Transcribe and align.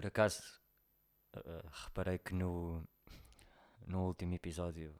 Por 0.00 0.06
acaso, 0.06 0.42
uh, 1.36 1.68
reparei 1.84 2.18
que 2.18 2.32
no, 2.32 2.88
no 3.86 4.06
último 4.06 4.32
episódio, 4.32 4.98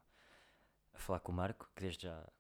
a 0.93 0.99
falar 0.99 1.21
com 1.21 1.33
o 1.33 1.35
Marco, 1.35 1.71
que 1.75 1.81
desde 1.81 2.03
já 2.03 2.31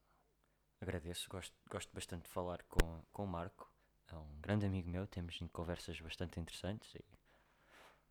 agradeço, 0.78 1.26
gosto, 1.30 1.56
gosto 1.70 1.90
bastante 1.94 2.24
de 2.24 2.28
falar 2.28 2.62
com, 2.64 3.02
com 3.14 3.24
o 3.24 3.26
Marco, 3.26 3.72
é 4.08 4.14
um 4.14 4.40
grande 4.42 4.66
amigo 4.66 4.90
meu, 4.90 5.06
temos 5.06 5.38
conversas 5.54 5.98
bastante 6.02 6.38
interessantes 6.38 6.94
e 6.96 7.02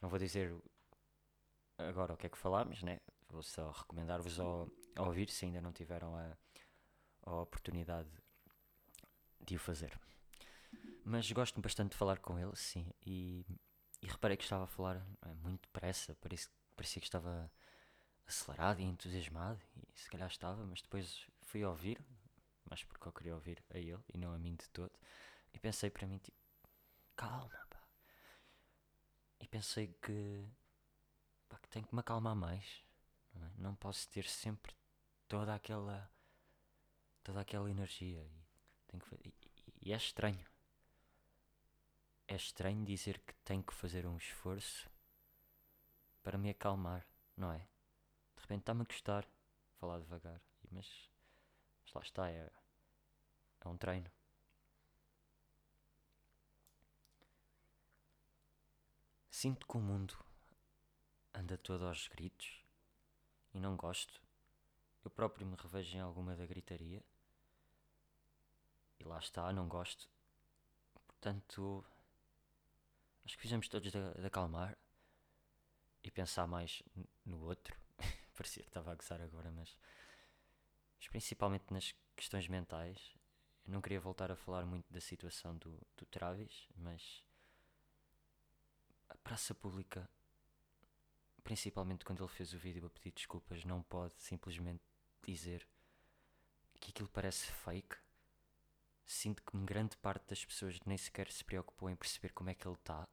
não 0.02 0.10
vou 0.10 0.18
dizer 0.18 0.52
agora 1.78 2.16
o 2.16 2.18
que 2.18 2.26
é 2.26 2.30
que 2.30 2.36
falámos, 2.36 2.82
né? 2.82 3.00
vou 3.30 3.44
só 3.44 3.70
recomendar-vos 3.70 4.40
ao 4.40 4.68
ouvir 4.98 5.30
se 5.30 5.46
ainda 5.46 5.62
não 5.62 5.72
tiveram 5.72 6.16
a, 6.16 6.36
a 7.22 7.36
oportunidade 7.36 8.10
de 9.46 9.58
o 9.58 9.60
fazer. 9.60 9.96
Mas 11.06 11.32
gosto 11.32 11.62
bastante 11.62 11.92
de 11.92 11.98
falar 11.98 12.18
com 12.18 12.40
ele, 12.40 12.56
sim, 12.56 12.92
e, 13.06 13.46
e 14.02 14.08
reparei 14.08 14.38
que 14.38 14.44
estava 14.44 14.64
a 14.64 14.68
falar 14.68 15.06
é, 15.21 15.34
muito 15.36 15.62
depressa, 15.62 16.16
parecia, 16.16 16.50
parecia 16.76 17.02
que 17.02 17.07
estava 17.07 17.52
acelerado 18.26 18.80
e 18.80 18.84
entusiasmado, 18.84 19.60
e 19.94 20.00
se 20.00 20.10
calhar 20.10 20.30
estava, 20.30 20.66
mas 20.66 20.82
depois 20.82 21.28
fui 21.42 21.64
ouvir, 21.66 22.00
mas 22.70 22.84
porque 22.84 23.07
eu 23.07 23.12
queria 23.12 23.36
ouvir 23.36 23.64
a 23.70 23.78
ele 23.78 24.04
e 24.14 24.18
não 24.18 24.34
a 24.34 24.38
mim 24.38 24.56
de 24.56 24.70
todo, 24.70 24.93
e 25.54 25.60
pensei 25.60 25.90
para 25.90 26.07
mim, 26.07 26.18
tipo, 26.20 26.38
calma, 27.16 27.50
pá. 27.70 27.84
E 29.40 29.48
pensei 29.48 29.88
que, 30.02 30.48
pá, 31.48 31.57
que 31.57 31.70
tenho 31.70 31.86
que 31.86 31.93
me 31.93 32.02
acalmar 32.02 32.36
mais, 32.36 32.84
não, 33.34 33.48
é? 33.48 33.52
não 33.58 33.76
posso 33.76 34.08
ter 34.09 34.26
sempre 34.26 34.73
toda 35.28 35.54
aquela, 35.54 36.09
toda 37.23 37.42
aquela 37.42 37.70
energia, 37.70 38.22
e, 38.22 38.45
tenho 38.88 39.04
que, 39.04 39.16
e, 39.28 39.34
e 39.90 39.94
é 39.94 39.98
estranho 39.98 40.45
é 42.30 42.36
estranho 42.36 42.86
dizer 42.86 43.19
que 43.19 43.33
tenho 43.44 43.64
que 43.64 43.73
fazer 43.73 44.06
um 44.06 44.16
esforço 44.16 44.88
para 46.22 46.38
me 46.38 46.52
acalmar, 46.52 47.04
não 47.36 47.52
é? 47.52 47.58
De 47.58 48.42
repente 48.42 48.59
está-me 48.62 48.84
a 48.84 48.86
custar 48.86 49.28
falar 49.80 49.98
devagar, 50.00 50.39
mas, 50.72 51.09
mas 51.84 51.94
lá 51.94 52.02
está, 52.02 52.30
é, 52.30 52.52
é 53.62 53.67
um 53.67 53.76
treino. 53.76 54.12
Sinto 59.32 59.66
que 59.66 59.78
o 59.78 59.80
mundo 59.80 60.16
anda 61.34 61.58
todo 61.58 61.88
aos 61.88 62.08
gritos 62.09 62.64
e 63.56 63.59
não 63.59 63.76
gosto. 63.76 64.22
Eu 65.04 65.09
próprio 65.09 65.48
me 65.48 65.56
revejo 65.56 65.98
em 65.98 66.02
alguma 66.02 66.36
da 66.36 66.45
gritaria 66.45 67.04
e 69.00 69.04
lá 69.04 69.17
está, 69.17 69.52
não 69.52 69.67
gosto. 69.67 70.08
Portanto, 71.08 71.84
Acho 73.30 73.38
que 73.38 73.44
fizemos 73.44 73.68
todos 73.70 73.92
de, 73.92 74.14
de 74.16 74.26
acalmar 74.26 74.76
e 76.04 76.10
pensar 76.10 76.48
mais 76.48 76.82
no 77.24 77.40
outro. 77.44 77.80
Parecia 78.36 78.64
que 78.64 78.70
estava 78.70 78.92
a 78.92 78.96
gozar 78.96 79.22
agora, 79.22 79.52
mas, 79.52 79.78
mas 80.98 81.08
principalmente 81.10 81.72
nas 81.72 81.94
questões 82.16 82.48
mentais. 82.48 82.98
Eu 83.68 83.74
não 83.74 83.82
queria 83.82 84.00
voltar 84.00 84.32
a 84.32 84.36
falar 84.36 84.66
muito 84.66 84.92
da 84.92 85.00
situação 85.00 85.56
do, 85.58 85.80
do 85.96 86.08
Travis, 86.08 86.68
mas 86.76 87.24
a 89.08 89.16
praça 89.20 89.54
pública, 89.54 90.10
principalmente 91.44 92.06
quando 92.06 92.24
ele 92.24 92.34
fez 92.34 92.52
o 92.56 92.58
vídeo 92.58 92.88
a 92.88 92.90
pedir 92.90 93.12
desculpas, 93.12 93.64
não 93.64 93.84
pode 93.84 94.20
simplesmente 94.20 94.82
dizer 95.24 95.68
que 96.80 96.90
aquilo 96.90 97.10
parece 97.10 97.46
fake. 97.52 97.96
Sinto 99.06 99.44
que 99.44 99.56
grande 99.66 99.96
parte 99.98 100.26
das 100.26 100.44
pessoas 100.44 100.80
nem 100.84 100.98
sequer 100.98 101.32
se 101.32 101.46
preocupou 101.46 101.92
em 101.92 101.96
perceber 101.96 102.34
como 102.34 102.50
é 102.50 102.56
que 102.56 102.68
ele 102.68 102.74
está 102.74 103.08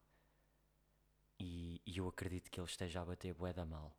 e, 1.38 1.80
e 1.86 1.98
eu 1.98 2.08
acredito 2.08 2.50
que 2.50 2.58
ele 2.58 2.66
esteja 2.66 3.00
a 3.02 3.04
bater 3.04 3.34
bué 3.34 3.52
da 3.52 3.64
mal. 3.64 3.96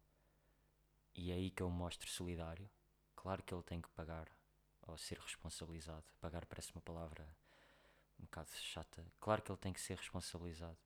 E 1.15 1.31
é 1.31 1.35
aí 1.35 1.49
que 1.51 1.63
eu 1.63 1.69
mostro 1.69 2.09
solidário. 2.09 2.69
Claro 3.15 3.43
que 3.43 3.53
ele 3.53 3.63
tem 3.63 3.81
que 3.81 3.89
pagar 3.89 4.27
ou 4.83 4.97
ser 4.97 5.19
responsabilizado. 5.19 6.05
Pagar 6.21 6.45
parece 6.45 6.71
uma 6.71 6.81
palavra 6.81 7.27
um 8.19 8.23
bocado 8.23 8.49
chata. 8.51 9.05
Claro 9.19 9.41
que 9.41 9.51
ele 9.51 9.59
tem 9.59 9.73
que 9.73 9.81
ser 9.81 9.97
responsabilizado 9.97 10.77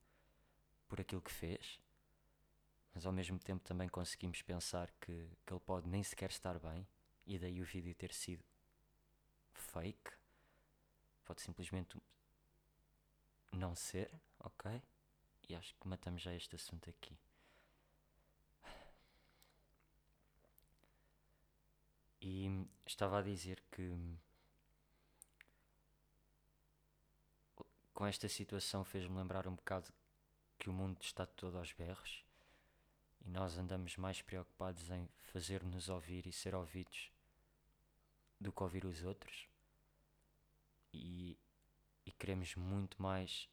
por 0.88 1.00
aquilo 1.00 1.22
que 1.22 1.32
fez, 1.32 1.80
mas 2.94 3.06
ao 3.06 3.14
mesmo 3.14 3.40
tempo 3.40 3.64
também 3.64 3.88
conseguimos 3.88 4.42
pensar 4.42 4.92
que, 5.00 5.30
que 5.46 5.54
ele 5.54 5.60
pode 5.62 5.88
nem 5.88 6.04
sequer 6.04 6.30
estar 6.30 6.60
bem 6.60 6.86
e 7.26 7.40
daí 7.40 7.62
o 7.62 7.66
vídeo 7.66 7.96
ter 7.96 8.14
sido 8.14 8.44
fake. 9.54 10.12
Pode 11.24 11.42
simplesmente 11.42 11.98
não 13.54 13.76
ser, 13.76 14.12
ok? 14.40 14.82
E 15.52 15.56
acho 15.56 15.76
que 15.76 15.86
matamos 15.86 16.22
já 16.22 16.34
este 16.34 16.56
assunto 16.56 16.90
aqui. 16.90 17.14
E 22.22 22.66
estava 22.86 23.20
a 23.20 23.22
dizer 23.22 23.62
que 23.70 24.18
com 27.94 28.06
esta 28.08 28.30
situação 28.30 28.86
fez-me 28.86 29.18
lembrar 29.18 29.46
um 29.46 29.56
bocado 29.56 29.92
que 30.58 30.70
o 30.70 30.74
mundo 30.74 31.02
está 31.02 31.26
todo 31.26 31.58
aos 31.58 31.74
berros 31.74 32.24
e 33.20 33.30
nós 33.30 33.58
andamos 33.58 33.98
mais 33.98 34.22
preocupados 34.22 34.90
em 34.90 35.10
fazer-nos 35.34 35.90
ouvir 35.90 36.28
e 36.28 36.32
ser 36.32 36.56
ouvidos 36.56 37.12
do 38.40 38.54
que 38.54 38.64
ouvir 38.64 38.86
os 38.86 39.04
outros 39.04 39.50
e, 40.94 41.38
e 42.06 42.12
queremos 42.14 42.56
muito 42.56 43.02
mais 43.02 43.50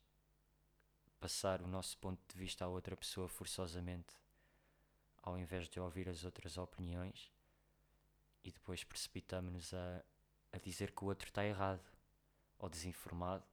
passar 1.19 1.63
o 1.63 1.67
nosso 1.67 1.99
ponto 1.99 2.21
de 2.29 2.39
vista 2.39 2.65
a 2.65 2.69
outra 2.69 2.97
pessoa 2.97 3.29
forçosamente, 3.29 4.15
ao 5.23 5.39
invés 5.39 5.69
de 5.69 5.81
ouvir 5.81 6.09
as 6.09 6.25
outras 6.25 6.57
opiniões, 6.57 7.31
e 8.45 8.53
depois 8.53 8.85
precipitamos-nos 8.85 9.75
a, 9.75 10.05
a 10.53 10.59
dizer 10.59 10.93
que 10.93 11.05
o 11.05 11.09
outro 11.09 11.29
está 11.29 11.45
errado 11.45 11.85
ou 12.59 12.69
desinformado 12.69 13.45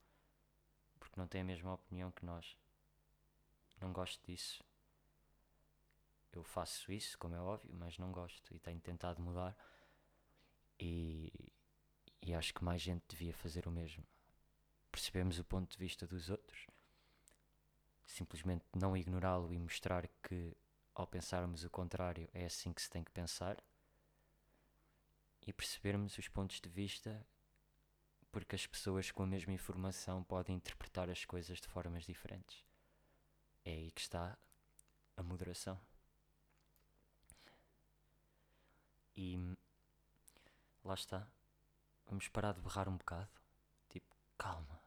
porque 1.00 1.20
não 1.20 1.28
tem 1.28 1.42
a 1.42 1.46
mesma 1.46 1.74
opinião 1.74 2.12
que 2.12 2.26
nós. 2.26 2.58
Não 3.80 3.94
gosto 3.94 4.24
disso. 4.26 4.64
Eu 6.32 6.44
faço 6.44 6.92
isso, 6.92 7.18
como 7.18 7.36
é 7.36 7.40
óbvio, 7.40 7.74
mas 7.74 7.98
não 7.98 8.12
gosto 8.12 8.54
e 8.54 8.60
tenho 8.60 8.80
tentado 8.80 9.22
mudar. 9.22 9.56
E, 10.80 11.32
e 12.22 12.34
acho 12.34 12.54
que 12.54 12.64
mais 12.64 12.82
gente 12.82 13.04
devia 13.08 13.34
fazer 13.34 13.68
o 13.68 13.72
mesmo. 13.72 14.04
Percebemos 14.92 15.40
o 15.40 15.44
ponto 15.44 15.72
de 15.72 15.78
vista 15.78 16.06
dos 16.08 16.30
outros 16.30 16.68
simplesmente 18.06 18.66
não 18.76 18.96
ignorá-lo 18.96 19.54
e 19.54 19.58
mostrar 19.58 20.08
que, 20.24 20.56
ao 20.94 21.08
pensarmos 21.08 21.64
o 21.64 21.70
contrário, 21.70 22.30
é 22.34 22.46
assim 22.46 22.74
que 22.74 22.82
se 22.82 22.90
tem 22.90 23.04
que 23.04 23.12
pensar 23.12 23.62
e 25.46 25.54
percebermos 25.54 26.18
os 26.18 26.28
pontos 26.28 26.60
de 26.60 26.70
vista, 26.70 27.26
porque 28.32 28.56
as 28.56 28.66
pessoas 28.66 29.12
com 29.12 29.24
a 29.24 29.28
mesma 29.28 29.54
informação 29.54 30.24
podem 30.24 30.56
interpretar 30.56 31.10
as 31.10 31.24
coisas 31.24 31.60
de 31.60 31.68
formas 31.68 32.04
diferentes. 32.04 32.66
É 33.64 33.72
aí 33.72 33.92
que 33.92 34.02
está 34.02 34.38
a 35.16 35.24
moderação. 35.24 35.80
E 39.16 39.38
lá 40.84 40.94
está. 40.94 41.28
Vamos 42.08 42.28
parar 42.28 42.54
de 42.54 42.62
berrar 42.62 42.90
um 42.90 42.98
bocado. 42.98 43.30
Tipo, 43.90 44.14
calma. 44.38 44.80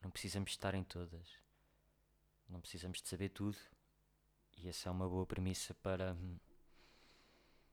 Não 0.00 0.10
precisamos 0.10 0.50
estar 0.50 0.74
em 0.74 0.82
todas. 0.82 1.41
Não 2.52 2.60
precisamos 2.60 3.00
de 3.00 3.08
saber 3.08 3.30
tudo. 3.30 3.56
E 4.58 4.68
essa 4.68 4.90
é 4.90 4.92
uma 4.92 5.08
boa 5.08 5.24
premissa 5.24 5.72
para, 5.76 6.14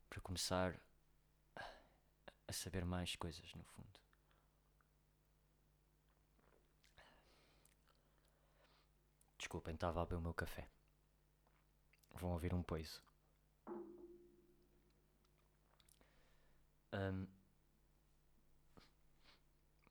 para 0.10 0.22
começar 0.22 0.80
a 2.48 2.54
saber 2.54 2.86
mais 2.86 3.14
coisas, 3.18 3.54
no 3.56 3.64
fundo. 3.66 4.00
Desculpem, 9.38 9.74
estava 9.74 10.02
a 10.02 10.06
beber 10.06 10.16
o 10.16 10.22
meu 10.22 10.34
café. 10.34 10.66
Vão 12.12 12.32
ouvir 12.32 12.54
um 12.54 12.64
poiso. 12.64 13.04
Um, 16.94 17.28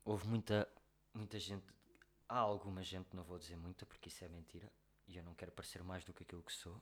houve 0.03 0.27
muita, 0.27 0.67
muita 1.13 1.39
gente 1.39 1.78
há 2.29 2.39
alguma 2.39 2.83
gente, 2.83 3.15
não 3.15 3.25
vou 3.25 3.39
dizer 3.39 3.57
muita 3.57 3.87
porque 3.87 4.09
isso 4.09 4.25
é 4.25 4.29
mentira 4.29 4.71
e 5.07 5.17
eu 5.17 5.23
não 5.25 5.35
quero 5.35 5.51
parecer 5.53 5.83
mais 5.83 6.05
do 6.05 6.13
que 6.13 6.23
aquilo 6.23 6.43
que 6.43 6.53
sou, 6.53 6.81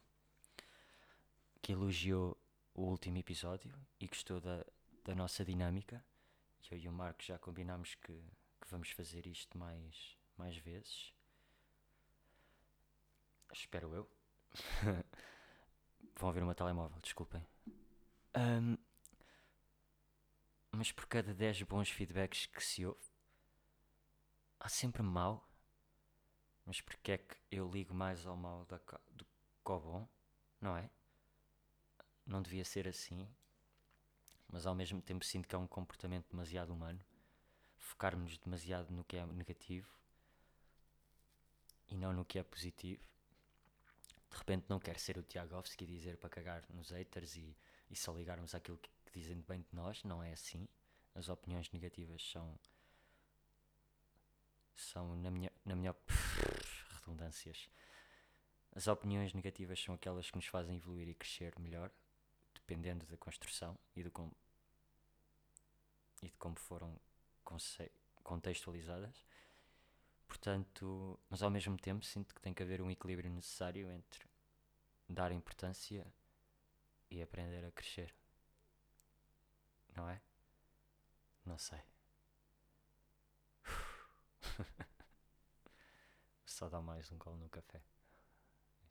que 1.63 1.73
elogiou 1.73 2.37
o 2.75 2.83
último 2.83 3.19
episódio 3.19 3.73
e 4.01 4.07
gostou 4.07 4.41
da, 4.41 4.65
da 5.05 5.15
nossa 5.15 5.45
dinâmica. 5.45 6.05
Eu 6.71 6.77
e 6.77 6.89
o 6.89 6.93
Marco 6.93 7.23
já 7.23 7.39
combinámos 7.39 7.95
que, 7.95 8.13
que 8.13 8.69
vamos 8.69 8.91
fazer 8.91 9.27
isto 9.27 9.57
mais, 9.57 10.19
mais 10.37 10.57
vezes. 10.57 11.15
Espero 13.53 13.95
eu. 13.95 14.11
Vão 16.17 16.33
ver 16.33 16.45
meu 16.45 16.55
telemóvel, 16.55 16.99
desculpem. 17.01 17.47
Um, 18.37 18.77
mas 20.73 20.91
por 20.93 21.07
cada 21.07 21.33
10 21.33 21.63
bons 21.63 21.89
feedbacks 21.89 22.47
que 22.47 22.63
se 22.63 22.85
ouve, 22.85 23.01
há 24.67 24.69
sempre 24.69 25.01
mau. 25.01 25.49
Mas 26.65 26.81
porque 26.81 27.13
é 27.13 27.19
que 27.19 27.37
eu 27.53 27.71
ligo 27.71 27.95
mais 27.95 28.27
ao 28.27 28.37
mal 28.37 28.67
do 28.67 29.25
que 29.25 29.71
ao 29.73 29.81
bom, 29.81 30.09
não 30.61 30.77
é? 30.77 30.91
Não 32.27 32.43
devia 32.43 32.65
ser 32.65 32.89
assim, 32.89 33.29
mas 34.49 34.67
ao 34.67 34.75
mesmo 34.75 35.01
tempo 35.01 35.25
sinto 35.25 35.47
que 35.47 35.55
é 35.55 35.59
um 35.59 35.69
comportamento 35.69 36.29
demasiado 36.29 36.75
humano 36.75 37.01
focarmos 37.79 38.37
demasiado 38.39 38.91
no 38.93 39.05
que 39.05 39.17
é 39.17 39.25
negativo 39.27 39.89
e 41.89 41.97
não 41.97 42.13
no 42.13 42.25
que 42.25 42.37
é 42.37 42.43
positivo. 42.43 43.09
De 44.29 44.37
repente 44.37 44.67
não 44.69 44.81
quero 44.81 44.99
ser 44.99 45.17
o 45.17 45.23
Tiagovski 45.23 45.87
dizer 45.87 46.17
para 46.17 46.29
cagar 46.29 46.65
nos 46.71 46.91
haters 46.91 47.37
e, 47.37 47.57
e 47.89 47.95
só 47.95 48.13
ligarmos 48.13 48.57
àquilo 48.57 48.79
que, 48.79 48.91
que 49.05 49.13
dizem 49.13 49.41
bem 49.47 49.61
de 49.61 49.73
nós, 49.73 50.03
não 50.03 50.21
é 50.21 50.33
assim. 50.33 50.67
As 51.15 51.29
opiniões 51.29 51.71
negativas 51.71 52.29
são 52.29 52.59
são 54.77 55.17
na 55.17 55.31
minha 55.31 55.53
na 55.65 55.75
minha 55.75 55.95
redundâncias. 57.01 57.69
As 58.75 58.87
opiniões 58.87 59.33
negativas 59.33 59.83
são 59.83 59.95
aquelas 59.95 60.31
que 60.31 60.37
nos 60.37 60.47
fazem 60.47 60.77
evoluir 60.77 61.09
e 61.09 61.15
crescer 61.15 61.59
melhor, 61.59 61.91
dependendo 62.55 63.07
da 63.07 63.17
construção 63.17 63.79
e 63.95 64.03
do 64.03 64.11
com, 64.11 64.31
e 66.23 66.29
de 66.29 66.37
como 66.37 66.57
foram 66.57 66.99
contextualizadas. 68.23 69.25
Portanto, 70.29 71.19
mas 71.31 71.43
ao 71.43 71.51
mesmo 71.51 71.79
tempo 71.79 72.05
sinto 72.05 72.35
que 72.35 72.41
tem 72.41 72.53
que 72.53 72.63
haver 72.63 72.83
um 72.83 72.91
equilíbrio 72.91 73.31
necessário 73.31 73.91
entre 73.91 74.27
dar 75.09 75.33
importância 75.33 76.07
e 77.11 77.23
aprender 77.23 77.65
a 77.65 77.71
crescer. 77.71 78.15
Não 79.95 80.09
é? 80.11 80.21
Não 81.45 81.57
sei. 81.57 81.96
Só 86.47 86.69
dá 86.69 86.81
mais 86.81 87.11
um 87.13 87.19
gol 87.19 87.37
no 87.37 87.49
café. 87.49 87.83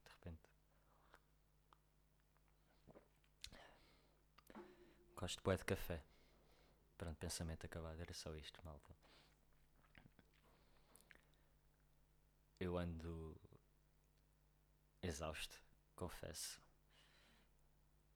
De 0.04 0.12
repente. 0.12 0.50
Gosto 5.16 5.42
de 5.44 5.58
de 5.58 5.66
café. 5.66 6.04
Pronto, 6.98 7.18
pensamento 7.18 7.66
acabado, 7.66 8.00
era 8.00 8.14
só 8.14 8.36
isto, 8.36 8.64
malta. 8.64 8.96
Eu 12.60 12.78
ando 12.78 13.36
exausto, 15.02 15.62
confesso. 15.96 16.62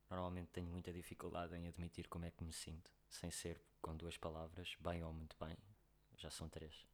Normalmente 0.10 0.50
tenho 0.50 0.70
muita 0.70 0.92
dificuldade 0.92 1.56
em 1.56 1.68
admitir 1.68 2.08
como 2.08 2.26
é 2.26 2.32
que 2.32 2.44
me 2.44 2.54
sinto, 2.54 2.90
sem 3.10 3.30
ser 3.30 3.62
com 3.82 3.96
duas 3.96 4.18
palavras, 4.18 4.76
bem 4.80 5.04
ou 5.04 5.14
muito 5.14 5.36
bem. 5.40 5.58
Já 6.18 6.32
são 6.32 6.50
três. 6.50 6.89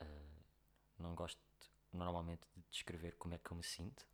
Uh, 0.00 0.44
não 0.98 1.14
gosto 1.14 1.40
normalmente 1.92 2.46
de 2.56 2.62
descrever 2.70 3.16
como 3.16 3.34
é 3.34 3.38
que 3.38 3.50
eu 3.50 3.56
me 3.56 3.62
sinto, 3.62 4.06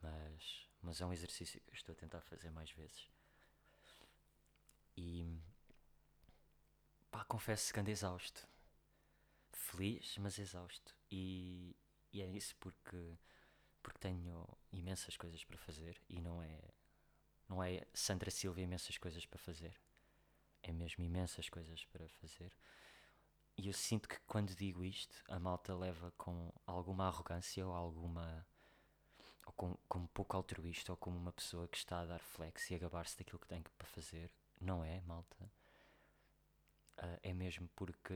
mas, 0.00 0.68
mas 0.82 1.00
é 1.00 1.06
um 1.06 1.12
exercício 1.12 1.60
que 1.60 1.70
eu 1.70 1.74
estou 1.74 1.92
a 1.92 1.96
tentar 1.96 2.20
fazer 2.22 2.50
mais 2.50 2.70
vezes. 2.72 3.08
E 4.96 5.24
pá, 7.10 7.24
confesso 7.24 7.72
que 7.72 7.80
ando 7.80 7.90
exausto. 7.90 8.46
Feliz, 9.52 10.16
mas 10.18 10.38
exausto. 10.38 10.94
E, 11.10 11.76
e 12.12 12.20
é 12.20 12.26
isso 12.26 12.56
porque, 12.56 13.16
porque 13.82 13.98
tenho 13.98 14.46
imensas 14.72 15.16
coisas 15.16 15.44
para 15.44 15.58
fazer 15.58 16.00
e 16.08 16.20
não 16.20 16.42
é, 16.42 16.60
não 17.48 17.62
é 17.62 17.86
Sandra 17.94 18.30
Silva 18.30 18.60
imensas 18.60 18.98
coisas 18.98 19.24
para 19.24 19.38
fazer. 19.38 19.78
É 20.62 20.72
mesmo 20.72 21.04
imensas 21.04 21.48
coisas 21.48 21.84
para 21.86 22.08
fazer. 22.08 22.52
E 23.56 23.68
eu 23.68 23.72
sinto 23.72 24.08
que 24.08 24.18
quando 24.26 24.54
digo 24.54 24.84
isto, 24.84 25.22
a 25.28 25.38
malta 25.38 25.74
leva 25.74 26.12
com 26.16 26.52
alguma 26.66 27.06
arrogância 27.06 27.66
ou 27.66 27.72
alguma. 27.74 28.46
ou 29.46 29.52
com, 29.52 29.76
como 29.88 30.08
pouco 30.08 30.36
altruísta 30.36 30.92
ou 30.92 30.96
como 30.96 31.16
uma 31.16 31.32
pessoa 31.32 31.68
que 31.68 31.76
está 31.76 32.00
a 32.00 32.06
dar 32.06 32.20
flex 32.20 32.70
e 32.70 32.74
a 32.74 32.78
gabar-se 32.78 33.18
daquilo 33.18 33.38
que 33.38 33.48
tem 33.48 33.62
para 33.62 33.86
fazer 33.88 34.30
não 34.60 34.84
é, 34.84 35.00
malta. 35.02 35.36
Uh, 36.98 37.18
é 37.22 37.32
mesmo 37.34 37.68
porque 37.74 38.14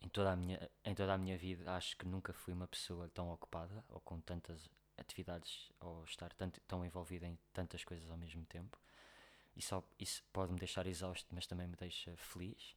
em 0.00 0.08
toda, 0.08 0.32
a 0.32 0.36
minha, 0.36 0.70
em 0.84 0.94
toda 0.94 1.14
a 1.14 1.18
minha 1.18 1.38
vida 1.38 1.72
acho 1.74 1.96
que 1.96 2.06
nunca 2.06 2.32
fui 2.32 2.52
uma 2.52 2.66
pessoa 2.66 3.08
tão 3.08 3.30
ocupada 3.30 3.84
ou 3.88 4.00
com 4.00 4.20
tantas 4.20 4.68
atividades 4.98 5.70
ou 5.80 6.04
estar 6.04 6.32
tanto, 6.34 6.60
tão 6.62 6.84
envolvida 6.84 7.26
em 7.26 7.38
tantas 7.52 7.84
coisas 7.84 8.10
ao 8.10 8.16
mesmo 8.16 8.44
tempo. 8.46 8.78
E 9.56 9.62
só, 9.62 9.82
isso 9.98 10.22
pode 10.32 10.52
me 10.52 10.58
deixar 10.58 10.86
exausto, 10.86 11.28
mas 11.32 11.46
também 11.46 11.66
me 11.66 11.76
deixa 11.76 12.16
feliz. 12.16 12.74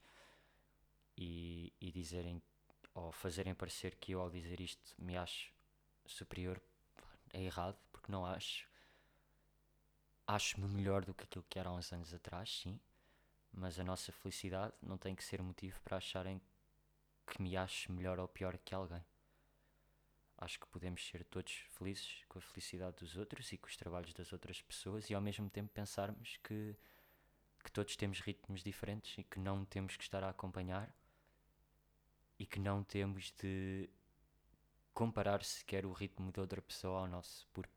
E, 1.17 1.71
e 1.79 1.91
dizerem 1.91 2.41
ou 2.93 3.11
fazerem 3.11 3.53
parecer 3.53 3.95
que 3.95 4.13
eu 4.13 4.21
ao 4.21 4.29
dizer 4.29 4.59
isto 4.59 4.93
me 4.97 5.17
acho 5.17 5.53
superior 6.05 6.61
é 7.33 7.41
errado, 7.41 7.77
porque 7.91 8.11
não 8.11 8.25
acho 8.25 8.67
acho-me 10.27 10.67
melhor 10.67 11.05
do 11.05 11.13
que 11.13 11.23
aquilo 11.23 11.45
que 11.49 11.59
era 11.59 11.69
há 11.69 11.73
uns 11.73 11.91
anos 11.93 12.13
atrás, 12.13 12.49
sim, 12.61 12.79
mas 13.51 13.79
a 13.79 13.83
nossa 13.83 14.11
felicidade 14.11 14.73
não 14.81 14.97
tem 14.97 15.15
que 15.15 15.23
ser 15.23 15.41
motivo 15.41 15.79
para 15.81 15.97
acharem 15.97 16.41
que 17.27 17.41
me 17.41 17.55
acho 17.55 17.91
melhor 17.91 18.19
ou 18.19 18.27
pior 18.27 18.57
que 18.57 18.73
alguém. 18.73 19.03
Acho 20.37 20.59
que 20.59 20.67
podemos 20.67 21.05
ser 21.05 21.23
todos 21.25 21.53
felizes 21.77 22.23
com 22.27 22.39
a 22.39 22.41
felicidade 22.41 22.97
dos 22.97 23.15
outros 23.15 23.51
e 23.51 23.57
com 23.57 23.67
os 23.67 23.77
trabalhos 23.77 24.13
das 24.13 24.33
outras 24.33 24.61
pessoas 24.61 25.09
e 25.09 25.13
ao 25.13 25.21
mesmo 25.21 25.49
tempo 25.49 25.71
pensarmos 25.73 26.37
que, 26.43 26.75
que 27.63 27.71
todos 27.71 27.95
temos 27.95 28.19
ritmos 28.19 28.61
diferentes 28.61 29.17
e 29.17 29.23
que 29.23 29.39
não 29.39 29.63
temos 29.63 29.95
que 29.95 30.03
estar 30.03 30.23
a 30.23 30.29
acompanhar 30.29 30.93
e 32.37 32.45
que 32.45 32.59
não 32.59 32.83
temos 32.83 33.31
de 33.31 33.89
comparar 34.93 35.43
sequer 35.43 35.85
o 35.85 35.91
ritmo 35.91 36.31
de 36.31 36.39
outra 36.39 36.61
pessoa 36.61 37.01
ao 37.01 37.07
nosso, 37.07 37.47
porque 37.53 37.75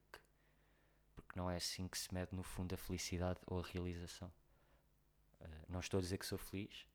porque 1.14 1.38
não 1.38 1.50
é 1.50 1.56
assim 1.56 1.86
que 1.86 1.98
se 1.98 2.12
mede 2.14 2.34
no 2.34 2.42
fundo 2.42 2.74
a 2.74 2.78
felicidade 2.78 3.40
ou 3.46 3.60
a 3.60 3.66
realização. 3.66 4.32
Uh, 5.40 5.64
não 5.68 5.80
estou 5.80 5.98
a 5.98 6.00
dizer 6.00 6.16
que 6.16 6.24
sou 6.24 6.38
feliz, 6.38 6.88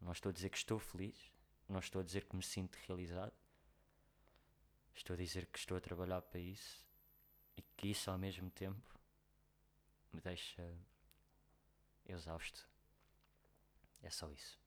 não 0.00 0.12
estou 0.12 0.30
a 0.30 0.32
dizer 0.32 0.48
que 0.48 0.56
estou 0.56 0.78
feliz, 0.78 1.30
não 1.68 1.78
estou 1.78 2.00
a 2.00 2.04
dizer 2.04 2.24
que 2.24 2.34
me 2.34 2.42
sinto 2.42 2.78
realizado, 2.86 3.34
estou 4.94 5.14
a 5.14 5.16
dizer 5.16 5.46
que 5.46 5.58
estou 5.58 5.76
a 5.76 5.80
trabalhar 5.80 6.22
para 6.22 6.40
isso 6.40 6.86
e 7.56 7.62
que 7.76 7.88
isso 7.88 8.10
ao 8.10 8.16
mesmo 8.16 8.50
tempo 8.50 8.98
me 10.12 10.20
deixa 10.20 10.62
exausto. 12.06 12.66
É 14.02 14.08
só 14.08 14.30
isso. 14.30 14.58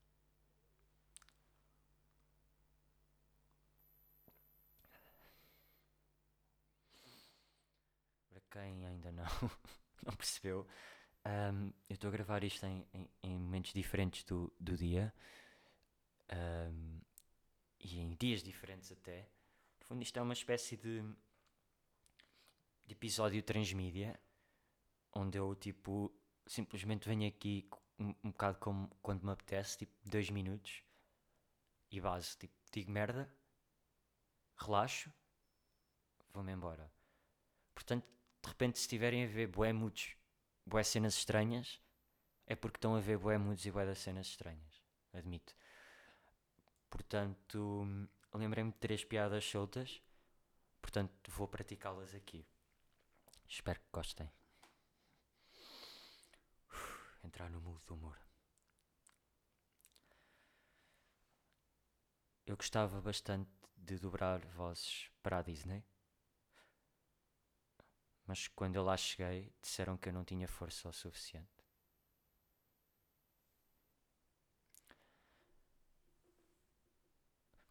Quem 8.53 8.85
ainda 8.85 9.11
não, 9.11 9.25
não 10.05 10.15
percebeu, 10.15 10.67
um, 11.25 11.73
eu 11.89 11.95
estou 11.95 12.09
a 12.09 12.11
gravar 12.11 12.43
isto 12.43 12.65
em, 12.65 12.85
em, 12.93 13.09
em, 13.23 13.39
momentos 13.39 13.73
diferentes 13.73 14.23
do, 14.23 14.53
do 14.59 14.77
dia 14.77 15.11
um, 16.31 17.01
e 17.79 17.99
em 17.99 18.13
dias 18.15 18.43
diferentes 18.43 18.91
até. 18.91 19.29
No 19.79 19.87
fundo, 19.87 20.03
isto 20.03 20.19
é 20.19 20.21
uma 20.21 20.33
espécie 20.33 20.77
de, 20.77 21.01
de 22.85 22.93
episódio 22.93 23.41
transmídia 23.41 24.19
onde 25.13 25.37
eu 25.37 25.55
tipo 25.55 26.13
simplesmente 26.45 27.07
venho 27.07 27.27
aqui 27.27 27.67
um, 27.97 28.13
um 28.23 28.31
bocado 28.31 28.59
como 28.59 28.89
quando 29.01 29.23
me 29.23 29.31
apetece, 29.31 29.79
tipo 29.79 29.93
dois 30.05 30.29
minutos 30.29 30.83
e 31.89 32.01
base, 32.01 32.37
tipo, 32.37 32.53
digo 32.71 32.91
merda, 32.91 33.33
relaxo, 34.57 35.11
vou-me 36.33 36.51
embora. 36.51 36.91
Portanto, 37.73 38.07
de 38.43 38.49
repente 38.49 38.77
se 38.77 38.83
estiverem 38.83 39.23
a 39.23 39.27
ver 39.27 39.47
bué 39.47 39.71
mudos, 39.71 40.17
bué 40.65 40.83
cenas 40.83 41.15
estranhas, 41.15 41.81
é 42.45 42.55
porque 42.55 42.77
estão 42.77 42.95
a 42.95 42.99
ver 42.99 43.17
bué 43.17 43.35
e 43.35 43.71
bué 43.71 43.85
das 43.85 43.99
cenas 43.99 44.27
estranhas. 44.27 44.83
Admito. 45.13 45.55
Portanto, 46.89 47.87
lembrei-me 48.33 48.71
de 48.71 48.77
três 48.77 49.05
piadas 49.05 49.45
soltas, 49.45 50.01
portanto 50.81 51.31
vou 51.31 51.47
praticá-las 51.47 52.13
aqui. 52.13 52.45
Espero 53.47 53.79
que 53.79 53.87
gostem. 53.91 54.29
Entrar 57.23 57.49
no 57.49 57.61
mood 57.61 57.81
do 57.85 57.93
humor. 57.93 58.19
Eu 62.45 62.57
gostava 62.57 62.99
bastante 62.99 63.49
de 63.77 63.97
dobrar 63.97 64.45
vozes 64.47 65.09
para 65.21 65.39
a 65.39 65.41
Disney 65.41 65.83
mas 68.25 68.47
quando 68.49 68.75
eu 68.75 68.83
lá 68.83 68.97
cheguei, 68.97 69.51
disseram 69.61 69.97
que 69.97 70.09
eu 70.09 70.13
não 70.13 70.23
tinha 70.23 70.47
força 70.47 70.89
o 70.89 70.93
suficiente. 70.93 71.47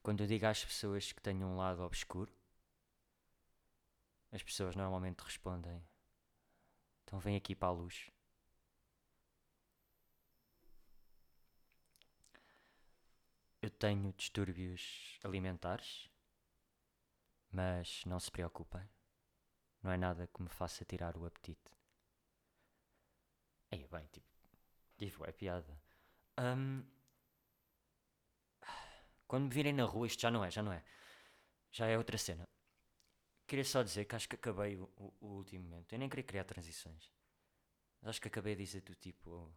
Quando 0.02 0.22
eu 0.22 0.26
digo 0.26 0.46
às 0.46 0.64
pessoas 0.64 1.12
que 1.12 1.22
tenho 1.22 1.46
um 1.46 1.56
lado 1.56 1.82
obscuro, 1.82 2.32
as 4.32 4.42
pessoas 4.42 4.74
normalmente 4.74 5.20
respondem: 5.20 5.82
Então 7.04 7.18
vem 7.20 7.36
aqui 7.36 7.54
para 7.54 7.68
a 7.68 7.72
luz. 7.72 8.10
eu 13.62 13.70
tenho 13.70 14.12
distúrbios 14.14 15.20
alimentares, 15.22 16.10
mas 17.50 18.04
não 18.04 18.18
se 18.18 18.28
preocupem, 18.30 18.82
não 19.82 19.90
é 19.90 19.96
nada 19.96 20.26
que 20.26 20.42
me 20.42 20.48
faça 20.48 20.84
tirar 20.84 21.16
o 21.16 21.26
apetite. 21.26 21.70
Aí, 23.70 23.86
bem, 23.86 24.06
tipo, 24.06 24.26
tive 24.96 25.16
é 25.24 25.32
piada. 25.32 25.82
Um, 26.38 26.84
quando 29.26 29.44
me 29.44 29.50
virem 29.50 29.72
na 29.72 29.84
rua, 29.84 30.06
isto 30.06 30.20
já 30.20 30.30
não 30.30 30.44
é, 30.44 30.50
já 30.50 30.62
não 30.62 30.72
é. 30.72 30.84
Já 31.70 31.86
é 31.86 31.96
outra 31.96 32.18
cena. 32.18 32.46
Queria 33.46 33.64
só 33.64 33.82
dizer 33.82 34.04
que 34.04 34.14
acho 34.14 34.28
que 34.28 34.36
acabei 34.36 34.76
o, 34.76 34.84
o, 34.96 35.14
o 35.20 35.26
último 35.38 35.64
momento. 35.64 35.92
Eu 35.92 35.98
nem 35.98 36.08
queria 36.08 36.24
criar 36.24 36.44
transições. 36.44 37.10
Mas 38.00 38.10
acho 38.10 38.20
que 38.20 38.28
acabei 38.28 38.54
de 38.54 38.64
dizer 38.64 38.82
do 38.82 38.94
tipo. 38.94 39.50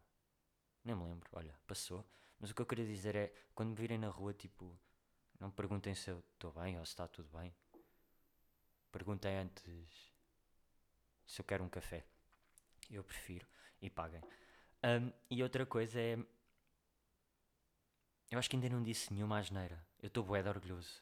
Nem 0.84 0.96
me 0.96 1.03
lembro, 1.03 1.29
olha, 1.34 1.60
passou. 1.67 2.08
Mas 2.39 2.51
o 2.51 2.55
que 2.55 2.62
eu 2.62 2.65
queria 2.65 2.86
dizer 2.86 3.15
é: 3.15 3.34
quando 3.53 3.70
me 3.70 3.75
virem 3.75 3.98
na 3.98 4.10
rua, 4.10 4.34
tipo, 4.34 4.79
não 5.39 5.50
me 5.50 5.53
perguntem 5.53 5.94
se 5.94 6.10
eu 6.10 6.24
estou 6.34 6.51
bem 6.53 6.79
ou 6.79 6.86
se 6.86 6.94
está 6.94 7.08
tudo 7.08 7.29
bem. 7.38 7.53
Perguntem 8.91 9.38
antes 9.38 10.15
se 11.25 11.41
eu 11.41 11.46
quero 11.46 11.63
um 11.63 11.70
café. 11.70 12.05
Eu 12.89 13.03
prefiro. 13.03 13.48
E 13.82 13.89
paguem. 13.89 14.22
Um, 14.84 15.12
e 15.29 15.44
outra 15.44 15.65
coisa 15.65 16.00
é 16.00 16.17
eu 18.32 18.39
acho 18.39 18.50
que 18.50 18.55
ainda 18.55 18.70
não 18.70 18.82
disse 18.82 19.13
nenhuma 19.13 19.39
asneira. 19.39 19.86
Eu 20.01 20.08
estou 20.08 20.24
de 20.24 20.50
orgulhoso. 20.50 21.01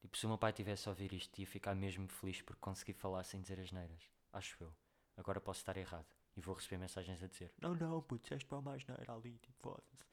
Tipo, 0.00 0.16
se 0.16 0.26
o 0.26 0.28
meu 0.28 0.38
pai 0.38 0.52
tivesse 0.52 0.88
a 0.88 0.90
ouvir 0.90 1.12
isto, 1.12 1.38
ia 1.38 1.46
ficar 1.46 1.74
mesmo 1.74 2.08
feliz 2.08 2.42
por 2.42 2.56
conseguir 2.56 2.94
falar 2.94 3.22
sem 3.24 3.40
dizer 3.40 3.60
asneiras. 3.60 4.10
Acho 4.32 4.64
eu. 4.64 4.74
Agora 5.16 5.40
posso 5.40 5.60
estar 5.60 5.76
errado. 5.76 6.06
E 6.36 6.40
vou 6.40 6.54
receber 6.54 6.78
mensagens 6.78 7.22
a 7.22 7.26
dizer: 7.26 7.52
Não, 7.60 7.74
não, 7.74 8.02
putz, 8.02 8.22
disseste 8.22 8.46
para 8.46 8.58
uma 8.58 8.74
asneira 8.74 9.12
ali, 9.12 9.38
tipo, 9.38 9.54
foda-se. 9.60 10.04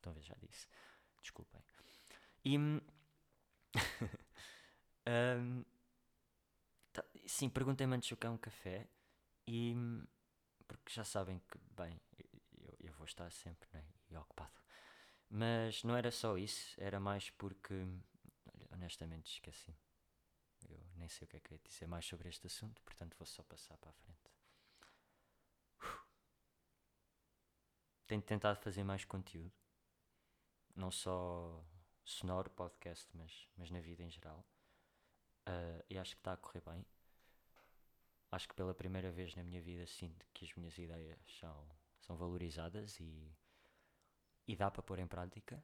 Então, 0.00 0.14
já 0.20 0.34
disse. 0.42 0.66
Desculpem. 1.22 1.62
E. 2.44 2.58
um, 5.08 5.64
sim, 7.28 7.48
perguntei-me 7.48 7.94
antes 7.94 8.10
o 8.10 8.16
que 8.16 8.26
é 8.26 8.30
um 8.30 8.38
café. 8.38 8.88
E. 9.46 9.74
Porque 10.66 10.92
já 10.92 11.04
sabem 11.04 11.38
que, 11.38 11.58
bem, 11.70 12.00
eu, 12.58 12.76
eu 12.80 12.92
vou 12.94 13.06
estar 13.06 13.30
sempre 13.30 13.68
né, 13.72 13.84
e 14.10 14.16
ocupado. 14.16 14.52
Mas 15.30 15.82
não 15.84 15.96
era 15.96 16.10
só 16.10 16.36
isso, 16.36 16.74
era 16.78 17.00
mais 17.00 17.30
porque, 17.30 17.74
honestamente, 18.72 19.32
esqueci. 19.32 19.74
Eu 20.68 20.78
nem 20.96 21.08
sei 21.08 21.26
o 21.26 21.28
que 21.28 21.36
é 21.36 21.40
que 21.40 21.54
ia 21.54 21.60
dizer 21.60 21.86
mais 21.86 22.04
sobre 22.04 22.28
este 22.28 22.46
assunto, 22.46 22.82
portanto 22.82 23.16
vou 23.16 23.26
só 23.26 23.42
passar 23.42 23.76
para 23.78 23.90
a 23.90 23.94
frente. 23.94 24.18
Tenho 28.06 28.22
tentado 28.22 28.58
fazer 28.60 28.82
mais 28.84 29.04
conteúdo, 29.04 29.52
não 30.74 30.90
só 30.90 31.62
sonoro, 32.04 32.50
podcast, 32.50 33.06
mas, 33.14 33.48
mas 33.56 33.70
na 33.70 33.80
vida 33.80 34.02
em 34.02 34.10
geral. 34.10 34.44
Uh, 35.46 35.84
e 35.88 35.98
acho 35.98 36.14
que 36.14 36.20
está 36.20 36.32
a 36.32 36.36
correr 36.36 36.62
bem. 36.62 36.84
Acho 38.30 38.48
que 38.48 38.54
pela 38.54 38.74
primeira 38.74 39.10
vez 39.10 39.34
na 39.34 39.42
minha 39.42 39.60
vida 39.60 39.86
sinto 39.86 40.26
que 40.34 40.44
as 40.44 40.54
minhas 40.54 40.76
ideias 40.76 41.18
são, 41.40 41.68
são 42.00 42.16
valorizadas 42.16 42.98
e 43.00 43.32
e 44.48 44.56
dá 44.56 44.70
para 44.70 44.82
pôr 44.82 44.98
em 44.98 45.06
prática. 45.06 45.62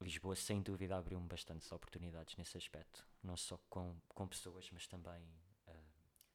Lisboa, 0.00 0.36
sem 0.36 0.62
dúvida, 0.62 0.96
abriu-me 0.96 1.26
bastantes 1.26 1.72
oportunidades 1.72 2.36
nesse 2.36 2.56
aspecto, 2.56 3.04
não 3.20 3.36
só 3.36 3.58
com, 3.68 4.00
com 4.06 4.28
pessoas, 4.28 4.70
mas 4.70 4.86
também 4.86 5.24
uh, 5.66 5.72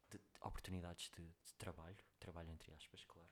de, 0.09 0.17
de 0.17 0.39
oportunidades 0.41 1.09
de, 1.15 1.23
de, 1.23 1.53
trabalho, 1.57 1.95
trabalho 2.19 2.51
entre 2.51 2.73
aspas, 2.73 3.05
claro. 3.05 3.29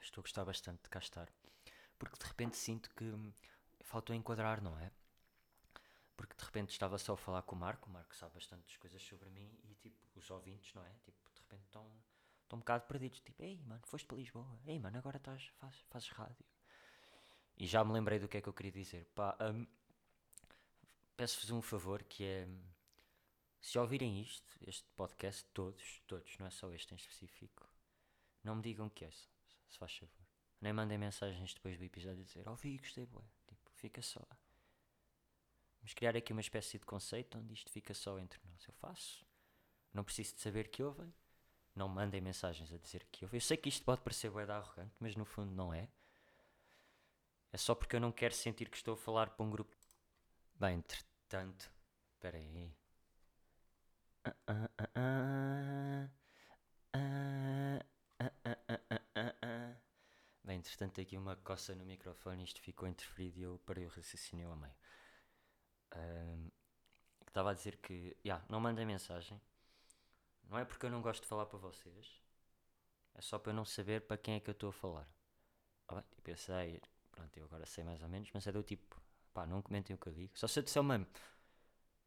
Estou 0.00 0.22
a 0.22 0.22
gostar 0.22 0.44
bastante 0.44 0.84
de 0.84 0.88
cá 0.88 1.00
estar, 1.00 1.28
porque 1.98 2.16
de 2.16 2.24
repente 2.24 2.56
sinto 2.56 2.88
que 2.94 3.12
faltou 3.82 4.14
enquadrar, 4.14 4.62
não 4.62 4.78
é? 4.78 4.92
Porque 6.20 6.36
de 6.36 6.44
repente 6.44 6.68
estava 6.68 6.98
só 6.98 7.14
a 7.14 7.16
falar 7.16 7.40
com 7.44 7.56
o 7.56 7.58
Marco, 7.58 7.88
o 7.88 7.92
Marco 7.94 8.14
sabe 8.14 8.34
bastantes 8.34 8.76
coisas 8.76 9.00
sobre 9.02 9.30
mim 9.30 9.58
e 9.64 9.74
tipo, 9.76 9.96
os 10.14 10.30
ouvintes, 10.30 10.74
não 10.74 10.84
é? 10.84 10.92
Tipo, 11.02 11.18
de 11.32 11.40
repente 11.40 11.64
estão 11.64 11.90
um 12.52 12.58
bocado 12.58 12.84
perdidos. 12.86 13.20
Tipo, 13.20 13.42
ei 13.42 13.58
mano, 13.64 13.80
foste 13.86 14.04
para 14.06 14.18
Lisboa. 14.18 14.60
Ei 14.66 14.78
mano, 14.78 14.98
agora 14.98 15.16
estás, 15.16 15.46
faz, 15.58 15.74
fazes 15.88 16.10
rádio. 16.10 16.44
E 17.56 17.66
já 17.66 17.82
me 17.82 17.94
lembrei 17.94 18.18
do 18.18 18.28
que 18.28 18.36
é 18.36 18.42
que 18.42 18.50
eu 18.50 18.52
queria 18.52 18.70
dizer. 18.70 19.06
Pá, 19.14 19.34
um, 19.40 19.66
peço-vos 21.16 21.50
um 21.52 21.62
favor 21.62 22.02
que 22.02 22.22
é. 22.22 22.46
Se 23.58 23.78
ouvirem 23.78 24.20
isto, 24.20 24.58
este 24.60 24.90
podcast, 24.90 25.46
todos, 25.54 26.02
todos, 26.06 26.36
não 26.36 26.46
é 26.46 26.50
só 26.50 26.70
este 26.70 26.92
em 26.92 26.96
específico, 26.98 27.66
não 28.44 28.56
me 28.56 28.62
digam 28.62 28.90
que 28.90 29.06
é, 29.06 29.10
se 29.10 29.78
faz 29.78 29.96
favor. 29.96 30.26
Nem 30.60 30.74
mandem 30.74 30.98
mensagens 30.98 31.54
depois 31.54 31.78
do 31.78 31.84
episódio 31.84 32.20
a 32.20 32.26
dizer 32.26 32.46
ouvi, 32.46 32.76
gostei, 32.76 33.06
bué. 33.06 33.24
Tipo, 33.46 33.70
fica 33.70 34.02
só. 34.02 34.20
Vamos 35.80 35.94
criar 35.94 36.16
aqui 36.16 36.32
uma 36.32 36.40
espécie 36.40 36.78
de 36.78 36.86
conceito 36.86 37.38
onde 37.38 37.54
isto 37.54 37.70
fica 37.70 37.94
só 37.94 38.18
entre 38.18 38.38
nós. 38.44 38.64
Eu 38.66 38.74
faço, 38.74 39.26
não 39.92 40.04
preciso 40.04 40.34
de 40.34 40.40
saber 40.40 40.68
que 40.68 40.82
ouvem, 40.82 41.12
não 41.74 41.88
mandem 41.88 42.20
mensagens 42.20 42.72
a 42.72 42.78
dizer 42.78 43.06
que 43.10 43.24
eu. 43.24 43.30
Eu 43.32 43.40
sei 43.40 43.56
que 43.56 43.68
isto 43.68 43.84
pode 43.84 44.02
parecer 44.02 44.30
bué 44.30 44.44
arrogante, 44.44 44.94
mas 45.00 45.16
no 45.16 45.24
fundo 45.24 45.52
não 45.52 45.72
é. 45.72 45.88
É 47.52 47.56
só 47.56 47.74
porque 47.74 47.96
eu 47.96 48.00
não 48.00 48.12
quero 48.12 48.34
sentir 48.34 48.68
que 48.68 48.76
estou 48.76 48.94
a 48.94 48.96
falar 48.96 49.30
para 49.30 49.44
um 49.44 49.50
grupo. 49.50 49.74
Bem, 50.54 50.76
entretanto. 50.76 51.70
Espera 52.14 52.36
aí. 52.36 52.72
Bem, 60.44 60.58
entretanto, 60.58 61.00
aqui 61.00 61.16
uma 61.16 61.34
coça 61.36 61.74
no 61.74 61.84
microfone. 61.84 62.44
Isto 62.44 62.60
ficou 62.60 62.88
interferido 62.88 63.38
e 63.38 63.42
eu 63.42 63.58
parei 63.64 63.86
o 63.86 63.88
raciocínio 63.88 64.52
a 64.52 64.56
meio. 64.56 64.74
Um, 65.96 66.50
estava 67.26 67.50
a 67.50 67.54
dizer 67.54 67.76
que. 67.76 68.16
Yeah, 68.24 68.44
não 68.48 68.60
mandem 68.60 68.86
mensagem 68.86 69.40
não 70.50 70.58
é 70.58 70.64
porque 70.64 70.84
eu 70.84 70.90
não 70.90 71.00
gosto 71.00 71.22
de 71.22 71.28
falar 71.28 71.46
para 71.46 71.58
vocês, 71.58 72.20
é 73.14 73.20
só 73.20 73.38
para 73.38 73.52
eu 73.52 73.56
não 73.56 73.64
saber 73.64 74.02
para 74.02 74.18
quem 74.18 74.34
é 74.34 74.40
que 74.40 74.50
eu 74.50 74.52
estou 74.52 74.70
a 74.70 74.72
falar. 74.72 75.08
Ah, 75.86 75.94
bem, 75.94 76.04
tipo, 76.16 76.28
eu 76.30 76.36
sei, 76.36 76.82
pronto, 77.12 77.36
eu 77.36 77.44
agora 77.44 77.64
sei 77.64 77.84
mais 77.84 78.02
ou 78.02 78.08
menos, 78.08 78.28
mas 78.34 78.46
é 78.46 78.52
do 78.52 78.62
tipo, 78.62 79.00
pá, 79.32 79.46
não 79.46 79.62
comentem 79.62 79.94
o 79.94 79.98
que 79.98 80.08
eu 80.08 80.12
digo. 80.12 80.36
Só 80.36 80.48
se 80.48 80.58
eu 80.58 80.64
disser 80.64 80.82
uma, 80.82 81.06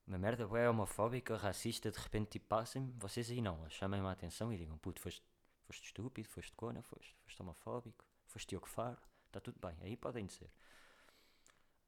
uma 0.05 0.17
merda 0.17 0.43
é 0.59 0.69
homofóbica, 0.69 1.37
racista, 1.37 1.89
de 1.89 1.97
repente 1.97 2.31
tipo 2.31 2.47
passem-me, 2.47 2.91
vocês 2.97 3.31
aí 3.31 3.41
não, 3.41 3.67
chamem-me 3.69 4.07
a 4.07 4.11
atenção 4.11 4.51
e 4.51 4.57
digam, 4.57 4.77
puto, 4.77 4.99
foste, 4.99 5.23
foste 5.65 5.85
estúpido, 5.85 6.27
foste 6.27 6.51
cona, 6.53 6.81
foste, 6.83 7.15
foste 7.23 7.41
homofóbico, 7.41 8.03
foste 8.25 8.49
Diogo 8.49 8.67
Faro, 8.67 9.01
está 9.27 9.39
tudo 9.39 9.57
bem, 9.65 9.77
aí 9.81 9.95
podem 9.95 10.25
dizer. 10.25 10.51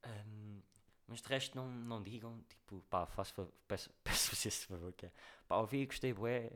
Um, 0.06 0.62
mas 1.06 1.20
de 1.20 1.28
resto 1.28 1.56
não, 1.56 1.68
não 1.68 2.02
digam, 2.02 2.42
tipo, 2.48 2.82
pá, 2.90 3.06
faço, 3.06 3.34
peço, 3.68 3.90
peço-vos 4.02 4.44
esse 4.46 4.66
favor 4.66 4.92
que 4.92 5.06
é, 5.06 5.12
pá, 5.46 5.56
ouvi, 5.56 5.86
gostei, 5.86 6.12
bué, 6.12 6.50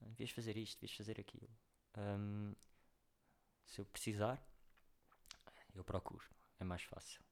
devias 0.00 0.30
fazer 0.30 0.56
isto, 0.56 0.80
devias 0.80 0.96
fazer 0.96 1.20
aquilo. 1.20 1.50
Um, 1.96 2.54
se 3.66 3.80
eu 3.80 3.84
precisar, 3.86 4.42
eu 5.74 5.84
procuro, 5.84 6.24
é 6.60 6.64
mais 6.64 6.82
fácil. 6.82 7.22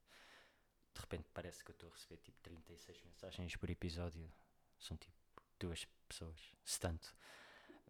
De 0.94 1.00
repente 1.00 1.28
parece 1.32 1.64
que 1.64 1.70
eu 1.70 1.74
estou 1.74 1.88
a 1.88 1.92
receber 1.92 2.16
tipo 2.18 2.40
36 2.40 3.02
mensagens 3.02 3.56
por 3.56 3.70
episódio, 3.70 4.30
são 4.78 4.96
tipo 4.96 5.14
duas 5.58 5.86
pessoas, 6.08 6.52
se 6.64 6.80
tanto. 6.80 7.14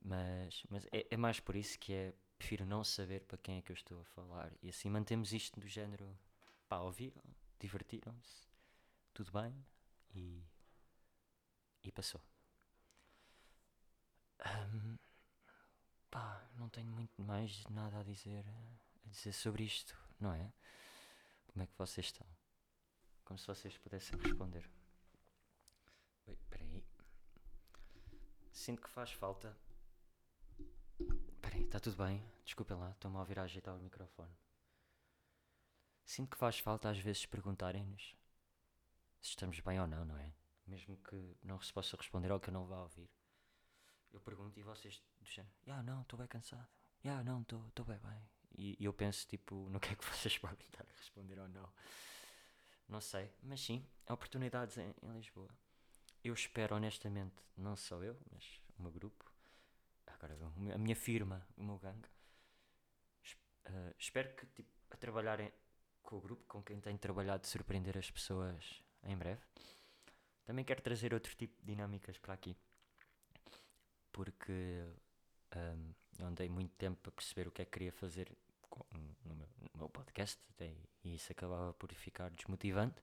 Mas, 0.02 0.64
mas 0.68 0.86
é, 0.92 1.06
é 1.10 1.16
mais 1.16 1.40
por 1.40 1.56
isso 1.56 1.78
que 1.78 1.92
é, 1.92 2.14
prefiro 2.36 2.64
não 2.66 2.82
saber 2.82 3.20
para 3.22 3.38
quem 3.38 3.58
é 3.58 3.62
que 3.62 3.70
eu 3.70 3.74
estou 3.74 4.00
a 4.00 4.04
falar. 4.04 4.52
E 4.62 4.68
assim 4.68 4.88
mantemos 4.90 5.32
isto 5.32 5.60
do 5.60 5.68
género, 5.68 6.18
pá, 6.68 6.78
ouviram, 6.78 7.22
divertiram-se, 7.58 8.49
tudo 9.20 9.32
bem 9.32 9.54
e, 10.14 10.42
e 11.82 11.92
passou. 11.92 12.22
Um, 14.46 14.96
pá, 16.10 16.48
não 16.56 16.70
tenho 16.70 16.90
muito 16.90 17.20
mais 17.20 17.62
nada 17.68 18.00
a 18.00 18.02
dizer, 18.02 18.46
a 19.04 19.08
dizer 19.10 19.34
sobre 19.34 19.64
isto, 19.64 19.94
não 20.18 20.32
é? 20.32 20.50
Como 21.48 21.62
é 21.62 21.66
que 21.66 21.76
vocês 21.76 22.06
estão? 22.06 22.26
Como 23.22 23.38
se 23.38 23.46
vocês 23.46 23.76
pudessem 23.76 24.18
responder. 24.18 24.66
Oi, 26.26 26.38
peraí. 26.48 26.82
Sinto 28.50 28.80
que 28.80 28.88
faz 28.88 29.12
falta. 29.12 29.54
Peraí, 31.42 31.64
está 31.64 31.78
tudo 31.78 32.02
bem? 32.02 32.24
Desculpem 32.42 32.78
lá, 32.78 32.90
estou-me 32.92 33.18
a 33.18 33.20
ouvir 33.20 33.38
a 33.38 33.42
ajeitar 33.42 33.76
o 33.76 33.80
microfone. 33.80 34.34
Sinto 36.06 36.30
que 36.30 36.38
faz 36.38 36.58
falta 36.58 36.88
às 36.88 36.98
vezes 36.98 37.26
perguntarem-nos 37.26 38.18
se 39.20 39.30
estamos 39.30 39.60
bem 39.60 39.80
ou 39.80 39.86
não, 39.86 40.04
não 40.04 40.16
é? 40.16 40.32
Mesmo 40.66 40.96
que 40.98 41.36
não 41.42 41.60
se 41.60 41.72
possa 41.72 41.96
responder 41.96 42.30
ou 42.30 42.40
que 42.40 42.48
eu 42.48 42.54
não 42.54 42.66
vá 42.66 42.82
ouvir. 42.82 43.10
Eu 44.12 44.20
pergunto 44.20 44.58
e 44.58 44.62
vocês 44.62 45.02
dizem, 45.20 45.46
ah 45.68 45.82
não, 45.82 46.02
estou 46.02 46.18
bem 46.18 46.28
cansado. 46.28 46.68
Ah 47.04 47.22
não, 47.22 47.42
estou 47.42 47.84
bem 47.84 47.98
bem. 47.98 48.28
E, 48.52 48.76
e 48.78 48.84
eu 48.84 48.92
penso 48.92 49.26
tipo, 49.26 49.54
no 49.70 49.80
que 49.80 49.92
é 49.92 49.96
que 49.96 50.04
vocês 50.04 50.36
podem 50.38 50.66
estar 50.66 50.84
a 50.84 50.96
responder 50.96 51.38
ou 51.38 51.48
não. 51.48 51.72
Não 52.88 53.00
sei, 53.00 53.30
mas 53.42 53.60
sim, 53.60 53.86
oportunidades 54.08 54.76
em, 54.78 54.92
em 55.02 55.12
Lisboa. 55.12 55.48
Eu 56.24 56.34
espero 56.34 56.74
honestamente, 56.76 57.36
não 57.56 57.76
só 57.76 58.02
eu, 58.02 58.18
mas 58.32 58.60
o 58.78 58.82
meu 58.82 58.90
grupo, 58.90 59.24
agora 60.06 60.36
a 60.74 60.78
minha 60.78 60.96
firma, 60.96 61.46
o 61.56 61.62
meu 61.62 61.78
gangue, 61.78 62.08
uh, 63.68 63.94
espero 63.98 64.34
que 64.34 64.46
tipo, 64.46 64.70
a 64.90 64.96
trabalhar 64.96 65.40
em- 65.40 65.52
com 66.02 66.16
o 66.16 66.20
grupo 66.20 66.44
com 66.46 66.62
quem 66.62 66.80
tenho 66.80 66.98
trabalhado 66.98 67.42
de 67.42 67.48
surpreender 67.48 67.96
as 67.96 68.10
pessoas 68.10 68.82
em 69.04 69.16
breve. 69.16 69.40
Também 70.44 70.64
quero 70.64 70.82
trazer 70.82 71.14
outro 71.14 71.34
tipo 71.34 71.56
de 71.60 71.66
dinâmicas 71.66 72.18
para 72.18 72.34
aqui. 72.34 72.56
Porque 74.12 74.84
ahm, 75.52 75.92
eu 76.18 76.26
andei 76.26 76.48
muito 76.48 76.74
tempo 76.76 77.08
a 77.08 77.12
perceber 77.12 77.48
o 77.48 77.52
que 77.52 77.62
é 77.62 77.64
que 77.64 77.70
queria 77.70 77.92
fazer 77.92 78.36
com- 78.68 78.84
no, 79.24 79.34
meu, 79.34 79.48
no 79.72 79.78
meu 79.78 79.88
podcast 79.88 80.40
e 81.04 81.14
isso 81.14 81.32
acabava 81.32 81.72
por 81.74 81.92
ficar 81.94 82.30
desmotivante 82.30 83.02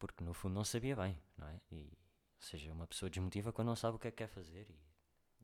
porque 0.00 0.24
no 0.24 0.32
fundo 0.32 0.54
não 0.54 0.64
sabia 0.64 0.96
bem, 0.96 1.16
não 1.36 1.46
é? 1.46 1.60
E, 1.70 1.92
ou 2.36 2.42
seja, 2.42 2.72
uma 2.72 2.86
pessoa 2.86 3.10
desmotiva 3.10 3.52
quando 3.52 3.68
não 3.68 3.76
sabe 3.76 3.96
o 3.96 3.98
que 3.98 4.08
é 4.08 4.10
que 4.10 4.16
quer 4.16 4.28
fazer 4.28 4.66
e 4.70 4.80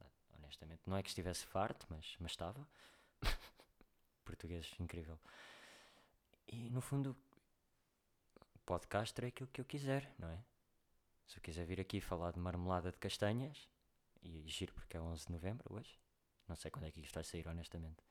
ah, 0.00 0.11
honestamente 0.38 0.81
não 0.87 0.97
é 0.97 1.03
que 1.03 1.11
estivesse 1.11 1.45
farto, 1.45 1.87
mas, 1.91 2.17
mas 2.19 2.33
estava. 2.33 2.67
Português 4.25 4.75
incrível. 4.81 5.19
E 6.49 6.71
no 6.71 6.81
fundo 6.81 7.15
podcast 8.66 9.25
é 9.25 9.28
aquilo 9.28 9.49
que 9.49 9.61
eu 9.61 9.64
quiser, 9.64 10.12
não 10.18 10.28
é? 10.28 10.44
Se 11.26 11.38
eu 11.38 11.42
quiser 11.42 11.64
vir 11.64 11.80
aqui 11.80 12.00
falar 12.00 12.32
de 12.32 12.38
marmelada 12.40 12.90
de 12.90 12.99
castanhas, 12.99 13.68
e 14.23 14.42
giro 14.49 14.73
porque 14.75 14.96
é 14.96 15.00
11 15.00 15.26
de 15.26 15.32
novembro 15.32 15.73
hoje, 15.73 15.99
não 16.49 16.56
sei 16.56 16.70
quando 16.70 16.85
é 16.87 16.90
que 16.90 17.00
isto 17.00 17.14
vai 17.14 17.25
sair 17.25 17.46
honestamente. 17.46 18.02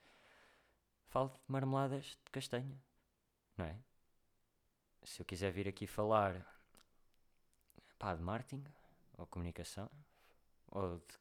Falo 1.08 1.30
de 1.30 1.40
marmeladas 1.48 2.06
de 2.06 2.32
castanha, 2.32 2.82
não 3.58 3.66
é? 3.66 3.78
Se 5.04 5.22
eu 5.22 5.26
quiser 5.26 5.52
vir 5.52 5.68
aqui 5.68 5.86
falar 5.86 6.34
pá, 8.00 8.16
de 8.16 8.22
marketing 8.24 8.64
ou 9.18 9.28
comunicação, 9.28 9.90
ou 10.68 10.98
de- 11.00 11.20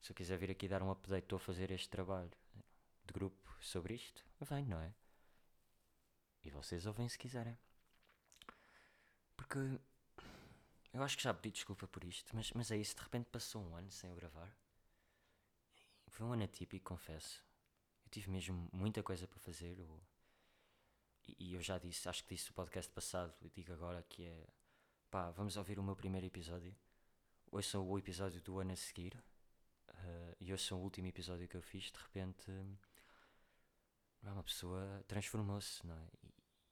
se 0.00 0.12
eu 0.12 0.14
quiser 0.14 0.38
vir 0.38 0.50
aqui 0.50 0.68
dar 0.68 0.82
um 0.82 0.90
update, 0.90 1.24
estou 1.24 1.36
a 1.36 1.40
fazer 1.40 1.70
este 1.70 1.88
trabalho 1.88 2.30
de 3.04 3.12
grupo 3.12 3.50
sobre 3.60 3.94
isto, 3.94 4.24
venho, 4.40 4.68
não 4.68 4.80
é? 4.80 4.94
E 6.44 6.50
vocês 6.50 6.86
ouvem 6.86 7.08
se 7.08 7.18
quiserem. 7.18 7.58
Porque 9.38 9.58
eu 10.92 11.02
acho 11.02 11.16
que 11.16 11.22
já 11.22 11.32
pedi 11.32 11.52
desculpa 11.52 11.86
por 11.88 12.04
isto, 12.04 12.34
mas, 12.36 12.50
mas 12.52 12.70
é 12.70 12.76
isso, 12.76 12.94
de 12.96 13.02
repente 13.02 13.30
passou 13.30 13.62
um 13.62 13.74
ano 13.76 13.90
sem 13.90 14.10
eu 14.10 14.16
gravar. 14.16 14.54
Foi 16.08 16.26
um 16.26 16.32
ano 16.32 16.44
atípico, 16.44 16.88
confesso. 16.92 17.42
Eu 18.04 18.10
tive 18.10 18.30
mesmo 18.30 18.68
muita 18.72 19.02
coisa 19.02 19.26
para 19.28 19.38
fazer. 19.38 19.80
o- 19.80 20.02
E, 21.26 21.36
e 21.50 21.54
eu 21.54 21.62
já 21.62 21.78
disse, 21.78 22.08
acho 22.08 22.24
que 22.24 22.34
disse 22.34 22.48
no 22.48 22.54
podcast 22.54 22.90
passado, 22.92 23.34
e 23.42 23.50
digo 23.50 23.72
agora 23.72 24.02
que 24.08 24.24
é 24.24 24.46
pá, 25.10 25.30
vamos 25.30 25.56
ouvir 25.56 25.78
o 25.78 25.82
meu 25.82 25.96
primeiro 25.96 26.26
episódio. 26.26 26.74
Ouçam 27.52 27.86
o 27.88 27.98
episódio 27.98 28.40
do 28.42 28.58
ano 28.60 28.72
a 28.72 28.76
seguir. 28.76 29.16
eh, 29.88 30.36
e 30.40 30.52
ouçam 30.52 30.78
o 30.80 30.82
último 30.84 31.08
episódio 31.08 31.48
que 31.48 31.56
eu 31.56 31.62
fiz, 31.62 31.90
de 31.92 31.98
repente 32.00 32.50
ah, 34.24 34.32
uma 34.32 34.42
pessoa 34.42 35.02
transformou-se, 35.06 35.84
não 35.86 35.94
é? 35.96 36.08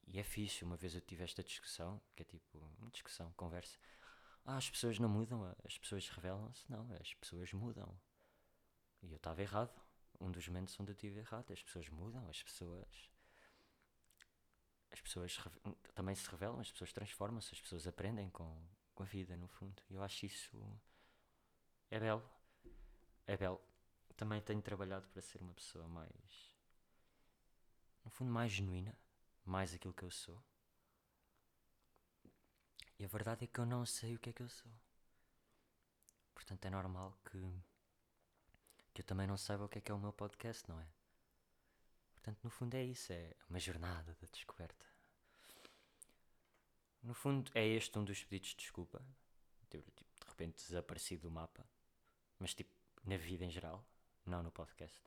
E 0.07 0.19
é 0.19 0.23
fixe, 0.23 0.63
uma 0.63 0.77
vez 0.77 0.95
eu 0.95 1.01
tive 1.01 1.23
esta 1.23 1.43
discussão, 1.43 2.01
que 2.15 2.23
é 2.23 2.25
tipo, 2.25 2.57
uma 2.79 2.89
discussão, 2.89 3.31
conversa. 3.33 3.77
Ah, 4.45 4.55
as 4.55 4.69
pessoas 4.69 4.97
não 4.97 5.09
mudam, 5.09 5.43
as 5.65 5.77
pessoas 5.77 6.07
revelam-se. 6.07 6.63
Não, 6.71 6.89
as 6.93 7.13
pessoas 7.15 7.51
mudam. 7.51 7.99
E 9.03 9.11
eu 9.11 9.17
estava 9.17 9.41
errado. 9.41 9.73
Um 10.19 10.31
dos 10.31 10.47
momentos 10.47 10.79
onde 10.79 10.91
eu 10.91 10.93
estive 10.93 11.19
errado. 11.19 11.51
As 11.51 11.61
pessoas 11.61 11.89
mudam, 11.89 12.25
as 12.29 12.41
pessoas. 12.41 13.11
As 14.89 15.01
pessoas 15.01 15.37
também 15.93 16.15
se 16.15 16.29
revelam, 16.29 16.61
as 16.61 16.71
pessoas 16.71 16.93
transformam-se, 16.93 17.53
as 17.53 17.59
pessoas 17.59 17.85
aprendem 17.85 18.29
com, 18.29 18.65
com 18.95 19.03
a 19.03 19.05
vida, 19.05 19.35
no 19.35 19.49
fundo. 19.49 19.83
E 19.89 19.95
eu 19.95 20.01
acho 20.01 20.25
isso. 20.25 20.57
É 21.91 21.99
belo. 21.99 22.23
É 23.27 23.35
belo. 23.35 23.61
Também 24.15 24.41
tenho 24.41 24.61
trabalhado 24.61 25.09
para 25.09 25.21
ser 25.21 25.41
uma 25.41 25.53
pessoa 25.53 25.89
mais. 25.89 26.55
No 28.05 28.09
fundo, 28.09 28.31
mais 28.31 28.53
genuína. 28.53 28.97
Mais 29.47 29.73
aquilo 29.73 29.93
que 29.93 30.03
eu 30.03 30.11
sou. 30.11 30.43
E 32.99 33.05
a 33.05 33.07
verdade 33.07 33.45
é 33.45 33.47
que 33.47 33.59
eu 33.59 33.65
não 33.65 33.85
sei 33.85 34.15
o 34.15 34.19
que 34.19 34.29
é 34.29 34.33
que 34.33 34.43
eu 34.43 34.49
sou. 34.49 34.71
Portanto, 36.35 36.65
é 36.65 36.69
normal 36.69 37.17
que, 37.23 37.63
que 38.93 39.01
eu 39.01 39.05
também 39.05 39.25
não 39.25 39.37
saiba 39.37 39.63
o 39.63 39.69
que 39.69 39.77
é 39.77 39.81
que 39.81 39.89
é 39.89 39.95
o 39.95 39.99
meu 39.99 40.11
podcast, 40.11 40.67
não 40.67 40.79
é? 40.81 40.87
Portanto, 42.13 42.39
no 42.43 42.49
fundo 42.49 42.75
é 42.75 42.83
isso, 42.83 43.13
é 43.13 43.33
uma 43.49 43.57
jornada 43.57 44.13
de 44.21 44.27
descoberta. 44.27 44.85
No 47.01 47.13
fundo, 47.13 47.49
é 47.55 47.65
este 47.65 47.97
um 47.97 48.03
dos 48.03 48.21
pedidos 48.25 48.49
de 48.49 48.57
desculpa. 48.57 49.01
Ter, 49.69 49.81
tipo, 49.81 50.11
de 50.19 50.27
repente 50.27 50.67
desaparecido 50.67 51.29
do 51.29 51.31
mapa. 51.31 51.65
Mas 52.37 52.53
tipo, 52.53 52.75
na 53.05 53.15
vida 53.15 53.45
em 53.45 53.49
geral, 53.49 53.81
não 54.25 54.43
no 54.43 54.51
podcast. 54.51 55.01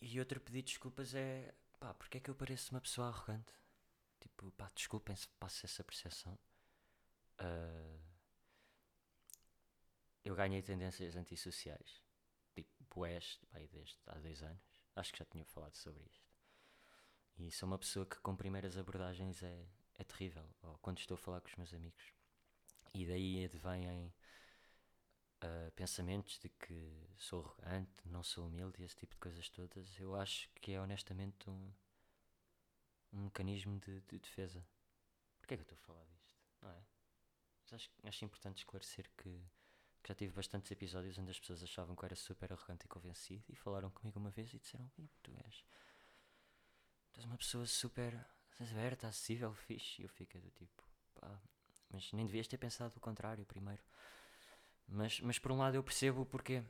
E 0.00 0.18
outro 0.18 0.40
pedido 0.40 0.66
de 0.66 0.72
desculpas 0.72 1.14
é 1.14 1.54
pá, 1.78 1.94
porque 1.94 2.18
é 2.18 2.20
que 2.20 2.30
eu 2.30 2.34
pareço 2.34 2.72
uma 2.74 2.80
pessoa 2.80 3.08
arrogante? 3.08 3.52
Tipo, 4.20 4.50
pá, 4.52 4.70
desculpem 4.74 5.14
se 5.16 5.28
passo 5.40 5.64
essa 5.66 5.84
percepção. 5.84 6.38
Ah, 7.38 7.98
eu 10.24 10.34
ganhei 10.34 10.62
tendências 10.62 11.16
antissociais. 11.16 12.02
Tipo, 12.54 12.70
boés, 12.94 13.38
pá, 13.50 13.58
desde 13.58 13.96
há 14.06 14.18
dois 14.18 14.42
anos. 14.42 14.62
Acho 14.94 15.12
que 15.12 15.18
já 15.18 15.24
tinha 15.24 15.44
falado 15.44 15.76
sobre 15.76 16.04
isto. 16.04 16.28
E 17.38 17.50
sou 17.52 17.68
uma 17.68 17.78
pessoa 17.78 18.04
que 18.04 18.18
com 18.18 18.36
primeiras 18.36 18.76
abordagens 18.76 19.42
é, 19.42 19.66
é 19.94 20.04
terrível. 20.04 20.44
Ou 20.62 20.76
quando 20.78 20.98
estou 20.98 21.14
a 21.14 21.18
falar 21.18 21.40
com 21.40 21.48
os 21.48 21.56
meus 21.56 21.72
amigos. 21.72 22.12
E 22.94 23.06
daí 23.06 23.44
advêm 23.44 24.12
ah, 25.40 25.70
pensamentos 25.76 26.38
de 26.38 26.48
que 26.48 26.90
sou 27.16 27.44
arrogante, 27.44 27.90
não 28.06 28.22
sou 28.22 28.46
humilde 28.46 28.82
esse 28.82 28.96
tipo 28.96 29.14
de 29.14 29.20
coisas 29.20 29.48
todas. 29.48 29.98
Eu 29.98 30.14
acho 30.16 30.48
que 30.60 30.72
é 30.72 30.80
honestamente 30.80 31.48
um, 31.48 31.72
um 33.12 33.24
mecanismo 33.24 33.78
de, 33.80 34.00
de 34.02 34.18
defesa. 34.18 34.64
Porquê 35.40 35.54
é 35.54 35.56
que 35.56 35.62
eu 35.62 35.74
estou 35.74 35.76
a 35.76 35.86
falar 35.86 36.04
disto? 36.04 36.34
Não 36.62 36.70
é? 36.70 36.82
Mas 37.62 37.72
acho, 37.72 37.90
acho 38.04 38.24
importante 38.24 38.58
esclarecer 38.58 39.10
que, 39.16 39.30
que 40.02 40.08
já 40.08 40.14
tive 40.14 40.32
bastantes 40.32 40.70
episódios 40.70 41.18
onde 41.18 41.30
as 41.30 41.38
pessoas 41.38 41.62
achavam 41.62 41.94
que 41.94 42.02
eu 42.02 42.06
era 42.06 42.16
super 42.16 42.52
arrogante 42.52 42.86
e 42.86 42.88
convencido 42.88 43.44
e 43.48 43.54
falaram 43.54 43.90
comigo 43.90 44.18
uma 44.18 44.30
vez 44.30 44.52
e 44.52 44.58
disseram: 44.58 44.90
"Ih, 44.98 45.10
tu 45.22 45.32
és, 45.44 45.64
tu 47.12 47.20
és 47.20 47.24
uma 47.26 47.36
pessoa 47.36 47.66
super 47.66 48.14
aberta, 48.60 49.08
acessível, 49.08 49.54
fixe. 49.54 50.02
E 50.02 50.04
eu 50.04 50.08
fiquei 50.08 50.40
do 50.40 50.50
tipo, 50.50 50.82
pá, 51.14 51.40
mas 51.90 52.12
nem 52.12 52.26
devias 52.26 52.48
ter 52.48 52.58
pensado 52.58 52.96
o 52.96 53.00
contrário 53.00 53.44
primeiro. 53.46 53.82
Mas, 54.88 55.20
mas 55.20 55.38
por 55.38 55.52
um 55.52 55.58
lado 55.58 55.76
eu 55.76 55.84
percebo 55.84 56.22
o 56.22 56.26
porquê. 56.26 56.64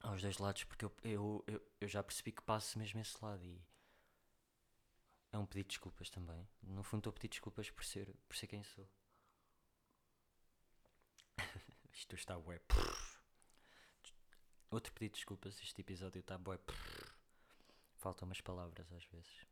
Aos 0.00 0.20
dois 0.20 0.38
lados, 0.38 0.64
porque 0.64 0.84
eu, 0.84 0.92
eu, 1.02 1.44
eu, 1.46 1.62
eu 1.80 1.88
já 1.88 2.02
percebi 2.02 2.32
que 2.32 2.42
passo 2.42 2.78
mesmo 2.78 3.00
esse 3.00 3.16
lado 3.24 3.42
e 3.44 3.60
é 5.32 5.38
um 5.38 5.46
pedido 5.46 5.68
de 5.68 5.70
desculpas 5.70 6.10
também. 6.10 6.46
No 6.62 6.82
fundo 6.82 7.00
estou 7.00 7.10
a 7.10 7.14
pedir 7.14 7.28
desculpas 7.28 7.70
por 7.70 7.84
ser, 7.84 8.14
por 8.28 8.36
ser 8.36 8.46
quem 8.46 8.62
sou. 8.62 8.88
Isto 11.92 12.14
está 12.14 12.38
bué. 12.38 12.60
Outro 14.70 14.92
pedido 14.92 15.12
de 15.12 15.18
desculpas, 15.20 15.60
este 15.62 15.80
episódio 15.80 16.20
está 16.20 16.36
bué. 16.36 16.58
Faltam 17.96 18.26
umas 18.28 18.40
palavras 18.40 18.92
às 18.92 19.04
vezes. 19.06 19.46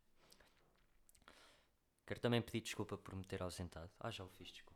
Quero 2.05 2.19
também 2.19 2.41
pedir 2.41 2.61
desculpa 2.61 2.97
por 2.97 3.15
me 3.15 3.25
ter 3.25 3.41
ausentado. 3.41 3.91
Ah, 3.99 4.11
já 4.11 4.23
o 4.23 4.29
fiz, 4.29 4.51
desculpa. 4.51 4.74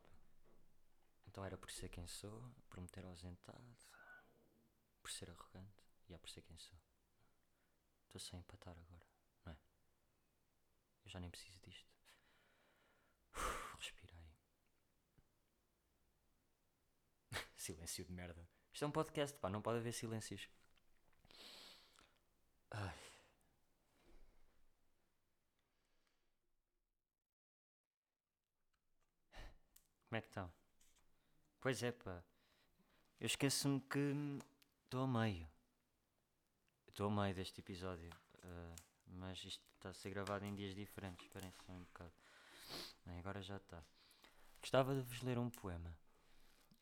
Então 1.40 1.46
era 1.46 1.58
por 1.58 1.72
ser 1.72 1.88
quem 1.88 2.06
sou, 2.06 2.54
por 2.70 2.82
me 2.82 2.90
ter 2.90 3.06
ausentado, 3.06 3.78
por 5.02 5.10
ser 5.10 5.30
arrogante 5.30 5.86
e 6.10 6.14
é 6.14 6.18
por 6.18 6.30
ser 6.30 6.42
quem 6.42 6.58
sou. 6.58 6.78
Estou 8.04 8.20
sem 8.20 8.38
empatar 8.38 8.78
agora, 8.78 9.08
não 9.46 9.54
é? 9.54 9.58
Eu 11.06 11.10
já 11.10 11.18
nem 11.18 11.30
preciso 11.30 11.58
disto. 11.62 11.90
Uf, 13.34 13.78
respira 13.78 14.12
aí. 14.20 14.34
Silêncio 17.56 18.04
de 18.04 18.12
merda. 18.12 18.46
Isto 18.74 18.84
é 18.84 18.88
um 18.90 18.92
podcast, 18.92 19.40
pá, 19.40 19.50
não 19.50 19.62
pode 19.62 19.78
haver 19.80 19.94
silêncios. 19.94 20.50
Ai. 22.72 23.00
Como 30.10 30.18
é 30.18 30.22
que 30.22 30.28
estão? 30.28 30.59
Pois 31.62 31.84
é, 31.84 31.92
pá. 31.92 32.24
Eu 33.20 33.26
esqueço-me 33.26 33.82
que 33.82 34.14
estou 34.86 35.04
a 35.04 35.08
meio. 35.08 35.46
Estou 36.88 37.08
a 37.08 37.12
meio 37.12 37.36
deste 37.36 37.60
episódio. 37.60 38.10
ah, 38.44 38.76
mas 39.08 39.44
isto 39.44 39.62
está 39.76 39.90
a 39.90 39.94
ser 39.94 40.12
gravado 40.12 40.46
em 40.46 40.56
dias 40.56 40.74
diferentes. 40.74 41.26
Esperem 41.26 41.52
só 41.52 41.74
um 41.74 41.84
bocado. 41.84 42.14
Bem, 43.06 43.20
agora 43.20 43.42
já 43.42 43.58
está. 43.58 43.84
Gostava 44.62 44.96
de 44.96 45.02
vos 45.02 45.22
ler 45.22 45.38
um 45.38 45.50
poema. 45.50 45.94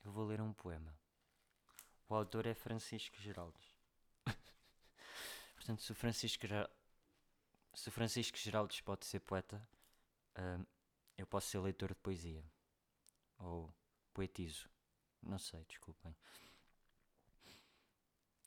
Eu 0.06 0.12
vou 0.12 0.28
ler 0.28 0.42
um 0.42 0.54
poema. 0.54 0.96
O 2.08 2.14
autor 2.14 2.46
é 2.46 2.54
Francisco 2.54 3.18
Geraldes. 3.20 3.76
Portanto, 5.56 5.82
se 5.82 5.92
o 5.92 5.96
Francisco, 5.96 6.46
se 7.74 7.90
o 7.90 7.92
Francisco 7.92 8.38
Geraldes 8.38 8.82
pode 8.82 9.08
ser 9.08 9.22
poeta, 9.22 9.68
ah, 10.36 10.60
eu 11.18 11.26
posso 11.26 11.48
ser 11.48 11.58
leitor 11.58 11.90
de 11.90 11.96
poesia. 11.96 12.46
Ou 13.40 13.74
poetizo. 14.18 14.68
Não 15.22 15.38
sei, 15.38 15.64
desculpem. 15.66 16.16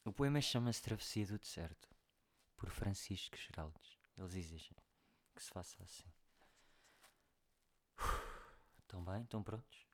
O 0.05 0.13
poema 0.13 0.41
chama-se 0.41 0.83
Travessia 0.83 1.25
do 1.25 1.39
Deserto. 1.39 1.89
por 2.57 2.69
Francisco 2.69 3.37
Geraldes. 3.37 3.97
Eles 4.19 4.35
exigem 4.35 4.77
que 5.33 5.43
se 5.43 5.49
faça 5.51 5.81
assim. 5.85 6.13
Estão 8.81 9.05
bem? 9.05 9.23
Estão 9.23 9.45
prontos? 9.45 9.87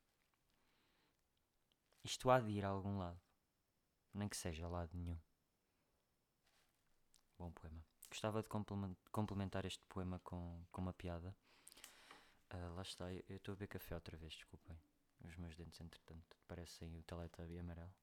Isto 2.03 2.31
há 2.31 2.39
de 2.39 2.49
ir 2.49 2.65
a 2.65 2.69
algum 2.69 2.97
lado, 2.97 3.21
nem 4.11 4.27
que 4.27 4.35
seja 4.35 4.65
a 4.65 4.69
lado 4.69 4.97
nenhum. 4.97 5.19
Bom 7.37 7.51
poema. 7.51 7.85
Gostava 8.09 8.41
de 8.41 8.49
complementar 9.11 9.63
este 9.65 9.85
poema 9.85 10.19
com, 10.21 10.65
com 10.71 10.81
uma 10.81 10.93
piada. 10.93 11.37
Uh, 12.51 12.73
lá 12.73 12.81
está, 12.81 13.13
eu 13.13 13.37
estou 13.37 13.53
a 13.53 13.55
beber 13.55 13.67
café 13.67 13.93
outra 13.93 14.17
vez, 14.17 14.33
desculpem. 14.33 14.75
Os 15.23 15.35
meus 15.35 15.55
dentes, 15.55 15.81
entretanto, 15.81 16.37
parecem 16.47 16.95
o 16.97 17.03
Teletubby 17.03 17.57
amarelo. 17.59 17.93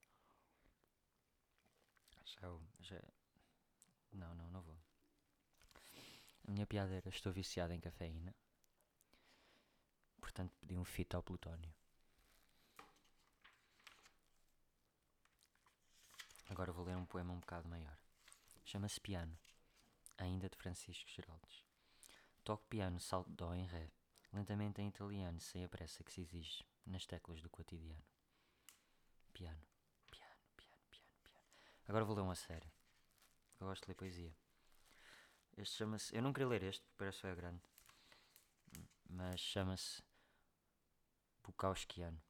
Já, 2.11 2.59
já. 2.81 3.03
Não, 4.13 4.35
não, 4.35 4.51
não 4.51 4.63
vou. 4.63 4.79
A 6.47 6.51
minha 6.51 6.67
piada 6.67 6.95
era: 6.95 7.09
estou 7.09 7.33
viciado 7.33 7.73
em 7.73 7.81
cafeína. 7.81 8.35
Portanto, 10.21 10.55
pedi 10.61 10.77
um 10.77 10.85
fito 10.85 11.17
ao 11.17 11.23
plutónio. 11.23 11.73
Agora 16.49 16.73
vou 16.73 16.85
ler 16.85 16.97
um 16.97 17.07
poema 17.07 17.33
um 17.33 17.41
bocado 17.41 17.69
maior. 17.69 17.99
Chama-se 18.65 19.01
Piano, 19.01 19.39
ainda 20.19 20.49
de 20.49 20.57
Francisco 20.57 21.11
Geraldes. 21.11 21.65
Toco 22.43 22.67
piano, 22.69 23.01
salto 23.01 23.31
dó 23.31 23.55
em 23.55 23.67
ré, 23.67 23.91
lentamente 24.33 24.81
em 24.81 24.89
italiano, 24.89 25.41
sem 25.41 25.65
a 25.65 25.69
pressa 25.69 26.05
que 26.05 26.13
se 26.13 26.21
exige 26.21 26.65
nas 26.87 27.07
teclas 27.07 27.41
do 27.41 27.51
cotidiano. 27.51 28.05
Piano, 29.33 29.67
piano, 30.11 30.41
piano, 30.57 30.83
piano, 30.91 31.13
piano. 31.23 31.45
Agora 31.89 32.05
vou 32.05 32.17
ler 32.17 32.23
um 32.23 32.31
a 32.31 32.35
sério. 32.35 32.71
Eu 33.61 33.67
gosto 33.67 33.83
de 33.83 33.89
ler 33.89 33.95
poesia. 33.95 34.37
Este 35.57 35.77
chama-se. 35.77 36.15
Eu 36.15 36.23
não 36.23 36.33
queria 36.33 36.49
ler 36.49 36.63
este, 36.63 36.83
porque 36.83 36.97
parece 36.99 37.21
que 37.21 37.27
é 37.27 37.35
grande. 37.35 37.63
Mas 39.09 39.41
chama-se. 39.41 40.03
Bukowskiano. 41.43 42.21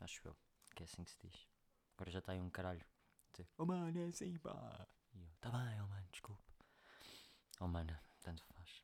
Acho 0.00 0.28
eu. 0.28 0.36
Que 0.74 0.82
é 0.82 0.84
assim 0.84 1.04
que 1.04 1.10
se 1.10 1.18
diz. 1.26 1.46
Agora 1.94 2.10
já 2.10 2.18
está 2.18 2.32
aí 2.32 2.40
um 2.40 2.50
caralho. 2.50 2.84
Dizer, 3.32 3.48
oh 3.56 3.64
mano, 3.64 3.98
é 3.98 4.06
assim 4.06 4.36
pá. 4.38 4.86
E 5.14 5.22
eu, 5.22 5.30
tá 5.40 5.50
bem, 5.50 5.80
oh 5.80 5.86
mano, 5.86 6.08
desculpa. 6.10 6.42
Oh 7.60 7.68
mano, 7.68 7.98
tanto 8.20 8.44
faz. 8.44 8.82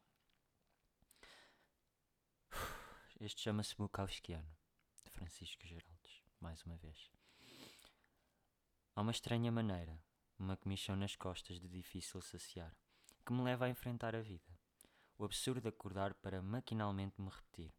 Este 3.20 3.42
chama-se 3.42 3.76
Bukowskiano. 3.76 4.61
Francisco 5.22 5.64
Geraldes. 5.64 6.20
Mais 6.40 6.64
uma 6.64 6.76
vez. 6.78 7.08
Há 8.96 9.02
uma 9.02 9.12
estranha 9.12 9.52
maneira, 9.52 10.02
uma 10.36 10.56
comichão 10.56 10.96
nas 10.96 11.14
costas 11.14 11.60
de 11.60 11.68
difícil 11.68 12.20
saciar, 12.20 12.76
que 13.24 13.32
me 13.32 13.40
leva 13.40 13.66
a 13.66 13.68
enfrentar 13.68 14.16
a 14.16 14.20
vida. 14.20 14.58
O 15.16 15.24
absurdo 15.24 15.68
acordar 15.68 16.12
para 16.14 16.42
maquinalmente 16.42 17.20
me 17.20 17.30
repetir. 17.30 17.72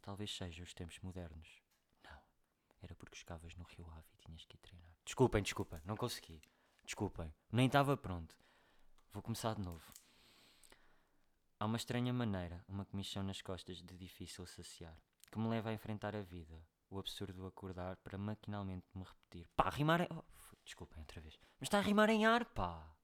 Talvez 0.00 0.34
seja 0.34 0.62
os 0.62 0.72
tempos 0.72 0.98
modernos. 1.00 1.60
Não, 2.02 2.18
era 2.80 2.94
porque 2.94 3.18
escavas 3.18 3.54
no 3.56 3.64
Rio 3.64 3.90
Ave 3.90 4.08
e 4.14 4.24
tinhas 4.24 4.46
que 4.46 4.56
ir 4.56 4.60
treinar. 4.60 4.96
Desculpem, 5.04 5.42
desculpem, 5.42 5.82
não 5.84 5.98
consegui. 5.98 6.40
Desculpem, 6.82 7.30
nem 7.52 7.66
estava 7.66 7.94
pronto. 7.94 8.34
Vou 9.12 9.22
começar 9.22 9.54
de 9.54 9.60
novo. 9.60 9.92
Há 11.60 11.66
uma 11.66 11.76
estranha 11.76 12.12
maneira, 12.14 12.64
uma 12.66 12.86
comichão 12.86 13.22
nas 13.22 13.42
costas 13.42 13.82
de 13.82 13.98
difícil 13.98 14.46
saciar, 14.46 14.98
que 15.30 15.38
me 15.38 15.48
leva 15.48 15.68
a 15.68 15.74
enfrentar 15.74 16.16
a 16.16 16.22
vida, 16.22 16.66
o 16.90 16.98
absurdo 16.98 17.46
acordar 17.46 17.96
para 17.96 18.18
maquinalmente 18.18 18.86
me 18.94 19.04
repetir. 19.04 19.48
Pá, 19.56 19.70
rimar 19.70 20.00
em. 20.02 20.08
Oh, 20.10 20.24
desculpem 20.64 20.98
outra 20.98 21.20
vez. 21.20 21.38
Mas 21.58 21.66
está 21.66 21.78
a 21.78 21.82
rimar 21.82 22.10
em 22.10 22.26
ar, 22.26 22.44
pá! 22.46 22.96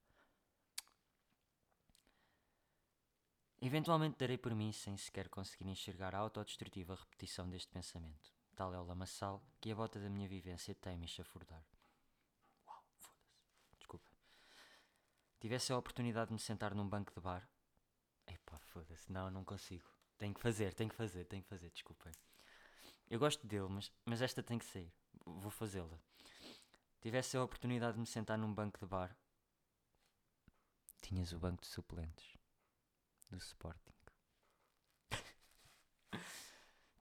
Eventualmente 3.61 4.19
darei 4.19 4.37
por 4.37 4.55
mim 4.55 4.73
sem 4.73 4.97
sequer 4.97 5.29
conseguir 5.29 5.69
enxergar 5.69 6.15
a 6.15 6.19
autodestrutiva 6.19 6.97
repetição 6.97 7.49
deste 7.49 7.71
pensamento. 7.71 8.33
Tal 8.57 8.75
é 8.75 8.79
o 8.79 8.85
lamaçal 8.85 9.41
que 9.61 9.71
a 9.71 9.75
bota 9.75 10.01
da 10.01 10.11
minha 10.11 10.29
vivência 10.29 10.75
tem-me 10.75 11.07
chafurdar. 11.07 11.65
Uau, 12.67 12.85
foda-se. 12.99 13.39
Desculpa. 13.79 14.11
Tivesse 15.39 15.73
a 15.73 15.79
oportunidade 15.79 16.29
de 16.29 16.35
me 16.35 16.41
sentar 16.41 16.75
num 16.75 16.89
banco 16.89 17.15
de 17.15 17.21
bar. 17.21 17.49
Epá, 18.27 18.59
foda-se. 18.59 19.13
Não, 19.13 19.31
não 19.31 19.45
consigo. 19.45 19.89
Tenho 20.19 20.35
que 20.35 20.41
fazer, 20.41 20.75
tenho 20.75 20.91
que 20.91 20.97
fazer, 20.97 21.25
tenho 21.25 21.43
que 21.43 21.49
fazer, 21.49 21.71
desculpem. 21.71 22.13
Eu 23.13 23.19
gosto 23.19 23.47
dele, 23.47 23.69
mas, 23.69 23.93
mas 24.07 24.23
esta 24.23 24.43
tem 24.43 24.59
que 24.59 24.65
sair. 24.65 24.91
Vou 25.27 25.51
fazê-la. 25.51 26.01
Tivesse 26.99 27.37
a 27.37 27.45
oportunidade 27.45 27.93
de 27.93 28.01
me 28.01 28.07
sentar 28.07 28.39
num 28.39 28.55
banco 28.55 28.81
de 28.81 28.87
bar. 28.87 29.15
Tinhas 31.03 31.31
o 31.35 31.39
banco 31.39 31.61
de 31.61 31.69
suplentes 31.69 32.39
do 33.29 33.37
Sporting. 33.37 33.93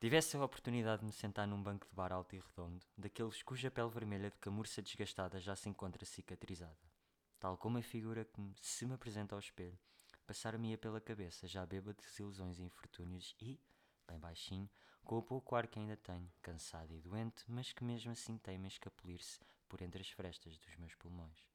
Tivesse 0.01 0.35
a 0.35 0.43
oportunidade 0.43 0.99
de 0.99 1.05
me 1.05 1.13
sentar 1.13 1.47
num 1.47 1.63
banco 1.63 1.87
de 1.87 1.95
bar 1.95 2.11
alto 2.11 2.35
e 2.35 2.39
redondo, 2.39 2.85
daqueles 2.97 3.41
cuja 3.41 3.71
pele 3.71 3.89
vermelha 3.89 4.29
de 4.29 4.37
camurça 4.37 4.81
desgastada 4.81 5.39
já 5.39 5.55
se 5.55 5.69
encontra 5.69 6.03
cicatrizada, 6.03 6.91
tal 7.39 7.57
como 7.57 7.77
a 7.77 7.81
figura 7.81 8.25
que, 8.25 8.53
se 8.61 8.85
me 8.85 8.95
apresenta 8.95 9.33
ao 9.33 9.39
espelho, 9.39 9.79
passar-me-ia 10.27 10.77
pela 10.77 10.99
cabeça, 10.99 11.47
já 11.47 11.65
beba 11.65 11.93
de 11.93 12.01
desilusões 12.01 12.59
e 12.59 12.63
infortúnios 12.63 13.33
e, 13.39 13.57
bem 14.05 14.19
baixinho, 14.19 14.69
com 15.05 15.17
o 15.17 15.21
pouco 15.23 15.55
ar 15.55 15.67
que 15.67 15.79
ainda 15.79 15.97
tenho, 15.97 16.31
cansado 16.41 16.93
e 16.93 16.99
doente, 16.99 17.43
mas 17.47 17.73
que 17.73 17.83
mesmo 17.83 18.11
assim 18.11 18.37
teima 18.37 18.67
escapulir-se 18.67 19.39
por 19.67 19.81
entre 19.81 20.01
as 20.01 20.09
frestas 20.09 20.57
dos 20.57 20.75
meus 20.77 20.95
pulmões. 20.95 21.45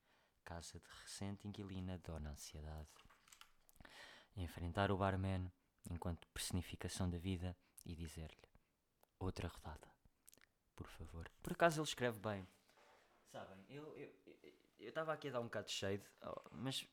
Casa 0.45 0.79
de 0.79 0.89
recente 1.03 1.49
inquilina 1.49 1.99
dona 1.99 2.31
ansiedade 2.31 2.89
enfrentar 4.43 4.91
o 4.91 4.97
barman 4.97 5.51
enquanto 5.91 6.29
personificação 6.29 7.09
da 7.09 7.19
vida 7.19 7.57
e 7.85 7.95
dizer-lhe: 7.95 8.49
Outra 9.19 9.49
rodada, 9.49 9.89
por 10.75 10.87
favor. 10.87 11.31
Por 11.43 11.53
acaso 11.53 11.81
ele 11.81 11.89
escreve 11.89 12.19
bem. 12.19 12.47
Sabem, 13.33 13.65
eu 13.69 13.95
estava 14.79 15.13
aqui 15.13 15.29
a 15.29 15.33
dar 15.33 15.41
um 15.41 15.45
bocado 15.45 15.67
de 15.67 15.73
shade, 15.73 16.05
mas 16.51 16.87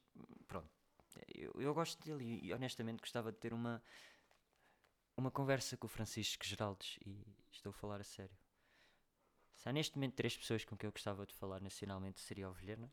pronto. 0.48 0.70
Eu, 1.34 1.54
eu 1.62 1.74
gosto 1.74 2.04
dele 2.04 2.40
e 2.42 2.52
honestamente 2.54 3.00
gostava 3.00 3.32
de 3.32 3.38
ter 3.38 3.54
uma, 3.54 3.84
uma 5.16 5.32
conversa 5.32 5.78
com 5.78 5.86
o 5.86 5.90
Francisco 5.90 6.46
Geraldes 6.46 6.98
e 7.06 7.26
estou 7.52 7.70
a 7.70 7.74
falar 7.74 8.02
a 8.02 8.04
sério. 8.04 8.36
Se 9.56 9.70
há 9.70 9.72
neste 9.72 9.96
momento 9.96 10.16
três 10.16 10.36
pessoas 10.36 10.66
com 10.66 10.76
quem 10.76 10.88
eu 10.88 10.92
gostava 10.92 11.26
de 11.26 11.34
falar 11.34 11.62
nacionalmente 11.62 12.20
seria 12.20 12.50
o 12.50 12.54
Vilhena, 12.54 12.92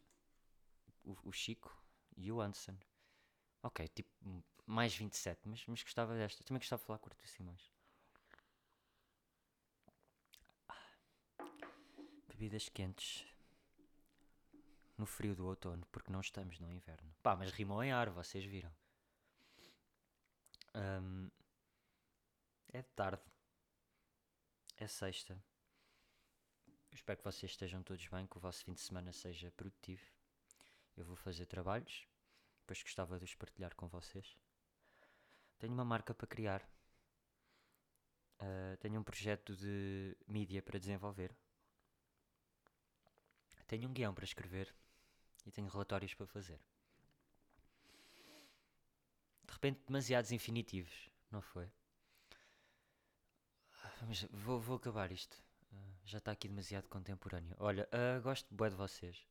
o, 1.03 1.17
o 1.25 1.33
Chico 1.33 1.77
e 2.17 2.31
o 2.31 2.41
Anderson. 2.41 2.77
Ok, 3.63 3.89
tipo, 3.89 4.11
mais 4.67 4.95
27, 4.95 5.41
mas, 5.49 5.65
mas 5.67 5.83
gostava 5.83 6.15
desta. 6.15 6.45
Também 6.45 6.61
gostava 6.61 6.81
de 6.81 6.87
falar 6.87 6.99
com 6.99 7.09
o 7.09 7.13
Arthur 7.13 7.27
Simões. 7.27 7.73
Bebidas 12.29 12.69
quentes 12.69 13.27
no 14.97 15.07
frio 15.07 15.35
do 15.35 15.47
outono, 15.47 15.85
porque 15.91 16.13
não 16.13 16.21
estamos 16.21 16.59
no 16.61 16.71
inverno. 16.71 17.13
Pá, 17.23 17.35
mas 17.35 17.51
rimou 17.51 17.83
em 17.83 17.91
ar, 17.91 18.11
vocês 18.11 18.45
viram. 18.45 18.71
Um, 20.75 21.29
é 22.73 22.83
tarde. 22.83 23.23
É 24.77 24.87
sexta. 24.87 25.35
Eu 26.91 26.95
espero 26.95 27.19
que 27.19 27.25
vocês 27.25 27.53
estejam 27.53 27.83
todos 27.83 28.07
bem, 28.09 28.27
que 28.27 28.37
o 28.37 28.41
vosso 28.41 28.65
fim 28.65 28.73
de 28.73 28.81
semana 28.81 29.13
seja 29.13 29.51
produtivo. 29.53 30.05
Eu 30.97 31.05
vou 31.05 31.17
fazer 31.17 31.47
trabalhos 31.47 32.09
depois 32.71 32.85
gostava 32.85 33.19
de 33.19 33.25
os 33.25 33.35
partilhar 33.35 33.75
com 33.75 33.89
vocês. 33.89 34.39
Tenho 35.59 35.73
uma 35.73 35.85
marca 35.85 36.15
para 36.15 36.27
criar. 36.29 36.63
Uh, 38.41 38.77
tenho 38.79 39.01
um 39.01 39.03
projeto 39.03 39.57
de 39.57 40.17
mídia 40.29 40.63
para 40.63 40.79
desenvolver. 40.79 41.37
Tenho 43.67 43.89
um 43.89 43.93
guião 43.93 44.15
para 44.15 44.25
escrever. 44.25 44.73
E 45.45 45.51
tenho 45.51 45.67
relatórios 45.67 46.15
para 46.15 46.27
fazer. 46.27 46.61
De 49.43 49.53
repente, 49.53 49.81
demasiados 49.85 50.31
infinitivos, 50.31 51.11
não 51.29 51.43
foi? 51.43 51.69
Mas 54.07 54.23
vou, 54.31 54.61
vou 54.61 54.77
acabar 54.77 55.13
isto. 55.13 55.37
Uh, 55.73 56.01
já 56.05 56.19
está 56.19 56.33
aqui 56.33 56.49
demasiado 56.49 56.89
contemporâneo. 56.89 57.55
Olha, 57.59 57.89
uh, 57.93 58.21
gosto 58.23 58.53
bué 58.55 58.71
de 58.71 58.77
vocês. 58.77 59.27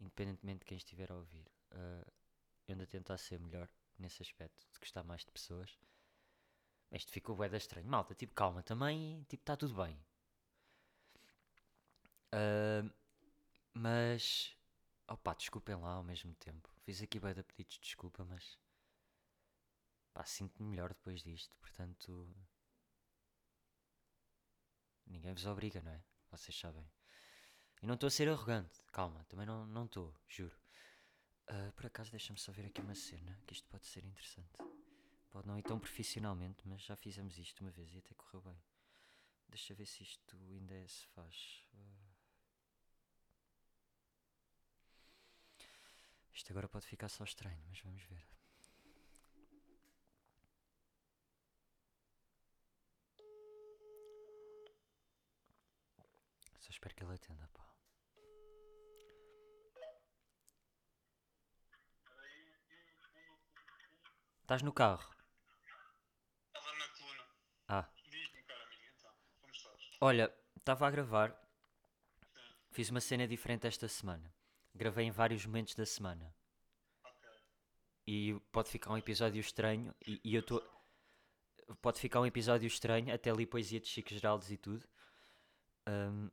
Independentemente 0.00 0.60
de 0.60 0.64
quem 0.64 0.78
estiver 0.78 1.10
a 1.12 1.16
ouvir. 1.16 1.46
Uh, 1.72 2.10
eu 2.66 2.76
ando 2.76 3.12
a 3.12 3.18
ser 3.18 3.38
melhor 3.38 3.68
nesse 3.98 4.22
aspecto, 4.22 4.66
de 4.72 4.78
gostar 4.78 5.04
mais 5.04 5.24
de 5.24 5.30
pessoas. 5.30 5.78
Isto 6.90 7.12
ficou 7.12 7.36
bué 7.36 7.48
da 7.48 7.56
estranho. 7.56 7.86
Malta, 7.86 8.14
tipo, 8.14 8.34
calma, 8.34 8.62
também, 8.62 9.22
tipo, 9.28 9.42
está 9.42 9.56
tudo 9.56 9.74
bem. 9.74 9.94
Uh, 12.34 12.90
mas, 13.74 14.56
opá, 15.06 15.34
desculpem 15.34 15.76
lá 15.76 15.94
ao 15.94 16.02
mesmo 16.02 16.34
tempo. 16.36 16.68
Fiz 16.84 17.02
aqui 17.02 17.20
bué 17.20 17.34
de 17.34 17.42
pedidos 17.42 17.74
de 17.74 17.80
desculpa, 17.80 18.24
mas, 18.24 18.58
pá, 20.12 20.24
sinto-me 20.24 20.68
melhor 20.70 20.88
depois 20.88 21.22
disto, 21.22 21.54
portanto... 21.60 22.34
Ninguém 25.10 25.34
vos 25.34 25.44
obriga, 25.44 25.82
não 25.82 25.90
é? 25.92 26.02
Vocês 26.30 26.56
sabem. 26.56 26.88
E 27.82 27.86
não 27.86 27.94
estou 27.94 28.06
a 28.06 28.10
ser 28.10 28.28
arrogante, 28.28 28.82
calma, 28.92 29.24
também 29.24 29.44
não 29.46 29.84
estou, 29.84 30.14
juro. 30.28 30.56
Ah, 31.48 31.72
por 31.74 31.86
acaso, 31.86 32.10
deixa-me 32.10 32.38
só 32.38 32.52
ver 32.52 32.66
aqui 32.66 32.80
uma 32.80 32.94
cena, 32.94 33.36
que 33.46 33.52
isto 33.52 33.66
pode 33.68 33.86
ser 33.86 34.04
interessante. 34.04 34.56
Pode 35.30 35.48
não 35.48 35.58
ir 35.58 35.62
tão 35.62 35.78
profissionalmente, 35.80 36.66
mas 36.66 36.82
já 36.82 36.94
fizemos 36.94 37.38
isto 37.38 37.60
uma 37.60 37.70
vez 37.70 37.92
e 37.92 37.98
até 37.98 38.14
correu 38.14 38.40
bem. 38.42 38.62
Deixa 39.48 39.74
ver 39.74 39.86
se 39.86 40.02
isto 40.02 40.36
ainda 40.36 40.74
é- 40.74 40.86
se 40.86 41.06
faz. 41.08 41.64
Ah. 41.74 42.10
Isto 46.32 46.52
agora 46.52 46.68
pode 46.68 46.86
ficar 46.86 47.08
só 47.08 47.24
estranho, 47.24 47.62
mas 47.68 47.80
vamos 47.80 48.02
ver. 48.04 48.39
Espero 56.70 56.94
que 56.94 57.04
ele 57.04 57.14
atenda, 57.14 57.46
pá. 57.52 57.64
Estás 64.42 64.62
no 64.62 64.72
carro? 64.72 65.08
Estava 66.48 66.76
na 66.76 66.88
coluna. 66.88 67.24
Ah, 67.68 67.88
Diz-me, 68.10 68.42
cara 68.42 68.64
então, 68.96 69.12
como 69.40 69.52
estás? 69.52 69.80
olha, 70.00 70.34
estava 70.56 70.86
a 70.86 70.90
gravar. 70.90 71.30
Sim, 72.34 72.56
Fiz 72.72 72.90
uma 72.90 73.00
cena 73.00 73.28
diferente 73.28 73.66
esta 73.66 73.86
semana. 73.88 74.32
Gravei 74.74 75.06
em 75.06 75.10
vários 75.10 75.44
momentos 75.46 75.74
da 75.74 75.86
semana. 75.86 76.34
ok. 77.04 77.28
E 78.06 78.40
pode 78.52 78.68
ficar 78.70 78.90
um 78.90 78.98
episódio 78.98 79.40
estranho. 79.40 79.94
E, 80.06 80.20
e 80.24 80.34
eu 80.34 80.40
estou. 80.40 80.60
Pode 81.80 82.00
ficar 82.00 82.20
um 82.20 82.26
episódio 82.26 82.66
estranho, 82.66 83.14
até 83.14 83.30
ali 83.30 83.46
poesia 83.46 83.78
de 83.78 83.86
Chico 83.86 84.10
Geraldes 84.10 84.50
e 84.50 84.56
tudo. 84.56 84.84
Ahm, 85.86 86.28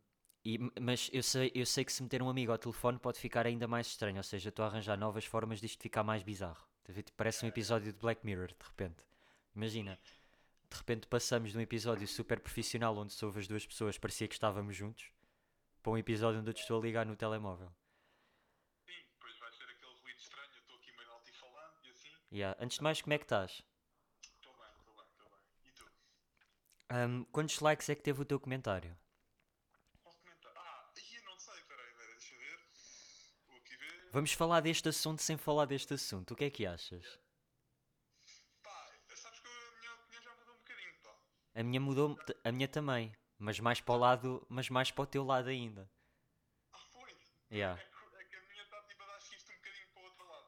e- 0.56 0.72
mas 0.80 1.10
eu 1.14 1.24
sei, 1.24 1.52
eu 1.54 1.66
sei 1.66 1.84
que 1.86 1.92
se 1.92 2.02
meter 2.04 2.22
um 2.22 2.30
amigo 2.30 2.52
ao 2.52 2.58
telefone 2.58 2.98
pode 3.00 3.20
ficar 3.20 3.46
ainda 3.46 3.68
mais 3.68 3.88
estranho. 3.88 4.18
Ou 4.18 4.24
seja, 4.24 4.50
estou 4.50 4.64
a 4.66 4.68
arranjar 4.68 4.98
novas 4.98 5.26
formas 5.26 5.60
disto 5.60 5.82
ficar 5.82 6.04
mais 6.04 6.24
bizarro. 6.24 6.66
Parece 7.18 7.44
um 7.46 7.50
episódio 7.50 7.92
de 7.92 8.00
Black 8.00 8.26
Mirror, 8.26 8.48
de 8.48 8.66
repente. 8.66 9.04
Imagina, 9.56 10.00
de 10.70 10.78
repente 10.78 11.08
passamos 11.08 11.52
de 11.52 11.58
um 11.58 11.62
episódio 11.62 12.08
super 12.08 12.40
profissional 12.40 12.96
onde 12.98 13.14
só 13.14 13.26
houve 13.26 13.40
as 13.40 13.48
duas 13.48 13.66
pessoas, 13.66 13.98
parecia 13.98 14.28
que 14.28 14.36
estávamos 14.36 14.76
juntos, 14.76 15.12
para 15.84 15.92
um 15.92 15.98
episódio 15.98 16.40
onde 16.40 16.50
eu 16.50 16.54
te 16.54 16.62
estou 16.62 16.80
a 16.80 16.84
ligar 16.84 17.06
no 17.06 17.16
telemóvel. 17.16 17.70
Sim, 18.86 18.94
depois 19.14 19.38
vai 19.40 19.52
ser 19.52 19.64
aquele 19.64 19.94
ruído 20.02 20.20
estranho, 20.20 20.50
eu 20.54 20.60
estou 20.60 20.76
aqui 20.78 20.92
meio 20.98 21.12
altifalante 21.12 21.88
e 21.88 21.90
assim. 21.92 22.10
Yeah. 22.32 22.58
Antes 22.64 22.78
de 22.78 22.84
mais, 22.84 23.02
como 23.02 23.14
é 23.14 23.18
que 23.18 23.26
estás? 23.26 23.64
Estou 24.24 24.54
bem, 24.54 24.68
estou 24.80 24.96
bem, 24.96 25.06
estou 25.12 25.30
bem. 25.30 25.40
E 25.66 25.72
tu? 25.72 25.92
Ahm, 26.90 27.24
quantos 27.32 27.60
likes 27.60 27.90
é 27.90 27.96
que 27.96 28.04
teve 28.04 28.22
o 28.22 28.26
teu 28.26 28.40
comentário? 28.40 28.96
Posso 30.04 30.20
comentar? 30.20 30.54
Ah, 30.56 30.92
ih, 30.98 31.16
eu 31.18 31.24
não 31.24 31.38
sei, 31.40 31.62
peraí, 31.68 31.94
peraí, 31.94 32.14
deixa 32.14 32.34
eu 32.34 32.40
ver. 32.40 32.60
Vou 33.48 33.58
aqui 33.58 33.76
ver. 33.78 34.07
Vamos 34.18 34.34
falar 34.34 34.62
deste 34.62 34.90
assunto 34.90 35.22
sem 35.22 35.38
falar 35.38 35.66
deste 35.66 35.94
assunto. 35.94 36.32
O 36.34 36.36
que 36.36 36.46
é 36.46 36.50
que 36.50 36.66
achas? 36.66 37.20
Pá, 38.64 38.90
sabes 39.14 39.40
que 39.40 39.48
a 39.48 39.80
minha 39.80 39.94
opinião 39.94 40.24
já 40.24 40.34
mudou 40.34 40.56
um 40.56 40.58
bocadinho, 40.58 40.94
pá. 41.04 41.16
A 41.54 41.64
minha 41.64 41.80
mudou, 41.80 42.20
a 42.44 42.52
minha 42.52 42.68
também, 42.68 43.16
mas 43.38 43.60
mais 43.60 43.80
para 43.80 43.94
o 43.94 43.98
lado, 44.00 44.48
mas 44.50 44.72
mais 44.72 44.90
para 44.90 45.04
o 45.04 45.06
teu 45.06 45.24
lado 45.24 45.50
ainda. 45.50 45.88
Ah, 46.74 46.80
foi? 46.92 47.16
Yeah. 47.52 47.80
É, 47.80 48.24
que, 48.24 48.36
é 48.36 48.40
a 48.40 48.42
minha 48.50 48.64
está 48.64 48.82
tipo 48.88 49.04
a 49.04 49.06
dar 49.06 49.20
xisto 49.22 49.52
um 49.52 49.56
bocadinho 49.56 49.88
para 49.94 50.02
o 50.02 50.06
outro 50.06 50.28
lado. 50.28 50.48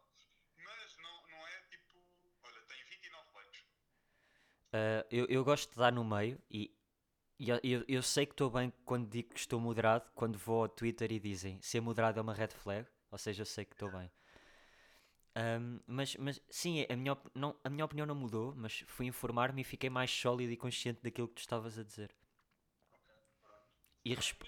Mas 0.58 0.98
não, 0.98 1.28
não 1.30 1.48
é 1.48 1.62
tipo. 1.70 2.04
Olha, 2.42 2.62
tem 2.64 2.84
29 2.86 3.30
likes. 3.36 3.64
Ah, 4.74 5.06
eu, 5.12 5.28
eu 5.28 5.46
gosto 5.46 5.70
de 5.70 5.78
dar 5.78 5.92
no 5.92 6.04
meio 6.04 6.42
e, 6.50 6.76
e 7.38 7.52
eu, 7.52 7.86
eu 7.88 8.02
sei 8.02 8.26
que 8.26 8.34
estou 8.34 8.50
bem 8.50 8.74
quando 8.84 9.08
digo 9.08 9.30
que 9.30 9.40
estou 9.40 9.60
moderado, 9.60 10.10
quando 10.16 10.40
vou 10.40 10.64
ao 10.64 10.70
Twitter 10.70 11.12
e 11.12 11.20
dizem 11.20 11.62
ser 11.62 11.82
moderado 11.82 12.18
é 12.18 12.24
uma 12.24 12.34
red 12.34 12.48
flag, 12.48 12.90
ou 13.12 13.18
seja, 13.18 13.42
eu 13.42 13.46
sei 13.46 13.66
que 13.66 13.74
estou 13.74 13.90
bem. 13.92 14.10
Ahm, 15.36 15.80
mas, 15.88 16.16
mas 16.18 16.40
sim, 16.50 16.86
a 16.90 16.96
minha, 16.96 17.18
não, 17.34 17.56
a 17.64 17.70
minha 17.70 17.86
opinião 17.86 18.06
não 18.06 18.14
mudou, 18.16 18.54
mas 18.56 18.84
fui 18.88 19.06
informar-me 19.08 19.62
e 19.62 19.64
fiquei 19.64 19.90
mais 19.90 20.12
sólido 20.12 20.52
e 20.52 20.58
consciente 20.58 21.02
daquilo 21.02 21.28
que 21.28 21.36
tu 21.36 21.40
estavas 21.40 21.78
a 21.80 21.84
dizer. 21.84 22.14
E, 24.04 24.14
resp- 24.14 24.44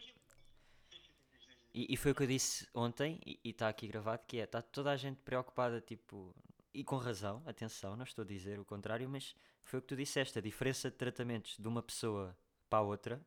e, 1.73 1.93
e 1.93 1.97
foi 1.97 2.11
o 2.11 2.15
que 2.15 2.23
eu 2.23 2.27
disse 2.27 2.67
ontem, 2.73 3.19
e 3.25 3.39
está 3.49 3.69
aqui 3.69 3.87
gravado, 3.87 4.23
que 4.27 4.39
é, 4.39 4.43
está 4.43 4.61
toda 4.61 4.91
a 4.91 4.97
gente 4.97 5.17
preocupada, 5.21 5.79
tipo, 5.81 6.35
e 6.73 6.83
com 6.83 6.97
razão, 6.97 7.41
atenção, 7.45 7.95
não 7.95 8.03
estou 8.03 8.23
a 8.23 8.27
dizer 8.27 8.59
o 8.59 8.65
contrário, 8.65 9.09
mas 9.09 9.35
foi 9.63 9.79
o 9.79 9.81
que 9.81 9.87
tu 9.87 9.95
disseste, 9.95 10.37
a 10.37 10.41
diferença 10.41 10.89
de 10.89 10.97
tratamentos 10.97 11.57
de 11.57 11.67
uma 11.67 11.81
pessoa 11.81 12.35
para 12.69 12.79
a 12.79 12.81
outra, 12.81 13.21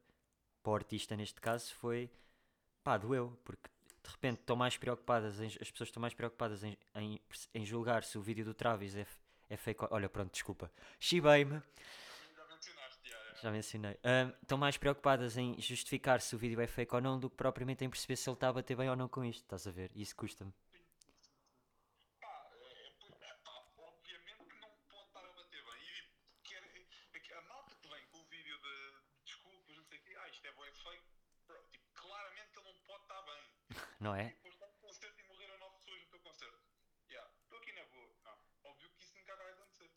para 0.63 0.73
o 0.73 0.77
artista 0.77 1.17
neste 1.17 1.41
caso, 1.41 1.75
foi, 1.75 2.11
pá, 2.85 2.99
doeu, 2.99 3.39
porque 3.45 3.71
de 4.05 4.11
repente 4.11 4.41
estão 4.41 4.57
mais 4.57 4.77
preocupadas, 4.77 5.41
em- 5.41 5.47
as 5.61 5.71
pessoas 5.71 5.89
estão 5.89 6.01
mais 6.01 6.15
preocupadas 6.15 6.63
em, 6.65 6.77
em, 6.95 7.21
em 7.55 7.65
julgar 7.65 8.05
se 8.05 8.19
o 8.19 8.23
vídeo 8.23 8.45
do 8.45 8.55
Travis 8.55 8.95
é, 8.97 9.07
é 9.51 9.57
fake, 9.57 9.87
olha, 9.91 10.09
pronto, 10.09 10.33
desculpa, 10.33 10.71
Já 11.01 12.45
mencionaste, 12.47 13.11
já, 13.43 13.51
mencionei. 13.51 13.99
Ahm, 14.05 14.33
estão 14.43 14.59
mais 14.59 14.77
preocupadas 14.77 15.37
em 15.37 15.61
justificar 15.61 16.21
se 16.21 16.35
o 16.35 16.39
vídeo 16.39 16.61
é 16.61 16.67
fake 16.67 16.95
ou 16.95 17.01
não 17.01 17.19
do 17.19 17.29
que 17.31 17.37
propriamente 17.37 17.85
em 17.85 17.91
perceber 17.91 18.17
se 18.17 18.29
ele 18.29 18.35
está 18.37 18.49
a 18.49 18.53
bater 18.53 18.77
bem 18.77 18.89
ou 18.89 18.97
não 18.97 19.09
com 19.09 19.25
isto, 19.25 19.43
estás 19.43 19.67
a 19.67 19.71
ver? 19.71 19.91
Isso 19.95 20.15
custa-me. 20.17 20.53
Pá, 22.21 22.51
é, 22.53 22.87
é, 22.87 23.29
é, 23.29 23.35
pá, 23.45 23.53
obviamente 23.79 24.45
que 24.51 24.59
não 24.61 24.71
pode 24.89 25.07
estar 25.09 25.25
a 25.25 25.33
bater 25.33 25.63
bem. 25.65 25.81
E 25.83 25.93
tipo, 25.95 26.11
quer, 26.45 26.63
é 27.15 27.19
que 27.21 27.33
a 27.33 27.43
malta 27.43 27.75
que 27.81 27.89
vem 27.89 28.07
com 28.11 28.19
o 28.19 28.25
vídeo 28.27 28.59
de 28.59 28.75
desculpas, 29.25 29.77
não 29.77 29.85
sei 29.85 29.99
o 29.99 30.03
quê, 30.03 30.17
ah, 30.21 30.29
isto 30.29 30.47
é 30.47 30.53
bem 30.53 30.73
feio. 30.73 31.03
Bro, 31.47 31.63
tipo, 31.71 31.85
claramente 31.95 32.51
que 32.53 32.59
ele 32.59 32.69
não 32.73 32.79
pode 32.87 33.03
estar 33.03 33.23
bem. 33.23 33.43
Não 34.05 34.15
é? 34.15 34.25
Depois 34.29 34.53
está 34.53 34.67
no 34.67 34.75
concerto 34.87 35.19
e 35.19 35.27
morreram 35.29 35.59
nove 35.61 35.77
pessoas 35.79 36.01
no 36.03 36.09
teu 36.11 36.21
concerto. 36.21 36.59
Yeah, 37.09 37.31
estou 37.43 37.59
aqui 37.59 37.73
na 37.73 37.85
boa. 37.87 38.07
Não, 38.23 38.71
óbvio 38.71 38.91
que 38.91 39.01
isso 39.03 39.17
nunca 39.17 39.35
vai 39.35 39.51
acontecer. 39.53 39.91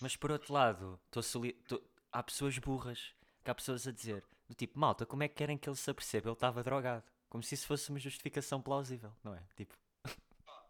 Mas 0.00 0.16
por 0.16 0.32
outro 0.32 0.52
lado, 0.52 1.00
tô 1.12 1.22
soli- 1.22 1.52
tô- 1.52 1.80
há 2.10 2.24
pessoas 2.24 2.58
burras, 2.58 3.14
que 3.44 3.50
há 3.52 3.54
pessoas 3.54 3.86
a 3.86 3.92
dizer, 3.92 4.24
do 4.48 4.54
tipo, 4.56 4.76
malta, 4.76 5.06
como 5.06 5.22
é 5.22 5.28
que 5.28 5.36
querem 5.36 5.56
que 5.56 5.68
ele 5.68 5.76
se 5.76 5.88
aperceba? 5.88 6.26
Ele 6.28 6.32
estava 6.34 6.64
drogado. 6.64 7.04
Como 7.28 7.40
se 7.44 7.54
isso 7.54 7.68
fosse 7.68 7.88
uma 7.90 8.00
justificação 8.00 8.60
plausível, 8.60 9.14
não 9.22 9.32
é? 9.32 9.44
Tipo, 9.54 9.78
Pá, 10.44 10.66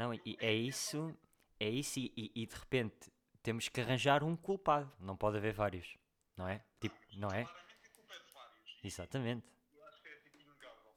Não, 0.00 0.14
e 0.14 0.34
é 0.40 0.50
isso, 0.54 1.14
é 1.58 1.68
isso 1.68 1.98
e, 1.98 2.32
e- 2.34 2.46
de 2.46 2.56
repente 2.56 3.12
temos 3.42 3.68
que 3.68 3.82
arranjar 3.82 4.24
um 4.24 4.34
culpado. 4.34 4.90
Não 4.98 5.14
pode 5.14 5.36
haver 5.36 5.52
vários, 5.52 5.98
não 6.34 6.48
é? 6.48 6.64
Tipo, 6.80 6.96
não 7.18 7.28
é? 7.28 7.44
Claramente 7.44 7.76
que 7.76 7.86
a 7.86 7.90
culpa 7.90 8.14
é 8.14 8.18
de 8.18 8.32
vários. 8.32 8.80
E 8.82 8.86
Exatamente. 8.86 9.46
eu 9.74 9.84
acho 9.84 10.00
que 10.00 10.08
é 10.08 10.16
tipo 10.20 10.38
inegável. 10.38 10.94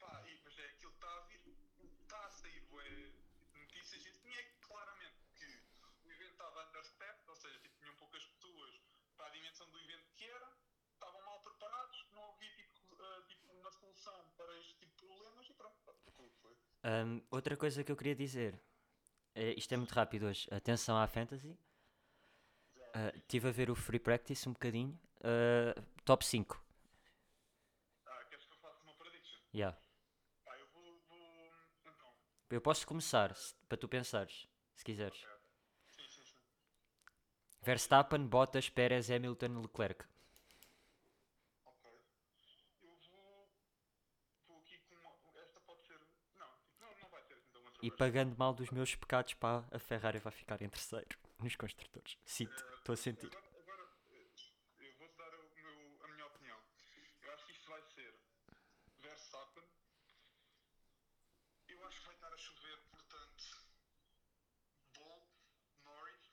Pá, 0.00 0.20
e, 0.26 0.40
mas 0.44 0.58
é 0.58 0.66
aquilo 0.66 0.90
que 0.90 0.96
está 0.98 1.16
a 1.16 1.20
vir, 1.28 1.40
está 2.02 2.26
a 2.26 2.30
sair 2.30 2.60
bué, 2.72 3.12
notícias 3.54 4.04
e 4.04 4.08
assim 4.08 4.34
é 4.34 4.42
claramente 4.66 5.22
que 5.36 5.62
o 6.04 6.10
evento 6.10 6.32
estava 6.32 6.66
understaffed, 6.66 7.30
ou 7.30 7.36
seja, 7.36 7.60
tipo, 7.60 7.78
tinham 7.78 7.94
poucas 7.94 8.24
pessoas 8.26 8.82
para 9.16 9.26
a 9.26 9.30
dimensão 9.30 9.70
do 9.70 9.78
evento 9.78 10.10
que 10.16 10.26
era, 10.26 10.56
estavam 10.94 11.24
mal 11.24 11.40
preparados, 11.40 12.04
não 12.10 12.32
havia 12.32 12.50
tipo, 12.74 13.00
ah, 13.00 13.22
tipo 13.28 13.46
uma 13.52 13.70
solução 13.70 14.26
para 14.36 14.58
este 14.58 14.74
tipo 14.80 14.90
de 14.90 15.06
problemas 15.06 15.48
e 15.48 15.54
pronto, 15.54 15.76
pá, 15.86 15.92
foi 16.16 16.26
o 16.26 16.30
Hum, 16.84 17.20
outra 17.30 17.56
coisa 17.56 17.82
que 17.84 17.90
eu 17.92 17.96
queria 17.96 18.14
dizer, 18.14 18.60
é, 19.34 19.52
isto 19.58 19.72
é 19.74 19.78
muito 19.78 19.92
rápido 19.94 20.26
hoje, 20.26 20.48
atenção 20.52 20.98
à 20.98 21.06
fantasy. 21.08 21.56
Ah, 22.94 23.12
Estive 23.16 23.48
a 23.48 23.52
ver 23.52 23.70
o 23.70 23.74
Free 23.74 23.98
Practice 23.98 24.48
um 24.48 24.52
bocadinho. 24.52 24.98
Ah, 25.22 25.74
top 26.04 26.24
5. 26.24 26.62
Ah, 28.06 28.24
queres 28.30 28.44
que 28.46 28.52
eu 28.54 28.58
faça 28.58 28.82
uma 28.84 28.94
prediction? 28.94 29.38
Yeah. 29.54 29.76
Pá, 30.44 30.56
eu 30.58 30.66
vou, 30.74 30.84
vou, 31.08 31.52
então, 31.86 32.14
Eu 32.50 32.60
posso 32.60 32.86
começar, 32.86 33.34
se- 33.34 33.54
para 33.68 33.78
tu 33.78 33.88
pensares, 33.88 34.46
se 34.74 34.84
quiseres. 34.84 35.18
sim, 35.88 36.08
sim, 36.08 36.24
sim. 36.24 36.36
Verstappen, 37.62 38.28
Bottas, 38.28 38.68
Pérez, 38.68 39.10
Hamilton, 39.10 39.62
Leclerc. 39.62 40.04
Ok. 41.64 41.84
Eu 42.82 42.94
vou. 43.10 43.48
Vou 44.46 44.58
aqui 44.60 44.78
com 44.86 44.94
uma. 44.94 45.40
Esta 45.42 45.60
pode 45.60 45.82
ser. 45.86 45.98
Não, 46.38 46.46
tipo, 46.62 46.80
não, 46.80 46.94
não 47.02 47.08
vai 47.10 47.22
ser 47.24 47.38
então 47.50 47.60
uma 47.62 47.71
E 47.82 47.90
pagando 47.90 48.34
mal 48.38 48.54
dos 48.54 48.70
meus 48.70 48.94
pecados, 48.94 49.34
pá, 49.34 49.64
a 49.70 49.78
Ferrari 49.78 50.18
vai 50.18 50.32
ficar 50.32 50.62
em 50.62 50.68
terceiro 50.68 51.18
nos 51.42 51.56
construtores. 51.56 52.16
Sinto, 52.24 52.64
estou 52.78 52.92
a 52.92 52.96
sentir. 52.96 53.26
Agora, 53.26 53.84
eh, 54.10 54.86
eu 54.86 54.92
vou-te 54.98 55.16
dar 55.18 55.28
o 55.34 55.42
meu, 55.54 56.04
a 56.04 56.08
minha 56.08 56.26
opinião. 56.26 56.56
Eu 57.22 57.32
acho 57.32 57.44
que 57.46 57.52
isto 57.52 57.68
vai 57.68 57.82
ser 57.94 58.14
Verstappen. 59.02 59.64
Eu 61.66 61.84
acho 61.84 61.98
que 61.98 62.06
vai 62.06 62.14
estar 62.14 62.32
a 62.32 62.36
chover, 62.38 62.78
portanto. 62.88 63.44
Ball, 64.96 65.28
Norris. 65.84 66.30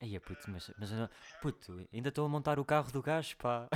Aí 0.00 0.16
é 0.16 0.20
puto, 0.20 0.50
mas, 0.50 0.70
mas 0.78 0.90
eu 0.90 0.98
não- 0.98 1.10
puto, 1.40 1.86
ainda 1.92 2.08
estou 2.08 2.26
a 2.26 2.28
montar 2.28 2.58
o 2.58 2.64
carro 2.64 2.90
do 2.90 3.02
gajo, 3.02 3.36
pá. 3.36 3.68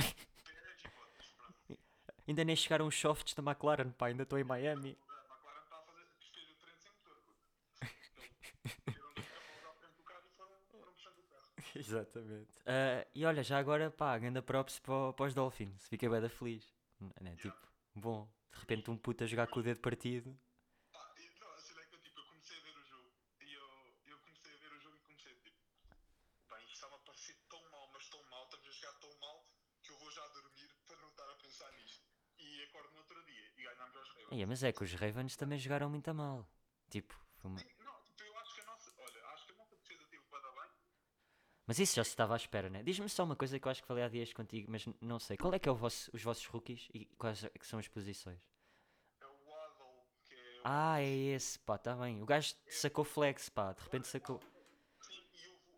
Ainda 2.27 2.43
nem 2.45 2.55
chegaram 2.55 2.85
os 2.85 2.95
softs 2.99 3.33
da 3.33 3.41
McLaren, 3.41 3.89
pá, 3.91 4.07
ainda 4.07 4.21
estou 4.23 4.37
em 4.37 4.43
Miami. 4.43 4.95
A 5.09 5.13
McLaren 5.33 5.63
está 5.63 5.77
a 5.77 5.81
fazer 5.81 6.05
fez 6.31 6.49
o 6.51 6.55
treino 6.55 6.79
sem 6.79 6.91
motor, 6.91 7.15
puto. 7.25 7.41
Então, 8.65 8.83
tiram 8.91 9.13
dois 9.13 9.27
cavalos 9.29 9.65
à 9.65 9.73
frente 9.79 9.95
do 9.97 10.03
carro 10.03 10.23
e 10.27 10.29
foram, 10.37 10.51
foram 10.71 10.91
puxando 10.93 11.19
o 11.19 11.23
carro. 11.23 11.51
Exatamente. 11.87 12.51
Ah, 12.65 13.05
e 13.15 13.25
olha, 13.25 13.43
já 13.43 13.57
agora, 13.57 13.89
pá, 13.89 14.17
ganda 14.17 14.41
props 14.41 14.79
para, 14.79 15.13
para 15.13 15.25
os 15.25 15.33
Dolphins. 15.33 15.87
Fiquei 15.87 16.09
bem 16.09 16.21
da 16.21 16.29
feliz. 16.29 16.65
N- 16.99 17.13
Né? 17.21 17.35
Tipo, 17.37 17.57
bom, 17.95 18.27
de 18.51 18.59
repente 18.59 18.91
um 18.91 18.97
puto 18.97 19.23
a 19.23 19.27
jogar 19.27 19.47
com 19.47 19.59
o 19.59 19.63
dedo 19.63 19.79
partido. 19.79 20.37
Pá, 20.91 21.13
e, 21.17 21.39
não, 21.39 21.47
é 21.81 21.85
que 21.85 21.95
eu, 21.95 21.99
tipo, 22.01 22.19
eu 22.19 22.25
comecei 22.25 22.57
a 22.57 22.61
ver 22.63 22.75
o 22.77 22.83
jogo 22.83 23.13
e 23.41 23.53
eu, 23.53 23.95
eu 24.07 24.17
comecei 24.19 24.53
a 24.53 24.57
ver 24.57 24.71
o 24.73 24.79
jogo 24.79 24.95
e 24.97 24.99
comecei 24.99 25.33
tipo, 25.35 25.57
bem, 26.49 26.59
isto 26.65 26.73
estava 26.73 26.95
a 26.95 26.99
parecer 26.99 27.35
tão 27.49 27.61
mal, 27.71 27.89
mas 27.93 28.09
tão 28.09 28.23
mal, 28.29 28.43
estamos 28.43 28.67
a 28.67 28.71
jogar 28.71 28.93
tão 28.99 29.17
mal 29.19 29.47
que 29.83 29.91
eu 29.91 29.97
vou 29.99 30.11
já 30.11 30.27
dormir 30.27 30.69
para 30.87 30.97
não 31.01 31.09
estar 31.09 31.29
a 31.31 31.35
pensar 31.35 31.71
nisto. 31.73 32.03
E 32.39 32.63
acordo 32.63 32.91
no 32.91 32.99
outro 32.99 33.23
dia 33.25 33.45
e 33.57 33.63
ganhámos 33.63 33.95
aos 33.95 34.09
Ravens. 34.09 34.31
Ia, 34.31 34.47
mas 34.47 34.63
é 34.63 34.71
que 34.73 34.83
os 34.83 34.93
Ravens 34.93 35.35
também 35.37 35.57
jogaram 35.57 35.89
muito 35.89 36.07
a 36.09 36.13
mal. 36.13 36.45
Tipo, 36.89 37.13
foi 37.37 37.49
uma- 37.51 37.59
Sim, 37.59 37.65
Não, 37.79 38.01
tipo, 38.03 38.23
eu 38.23 38.37
acho 38.39 38.55
que 38.55 38.61
a 38.61 38.65
nossa, 38.65 38.91
olha, 38.97 39.25
acho 39.33 39.45
que 39.45 39.51
a 39.53 39.55
nossa 39.55 39.75
defesa 39.77 40.05
teve 40.09 40.23
para 40.29 40.51
bem. 40.51 40.71
Mas 41.67 41.79
isso 41.79 41.95
já 41.95 42.03
se 42.03 42.11
estava 42.11 42.33
à 42.33 42.37
espera, 42.37 42.69
né? 42.69 42.81
Diz-me 42.81 43.09
só 43.09 43.23
uma 43.25 43.35
coisa 43.35 43.59
que 43.59 43.67
eu 43.67 43.71
acho 43.71 43.81
que 43.81 43.87
falei 43.87 44.03
há 44.03 44.07
dias 44.09 44.31
contigo, 44.31 44.71
mas 44.71 44.85
não 45.01 45.19
sei. 45.19 45.35
Qual 45.37 45.53
é 45.53 45.59
que 45.59 45.67
é 45.67 45.71
vosso- 45.71 46.09
os 46.13 46.23
vossos 46.23 46.45
rookies 46.45 46.87
e 46.93 47.05
quais 47.17 47.43
é 47.43 47.51
são 47.61 47.77
as 47.77 47.87
posições? 47.89 48.39
É 49.19 49.25
o 49.25 49.29
Waddle, 49.45 50.05
que 50.25 50.33
é 50.33 50.37
o... 50.59 50.61
Ah, 50.63 51.01
é 51.01 51.07
esse, 51.35 51.59
pá, 51.59 51.77
tá 51.77 51.93
bem. 51.95 52.21
O 52.23 52.25
gajo 52.25 52.55
sacou 52.69 53.03
flex, 53.03 53.49
pá, 53.49 53.73
de 53.73 53.83
repente 53.83 54.07
sacou. 54.07 54.39
Sim, 55.01 55.13
e 55.33 55.47
houve, 55.49 55.71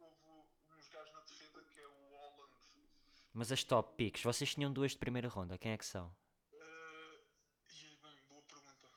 houve, 0.00 0.24
houve 0.26 0.48
uns 0.76 0.88
gajos 0.88 1.12
na 1.12 1.20
defesa 1.20 1.62
que 1.72 1.78
é 1.80 1.86
o 1.86 2.16
Holland. 2.16 2.52
Mas 3.32 3.52
as 3.52 3.62
top 3.62 3.94
picks, 3.96 4.22
vocês 4.24 4.52
tinham 4.54 4.72
duas 4.72 4.90
de 4.90 4.98
primeira 4.98 5.28
ronda, 5.28 5.56
quem 5.56 5.70
é 5.72 5.78
que 5.78 5.86
são? 5.86 6.06
Uh, 6.52 7.18
e 7.70 7.96
bem, 8.02 8.18
boa 8.28 8.42
pergunta. 8.42 8.88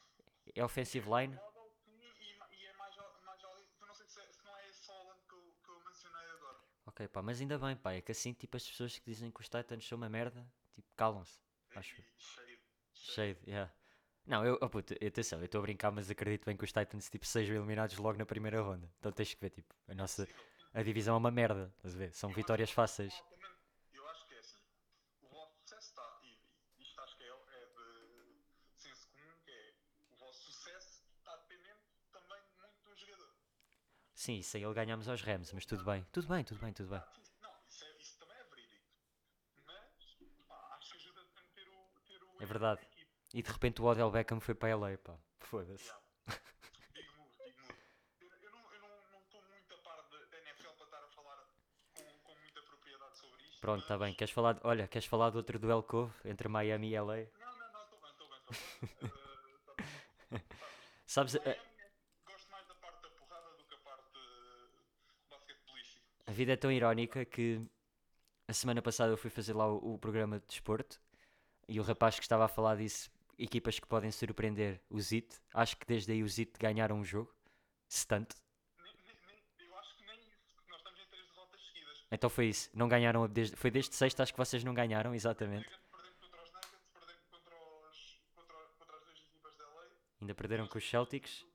É 0.55 0.63
offensive 0.65 1.07
line? 1.07 1.35
Waddle, 1.35 1.71
sim, 1.85 1.91
e, 2.01 2.35
ma- 2.37 2.47
e 2.51 2.65
é 2.65 2.73
mais, 2.77 2.97
al- 2.97 3.15
mais 3.23 3.43
ali, 3.45 3.63
eu 3.79 3.87
não 3.87 3.93
sei 3.93 4.07
se, 4.07 4.19
é- 4.19 4.27
se 4.31 4.43
não 4.43 4.57
é 4.57 4.69
esse 4.69 4.87
Holland 4.89 5.19
que 5.27 5.33
eu, 5.35 5.53
que 5.63 5.69
eu 5.69 5.79
mencionei 5.85 6.27
agora. 6.31 6.59
Ok, 6.95 7.07
pá, 7.09 7.21
mas 7.21 7.41
ainda 7.41 7.57
bem, 7.59 7.75
pá, 7.75 7.93
é 7.93 8.01
que 8.01 8.11
assim, 8.11 8.33
tipo, 8.33 8.55
as 8.55 8.65
pessoas 8.67 8.97
que 8.97 9.05
dizem 9.05 9.29
que 9.31 9.41
os 9.41 9.49
Titans 9.49 9.85
são 9.85 9.97
uma 9.97 10.09
merda, 10.09 10.47
tipo, 10.73 10.87
calam-se. 10.95 11.39
Acho. 11.73 11.99
E 11.99 12.03
cheio. 12.17 12.59
Cheio, 12.93 13.35
de- 13.35 13.49
yeah. 13.51 13.71
Não, 14.25 14.45
eu, 14.45 14.57
oh, 14.61 14.69
puto, 14.69 14.93
atenção, 14.93 15.39
eu 15.39 15.45
estou 15.45 15.59
a 15.59 15.61
brincar, 15.61 15.91
mas 15.91 16.09
acredito 16.09 16.45
bem 16.45 16.55
que 16.57 16.63
os 16.63 16.71
Titans, 16.71 17.09
tipo, 17.09 17.25
sejam 17.25 17.55
eliminados 17.55 17.97
logo 17.97 18.17
na 18.17 18.25
primeira 18.25 18.61
ronda. 18.61 18.89
Então 18.99 19.11
tens 19.11 19.33
que 19.33 19.41
ver, 19.41 19.49
tipo, 19.51 19.73
a 19.87 19.93
nossa, 19.93 20.27
a 20.73 20.81
divisão 20.81 21.15
é 21.15 21.17
uma 21.17 21.31
merda, 21.31 21.71
estás 21.77 21.95
a 21.95 21.97
ver? 21.97 22.13
São 22.13 22.31
vitórias 22.33 22.71
fáceis. 22.71 23.13
Altamente, 23.13 23.55
Eu 23.93 24.07
acho 24.09 24.25
que 24.27 24.35
é 24.35 24.39
assim. 24.39 24.57
O 25.21 25.27
vosso 25.29 25.53
sucesso 25.61 25.89
está, 25.89 26.19
e 26.23 26.39
e 26.79 26.83
isto 26.83 27.01
acho 27.01 27.17
que 27.17 27.23
é, 27.23 27.27
é 27.27 27.65
de 27.65 28.81
senso 28.81 29.07
comum, 29.09 29.33
que 29.43 29.51
é 29.51 29.73
o 30.11 30.15
vosso 30.17 30.51
sucesso 30.51 31.03
está 31.19 31.35
dependente 31.37 31.81
também 32.11 32.41
muito 32.57 32.83
do 32.83 32.95
jogador. 32.95 33.35
Sim, 34.25 34.41
sem 34.41 34.63
ele 34.63 34.73
ganhámos 34.73 35.07
aos 35.07 35.21
Rams, 35.21 35.51
mas 35.53 35.65
tudo 35.67 35.83
bem, 35.83 36.03
tudo 36.11 36.27
bem, 36.27 36.43
tudo 36.43 36.59
bem, 36.59 36.73
tudo 36.73 36.89
bem. 36.89 36.99
Não, 37.43 37.51
isso, 37.69 37.85
é- 37.85 37.95
isso 37.99 38.17
também 38.17 38.35
é 38.37 38.43
verídico. 38.45 38.83
Mas 39.67 40.17
pá, 40.47 40.75
acho 40.77 40.89
que 40.91 40.97
ajuda 40.97 41.21
também 41.25 41.51
ter 41.53 41.67
o. 41.69 41.99
Ter 42.07 42.23
o 42.23 42.41
É 42.43 42.45
verdade. 42.47 42.81
E 43.35 43.43
de 43.43 43.51
repente 43.51 43.81
o 43.81 43.85
Odell 43.85 44.09
Beckham 44.09 44.39
foi 44.39 44.55
para 44.55 44.69
LA, 44.69 44.97
pá, 44.97 45.15
foda-se. 45.41 45.83
Yeah. 45.85 46.01
Big 46.95 47.07
move. 47.17 47.35
Eu, 48.41 48.51
não 48.51 48.61
estou 48.61 48.73
eu 48.73 48.81
não, 48.81 49.11
não 49.11 49.21
estou 49.21 49.41
muito 49.43 49.73
a 49.75 49.77
par 49.77 49.97
da 50.09 50.39
NFL 50.39 50.73
para 50.73 50.85
estar 50.85 51.03
a 51.03 51.07
falar 51.09 51.37
com, 51.93 52.03
com 52.23 52.35
muita 52.39 52.61
propriedade 52.63 53.17
sobre 53.19 53.43
isto. 53.43 53.61
Pronto, 53.61 53.81
está 53.83 53.97
mas- 53.97 54.07
bem, 54.07 54.15
queres 54.15 54.33
falar, 54.33 54.53
de- 54.53 54.61
olha, 54.63 54.87
queres 54.87 55.05
falar 55.07 55.29
de 55.29 55.37
outro 55.37 55.59
duelo 55.59 55.83
que 55.83 55.95
houve 55.95 56.13
entre 56.29 56.47
Miami 56.47 56.89
e 56.89 56.95
LA? 56.95 57.17
Não, 57.39 57.57
não, 57.57 57.71
não, 57.73 57.83
estou 57.83 57.99
bem, 58.01 58.11
estou 58.11 58.27
bem, 58.29 58.39
estou 58.39 58.55
bem. 58.55 59.11
Eh, 59.51 59.57
tá 59.65 59.73
bem. 60.31 60.43
Sabes, 61.05 61.35
a, 61.35 61.39
Miami, 61.39 61.59
gosto 62.25 62.49
mais 62.51 62.67
da 62.67 62.75
parte 62.75 63.01
da 63.03 63.09
porrada 63.11 63.49
do 63.57 63.63
que 63.65 63.75
a 63.75 63.77
parte 63.77 64.17
eh, 64.17 64.69
basquetebolística. 65.29 66.05
a 66.24 66.24
vida 66.35 66.51
é 66.51 66.55
tão 66.57 66.71
irónica 66.71 67.23
que 67.23 67.61
a 68.47 68.53
semana 68.53 68.81
passada 68.81 69.13
eu 69.13 69.17
fui 69.17 69.29
fazer 69.29 69.53
lá 69.53 69.67
o, 69.67 69.93
o 69.93 69.97
programa 69.97 70.37
de 70.39 70.45
desporto 70.45 71.01
e 71.67 71.79
o 71.79 71.83
rapaz 71.83 72.15
que 72.17 72.23
estava 72.23 72.45
a 72.45 72.47
falar 72.47 72.75
disse 72.75 73.09
equipas 73.39 73.79
que 73.79 73.87
podem 73.87 74.11
surpreender 74.11 74.81
o 74.89 74.99
ZIT. 74.99 75.41
Acho 75.53 75.77
que 75.77 75.85
desde 75.85 76.11
aí 76.11 76.21
o 76.21 76.27
ZIT 76.27 76.59
ganharam 76.59 76.97
um 76.97 77.05
jogo, 77.05 77.33
se 77.87 78.05
tanto. 78.05 78.35
Eu 79.57 79.77
acho 79.77 79.95
que 79.95 80.05
nem 80.05 80.17
isso, 80.17 80.37
porque 80.53 80.69
nós 80.69 80.79
estamos 80.79 80.99
em 80.99 81.07
três 81.07 81.25
derrotas 81.25 81.61
seguidas. 81.61 82.05
Então 82.11 82.29
foi 82.29 82.47
isso, 82.47 82.69
não 82.73 82.89
ganharam, 82.89 83.27
desde, 83.27 83.55
foi 83.55 83.71
desde 83.71 83.95
sexta, 83.95 84.21
acho 84.21 84.33
que 84.33 84.37
vocês 84.37 84.63
não 84.63 84.73
ganharam, 84.73 85.15
exatamente. 85.15 85.69
Ainda 90.19 90.35
perderam 90.35 90.67
com 90.67 90.77
os 90.77 90.89
Celtics, 90.89 91.45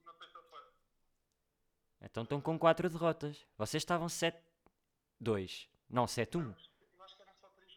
então 2.01 2.23
estão 2.23 2.41
com 2.41 2.59
quatro 2.59 2.89
derrotas. 2.89 3.47
Vocês 3.59 3.83
estavam 3.83 4.09
7-2, 5.23 5.69
não, 5.89 6.05
7-1. 6.07 6.55
Eu 6.95 7.03
acho 7.05 7.17
que 7.17 7.23
eram 7.23 7.35
só 7.35 7.49
três. 7.51 7.73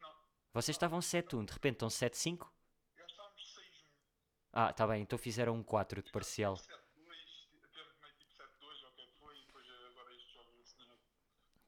Não, 0.00 0.10
Vocês 0.52 0.74
estavam 0.74 0.98
7-1, 1.00 1.44
de 1.46 1.52
repente 1.52 1.74
estão 1.74 1.88
7-5. 1.88 2.46
já 2.96 3.06
estávamos 3.06 3.54
6-1. 3.56 3.84
Ah, 4.52 4.72
tá 4.72 4.86
bem, 4.86 5.02
então 5.02 5.18
fizeram 5.18 5.54
um 5.54 5.62
4 5.62 6.02
de 6.02 6.10
parcial. 6.12 6.54
7-2, 6.56 6.66
tivemos 7.68 7.96
meio 8.00 8.14
tipo 8.16 8.32
7-2, 8.32 8.84
ou 8.84 8.88
o 8.90 8.92
que 8.94 9.00
é 9.02 9.06
que 9.06 9.12
foi, 9.18 9.36
e 9.38 9.46
depois 9.46 9.66
eh, 9.68 9.86
agora 9.90 10.14
estes 10.14 10.32
jogos 10.32 10.60
assim, 10.60 10.90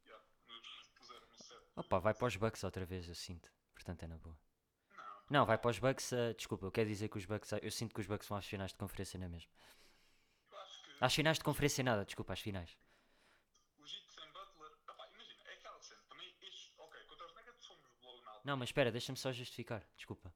yeah, 0.05 0.25
nos 0.49 0.89
puseram 0.89 1.27
no 1.27 1.39
7. 1.39 1.61
Opa, 1.77 1.99
vai 1.99 2.15
para 2.15 2.27
os 2.27 2.37
Bucks 2.37 2.65
outra 2.65 2.85
vez, 2.87 3.09
eu 3.09 3.15
sinto. 3.15 3.51
Portanto 3.75 4.03
é 4.03 4.07
na 4.07 4.19
boa. 4.19 4.37
Não, 4.97 5.41
Não, 5.41 5.47
vai 5.47 5.59
para 5.59 5.71
os 5.71 5.79
Bucks. 5.79 6.13
ah, 6.13 6.33
desculpa, 6.35 6.67
eu 6.67 6.73
quero 6.73 6.89
dizer 6.89 7.09
que 7.09 7.19
os 7.19 7.25
Bucks. 7.25 7.53
ah, 7.53 7.59
Eu 7.63 7.71
sinto 7.71 7.95
que 7.95 8.01
os 8.01 8.07
Bucks 8.07 8.29
vão 8.29 8.39
às 8.39 8.47
finais 8.47 8.73
de 8.73 8.79
conferência 8.79 9.19
mesma. 9.19 9.39
eu 10.51 10.59
acho 10.59 10.83
que 10.83 11.05
Às 11.05 11.15
finais 11.15 11.39
de 11.39 11.45
conferência 11.45 11.83
nada, 11.85 12.05
desculpa, 12.05 12.33
às 12.33 12.41
finais. 12.41 12.77
o 13.79 13.87
Jit 13.87 14.11
sem 14.13 14.25
Butler, 14.33 14.73
opá, 14.89 15.09
imagina, 15.13 15.43
é 15.51 15.55
aquela 15.55 15.81
cena, 15.81 16.01
também 16.09 16.35
estes, 16.41 16.73
ok, 16.79 17.05
contra 17.05 17.27
os 17.27 17.35
Nuggets 17.35 17.67
fomos 17.67 17.91
blown 18.01 18.29
out. 18.29 18.36
Não, 18.47 18.57
mas 18.57 18.69
espera, 18.69 18.93
deixa-me 18.93 19.19
só 19.19 19.33
justificar, 19.33 19.83
desculpa. 19.97 20.33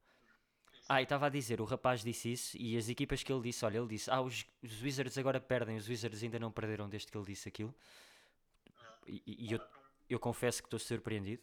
Ah, 0.88 1.00
e 1.00 1.04
estava 1.04 1.26
a 1.26 1.28
dizer, 1.28 1.60
o 1.60 1.64
rapaz 1.64 2.02
disse 2.02 2.32
isso 2.32 2.56
e 2.58 2.76
as 2.76 2.88
equipas 2.88 3.22
que 3.22 3.32
ele 3.32 3.40
disse, 3.42 3.64
olha, 3.64 3.78
ele 3.78 3.86
disse, 3.86 4.10
ah, 4.10 4.20
os, 4.20 4.44
os 4.60 4.82
Wizards 4.82 5.16
agora 5.16 5.40
perdem, 5.40 5.76
os 5.76 5.86
Wizards 5.88 6.20
ainda 6.20 6.36
não 6.36 6.50
perderam 6.50 6.88
desde 6.88 7.08
que 7.12 7.16
ele 7.16 7.24
disse 7.26 7.48
aquilo. 7.48 7.72
E, 9.06 9.22
e- 9.24 9.46
e 9.46 9.52
eu, 9.52 9.60
eu 10.08 10.18
confesso 10.18 10.60
que 10.60 10.66
estou 10.66 10.80
surpreendido. 10.80 11.40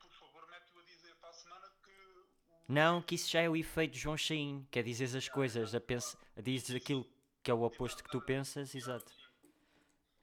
Por 0.00 0.10
favor, 0.10 0.44
mete-o 0.50 0.80
a 0.80 0.82
dizer 0.82 1.14
para 1.20 1.28
a 1.28 1.32
semana 1.32 1.70
que 1.84 1.90
o 1.92 2.24
Não, 2.66 3.00
que 3.00 3.14
isso 3.14 3.30
já 3.30 3.42
é 3.42 3.48
o 3.48 3.54
efeito 3.54 3.96
João 3.96 4.16
Chain, 4.16 4.66
que 4.72 4.80
é 4.80 4.82
dizer 4.82 5.16
as 5.16 5.28
coisas, 5.28 5.76
a 5.76 5.80
pensa, 5.80 6.18
dizes 6.42 6.74
aquilo 6.74 7.06
que 7.40 7.52
é 7.52 7.54
o 7.54 7.62
oposto 7.62 8.02
que 8.02 8.10
tu 8.10 8.20
pensas, 8.20 8.74
exato. 8.74 9.12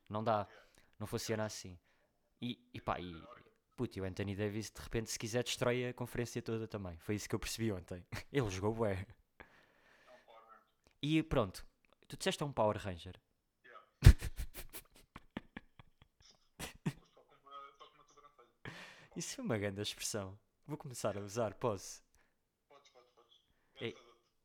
Não 0.10 0.22
dá, 0.22 0.46
não 1.00 1.08
funciona 1.08 1.46
assim. 1.46 1.80
E, 2.42 2.60
e 2.74 2.82
pá, 2.82 3.00
e, 3.00 3.16
puto, 3.76 3.98
e 3.98 4.02
o 4.02 4.06
Anthony 4.06 4.36
Davis 4.36 4.70
de 4.72 4.82
repente 4.82 5.10
se 5.12 5.20
quiser 5.20 5.44
destrói 5.44 5.88
a 5.88 5.94
conferência 5.94 6.42
toda 6.42 6.68
também. 6.68 6.98
Foi 7.00 7.16
isso 7.16 7.28
que 7.30 7.36
eu 7.36 7.40
percebi 7.40 7.72
ontem. 7.72 8.06
Ele 8.32 8.50
jogou 8.50 8.74
bué. 8.74 8.94
é 8.94 10.12
um 10.12 10.26
Power 10.26 10.44
Ranger. 10.44 10.68
E 11.02 11.24
pronto, 11.24 11.66
tu 12.08 12.18
disseste 12.18 12.44
a 12.44 12.46
um 12.46 12.52
Power 12.54 12.78
Ranger. 12.78 13.16
Yeah. 13.64 14.18
Isso 19.16 19.40
é 19.42 19.44
uma 19.44 19.58
grande 19.58 19.82
expressão. 19.82 20.38
Vou 20.66 20.78
começar 20.78 21.18
a 21.18 21.22
usar, 21.22 21.54
posso? 21.56 22.02
Podes, 22.68 22.90
podes, 22.90 23.12
podes. 23.12 23.42
É- 23.82 23.96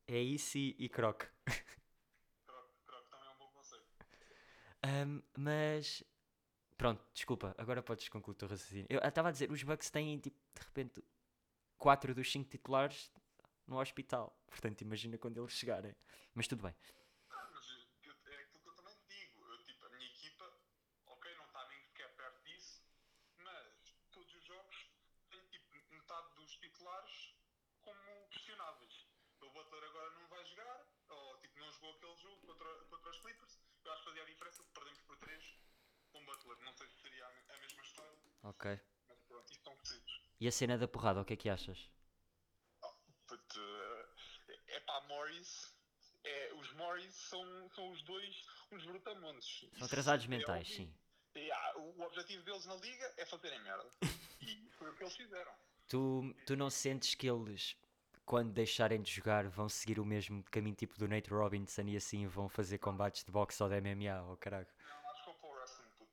É 0.09 0.19
isso 0.21 0.57
e, 0.57 0.75
e 0.79 0.87
croc. 0.89 1.23
Croc, 2.47 2.65
croc 2.85 3.09
também 3.09 3.27
é 3.27 3.31
um 3.31 3.37
bom 3.37 3.47
conceito. 3.51 3.85
Ahm, 4.83 5.21
mas 5.37 6.03
pronto, 6.77 7.03
desculpa, 7.13 7.55
agora 7.57 7.81
podes 7.81 8.07
concluir 8.09 8.35
o 8.35 8.37
teu 8.37 8.47
raciocínio. 8.47 8.87
Eu 8.89 8.99
estava 8.99 9.29
a 9.29 9.31
dizer, 9.31 9.51
os 9.51 9.63
Bucks 9.63 9.89
têm 9.89 10.19
tipo, 10.19 10.37
de 10.53 10.61
repente, 10.61 11.03
4 11.77 12.13
dos 12.13 12.31
5 12.31 12.49
titulares 12.49 13.11
no 13.67 13.79
hospital. 13.79 14.33
Portanto, 14.47 14.81
imagina 14.81 15.17
quando 15.17 15.39
eles 15.39 15.53
chegarem. 15.53 15.95
Mas 16.33 16.47
tudo 16.47 16.63
bem. 16.63 16.75
Ah, 17.29 17.49
mas 17.53 17.69
é 17.69 18.35
aquilo 18.35 18.61
que 18.61 18.69
eu 18.69 18.75
também 18.75 18.95
digo. 19.09 19.45
Eu, 19.51 19.63
tipo, 19.63 19.85
a 19.85 19.89
minha 19.89 20.07
equipa, 20.07 20.53
ok, 21.07 21.35
não 21.35 21.45
está 21.45 21.67
nem 21.67 21.81
sequer 21.81 22.15
perto 22.15 22.43
disso, 22.43 22.83
mas 23.37 23.95
todos 24.11 24.33
os 24.33 24.45
jogos 24.45 24.89
têm 25.29 25.45
tipo 25.47 25.67
metade 25.91 26.35
dos 26.35 26.55
titulares 26.57 27.35
como 27.81 28.27
questionáveis. 28.29 29.07
O 29.41 29.49
Butler 29.49 29.83
agora 29.83 30.11
não 30.11 30.27
vai 30.27 30.43
jogar, 30.45 30.87
ou 31.09 31.37
tipo, 31.37 31.59
não 31.59 31.71
jogou 31.71 31.91
aquele 31.95 32.15
jogo 32.17 32.41
contra, 32.47 32.85
contra 32.85 33.09
os 33.09 33.19
Clippers. 33.19 33.59
Eu 33.83 33.91
acho 33.91 34.03
que 34.03 34.09
fazia 34.09 34.23
a 34.23 34.25
diferença 34.25 34.63
porque 34.63 34.79
perdemos 34.79 35.01
por 35.01 35.17
3 35.17 35.57
com 36.11 36.16
o 36.16 36.16
Butler. 36.27 36.57
Não 36.65 36.73
sei 36.73 36.87
se 36.87 37.01
seria 37.01 37.25
a, 37.25 37.29
me- 37.31 37.51
a 37.55 37.57
mesma 37.57 37.81
história, 37.81 38.17
Ok. 38.43 38.79
mas 39.09 39.19
pronto, 39.27 39.81
decididos. 39.81 40.21
E 40.39 40.47
a 40.47 40.51
cena 40.51 40.77
da 40.77 40.87
porrada, 40.87 41.21
o 41.21 41.25
que 41.25 41.33
é 41.33 41.37
que 41.37 41.49
achas? 41.49 41.89
Puto, 43.27 43.59
é 44.67 44.79
pá, 44.81 45.01
Morris. 45.07 45.75
É, 46.23 46.53
os 46.53 46.71
Morris 46.73 47.13
são, 47.15 47.69
são 47.73 47.89
os 47.91 48.01
dois 48.03 48.35
uns 48.71 48.85
brutamontes. 48.85 49.65
São 49.77 49.85
atrasados 49.87 50.25
É 50.25 50.27
mentais, 50.29 50.67
óbvio. 50.69 50.75
sim. 50.75 50.93
Ah, 51.51 51.77
o 51.77 52.01
objetivo 52.01 52.43
deles 52.43 52.65
na 52.65 52.75
liga 52.75 53.13
é 53.17 53.25
fazerem 53.25 53.61
merda. 53.61 53.89
E 54.41 54.69
foi 54.77 54.89
o 54.89 54.95
que 54.95 55.03
eles 55.03 55.15
fizeram. 55.15 55.51
Tu, 55.87 56.35
tu 56.45 56.55
não 56.57 56.69
sentes 56.69 57.15
que 57.15 57.27
eles 57.29 57.77
quando 58.25 58.51
deixarem 58.51 59.01
de 59.01 59.09
jogar 59.11 59.47
vão 59.47 59.69
seguir 59.69 59.99
o 59.99 60.05
mesmo 60.05 60.43
caminho 60.45 60.75
tipo 60.75 60.97
do 60.97 61.07
Nate 61.07 61.29
Robinson 61.29 61.83
e 61.83 61.95
assim 61.95 62.27
vão 62.27 62.49
fazer 62.49 62.77
combates 62.79 63.23
de 63.23 63.31
boxe 63.31 63.61
ou 63.63 63.69
de 63.69 63.79
MMA, 63.79 64.21
ou 64.23 64.35
caralho. 64.35 64.67
Não, 64.89 65.09
acho 65.11 65.19
que 65.23 65.25
vou 65.27 65.35
para 65.35 65.49
o 65.49 65.53
wrestling, 65.53 65.89
puto. 65.97 66.11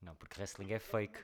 Não, 0.00 0.14
porque 0.16 0.38
wrestling 0.38 0.72
é 0.72 0.78
fake. 0.78 1.18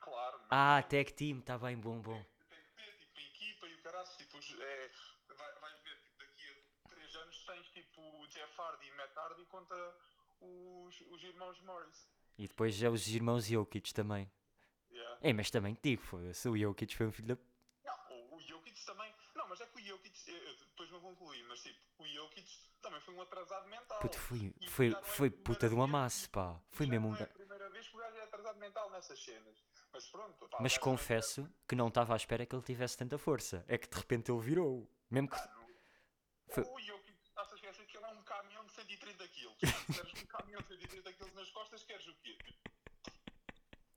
Claro, 0.00 0.40
Ah, 0.50 0.82
tag 0.88 1.12
team, 1.12 1.40
tá 1.40 1.58
bem, 1.58 1.76
bom, 1.76 2.00
bom. 2.00 2.24
tem 2.48 2.58
que 2.62 2.74
ter, 2.76 2.96
tipo, 2.98 3.18
equipa 3.20 3.66
e 3.66 3.74
o 3.74 3.82
caralho, 3.82 4.08
tipo, 4.16 4.38
é, 4.62 4.90
vai, 5.36 5.54
vais 5.60 5.82
ver, 5.82 6.00
tipo, 6.02 6.18
daqui 6.18 6.64
a 6.86 6.88
3 6.88 7.16
anos 7.16 7.44
tens, 7.44 7.68
tipo, 7.70 8.00
o 8.00 8.26
Jeff 8.28 8.60
Hardy 8.60 8.86
e 8.86 8.90
Matt 8.92 9.16
Hardy 9.16 9.44
contra 9.46 9.96
os, 10.40 11.00
os 11.10 11.22
irmãos 11.24 11.60
Morris. 11.62 12.08
E 12.38 12.46
depois 12.48 12.80
é 12.82 12.88
os 12.88 13.06
irmãos 13.08 13.44
Jokic 13.46 13.92
também. 13.92 14.30
Yeah. 14.90 15.18
É, 15.20 15.32
mas 15.32 15.50
também 15.50 15.74
te 15.74 15.90
digo, 15.90 16.02
foda-se, 16.02 16.48
o 16.48 16.56
Jokic 16.56 16.96
foi 16.96 17.06
um 17.06 17.12
filho 17.12 17.36
da... 17.36 17.42
Não, 17.84 18.16
o, 18.16 18.36
o 18.36 18.40
Jokic 18.40 18.82
também. 18.86 19.12
Mas 19.48 19.60
é 19.60 19.66
que 19.66 19.76
o 19.80 19.84
Jokic, 19.84 20.30
eu- 20.30 20.56
depois 20.56 20.90
não 20.90 21.00
concluí, 21.00 21.42
mas 21.44 21.62
tipo, 21.62 21.78
o 21.98 22.06
Jokic 22.06 22.48
também 22.82 23.00
foi 23.00 23.14
um 23.14 23.22
atrasado 23.22 23.66
mental. 23.68 23.98
Puto, 24.00 24.18
foi, 24.18 24.54
E 24.60 24.68
foi, 24.68 24.88
é 24.92 24.96
a 24.96 25.02
foi 25.02 25.30
primeira 25.30 25.44
puta 25.44 25.68
de 25.68 25.74
um 25.74 25.78
vez- 25.78 25.88
amasso, 25.88 26.30
pá. 26.30 26.60
Foi 26.70 26.86
mesmo 26.86 27.08
um 27.08 27.16
é 27.16 27.22
a 27.22 27.26
primeira 27.26 27.68
vez 27.70 27.88
que 27.88 27.96
o 27.96 27.98
gajo 27.98 28.16
é 28.16 28.22
atrasado 28.24 28.58
mental 28.58 28.90
nessas 28.90 29.22
cenas. 29.22 29.56
Mas 29.92 30.06
pronto, 30.08 30.48
pá, 30.48 30.58
Mas 30.60 30.76
confesso 30.78 31.48
que 31.66 31.74
não 31.74 31.88
estava 31.88 32.12
à 32.14 32.16
espera 32.16 32.44
que 32.46 32.54
ele 32.54 32.62
tivesse 32.62 32.96
tanta 32.96 33.16
força. 33.18 33.64
É 33.66 33.78
que 33.78 33.88
de 33.88 33.96
repente 33.96 34.30
ele 34.30 34.40
virou. 34.40 34.88
Mesmo 35.10 35.28
que... 35.28 35.36
Ah. 35.36 35.66
Foi- 36.50 36.64
O 36.64 36.78
Jokic, 36.80 37.18
estás 37.24 37.50
a 37.52 37.54
esquecer 37.56 37.86
que 37.86 37.96
ele 37.96 38.04
é 38.06 38.08
um 38.08 38.22
caminhão 38.22 38.64
de 38.66 38.72
130 38.72 39.26
kg. 39.28 39.56
Queres 39.58 40.22
um 40.22 40.26
caminhão 40.26 40.60
de 40.60 40.68
130 40.68 41.12
kg 41.14 41.34
nas 41.34 41.50
costas, 41.50 41.82
queres 41.84 42.06
o 42.06 42.14
quê? 42.16 42.36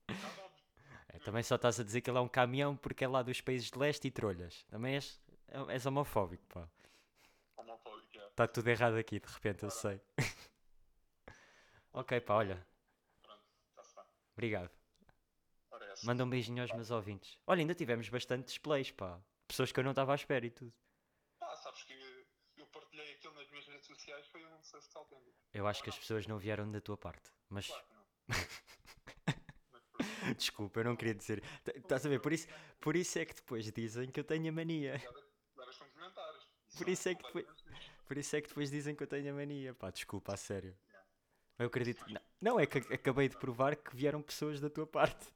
Nada 0.08 0.42
óbvio. 0.42 0.62
É, 1.08 1.18
também 1.20 1.42
só 1.42 1.56
estás 1.56 1.78
a 1.78 1.84
dizer 1.84 2.00
que 2.00 2.10
ele 2.10 2.18
é 2.18 2.20
um 2.20 2.28
caminhão 2.28 2.76
porque 2.76 3.04
é 3.04 3.08
lá 3.08 3.22
dos 3.22 3.40
países 3.40 3.70
de 3.70 3.78
leste 3.78 4.08
e 4.08 4.10
trolhas. 4.10 4.64
Também 4.70 4.94
és, 4.94 5.20
é- 5.28 5.31
és 5.68 5.86
homofóbico, 5.86 6.44
pá. 6.46 6.68
Homofóbico, 7.56 8.18
é. 8.18 8.26
Está 8.28 8.46
tudo 8.46 8.68
errado 8.68 8.96
aqui, 8.96 9.20
de 9.20 9.28
repente, 9.32 9.62
eu 9.64 9.70
sei. 9.70 10.00
ok, 11.92 12.20
pá, 12.20 12.34
olha. 12.36 12.66
Pronto, 13.22 13.42
está-se 13.70 13.94
bem. 13.94 14.04
Obrigado. 14.32 14.70
É 15.80 15.92
essa. 15.92 16.06
Manda 16.06 16.24
um 16.24 16.30
beijinho 16.30 16.62
aos 16.62 16.72
meus 16.72 16.90
ouvintes. 16.90 17.38
Olha, 17.46 17.60
ainda 17.60 17.74
tivemos 17.74 18.08
bastante 18.08 18.46
displays, 18.46 18.90
pá. 18.90 19.20
Pessoas 19.46 19.72
que 19.72 19.80
eu 19.80 19.84
não 19.84 19.90
estava 19.92 20.12
à 20.12 20.14
espera 20.14 20.46
e 20.46 20.50
tudo. 20.50 20.72
Pá, 21.38 21.54
sabes 21.56 21.82
que 21.84 21.92
eu 22.56 22.66
partilhei 22.66 23.12
aquilo 23.14 23.34
nas 23.34 23.48
minhas 23.50 23.66
redes 23.66 23.86
sociais, 23.86 24.26
foi 24.28 24.44
um 24.44 24.62
sucesso 24.62 24.98
autêntico. 24.98 25.32
Eu 25.52 25.66
acho 25.66 25.82
que 25.82 25.90
as 25.90 25.98
pessoas 25.98 26.26
não 26.26 26.38
vieram 26.38 26.70
da 26.70 26.80
tua 26.80 26.96
parte. 26.96 27.30
Mas, 27.48 27.66
Claro 27.66 27.84
que 27.86 27.94
não. 27.94 28.02
Desculpa, 30.36 30.80
eu 30.80 30.84
não 30.84 30.96
queria 30.96 31.14
dizer. 31.14 31.42
T- 31.62 31.72
Estás 31.76 32.06
a 32.06 32.08
ver? 32.08 32.20
Por 32.20 32.32
isso, 32.32 32.48
por 32.80 32.96
isso 32.96 33.18
é 33.18 33.24
que 33.26 33.34
depois 33.34 33.70
dizem 33.70 34.10
que 34.10 34.18
eu 34.18 34.24
tenho 34.24 34.48
a 34.48 34.52
mania. 34.52 35.00
Por 36.76 36.88
isso 36.88 37.08
é 37.08 37.14
que 37.14 37.22
depois-. 37.22 37.46
Por 38.06 38.18
isso 38.18 38.36
é 38.36 38.40
que 38.40 38.48
depois 38.48 38.70
dizem 38.70 38.94
que 38.94 39.02
eu 39.02 39.06
tenho 39.06 39.32
a 39.32 39.36
mania. 39.36 39.74
Pá, 39.74 39.90
desculpa, 39.90 40.34
a 40.34 40.36
sério. 40.36 40.76
Eu 41.58 41.66
acredito. 41.66 42.04
Não, 42.08 42.20
não, 42.40 42.60
é 42.60 42.66
que 42.66 42.78
ac- 42.78 42.92
acabei 42.92 43.28
de 43.28 43.36
provar 43.36 43.76
que 43.76 43.94
vieram 43.94 44.22
pessoas 44.22 44.60
da 44.60 44.68
tua 44.68 44.86
parte. 44.86 45.26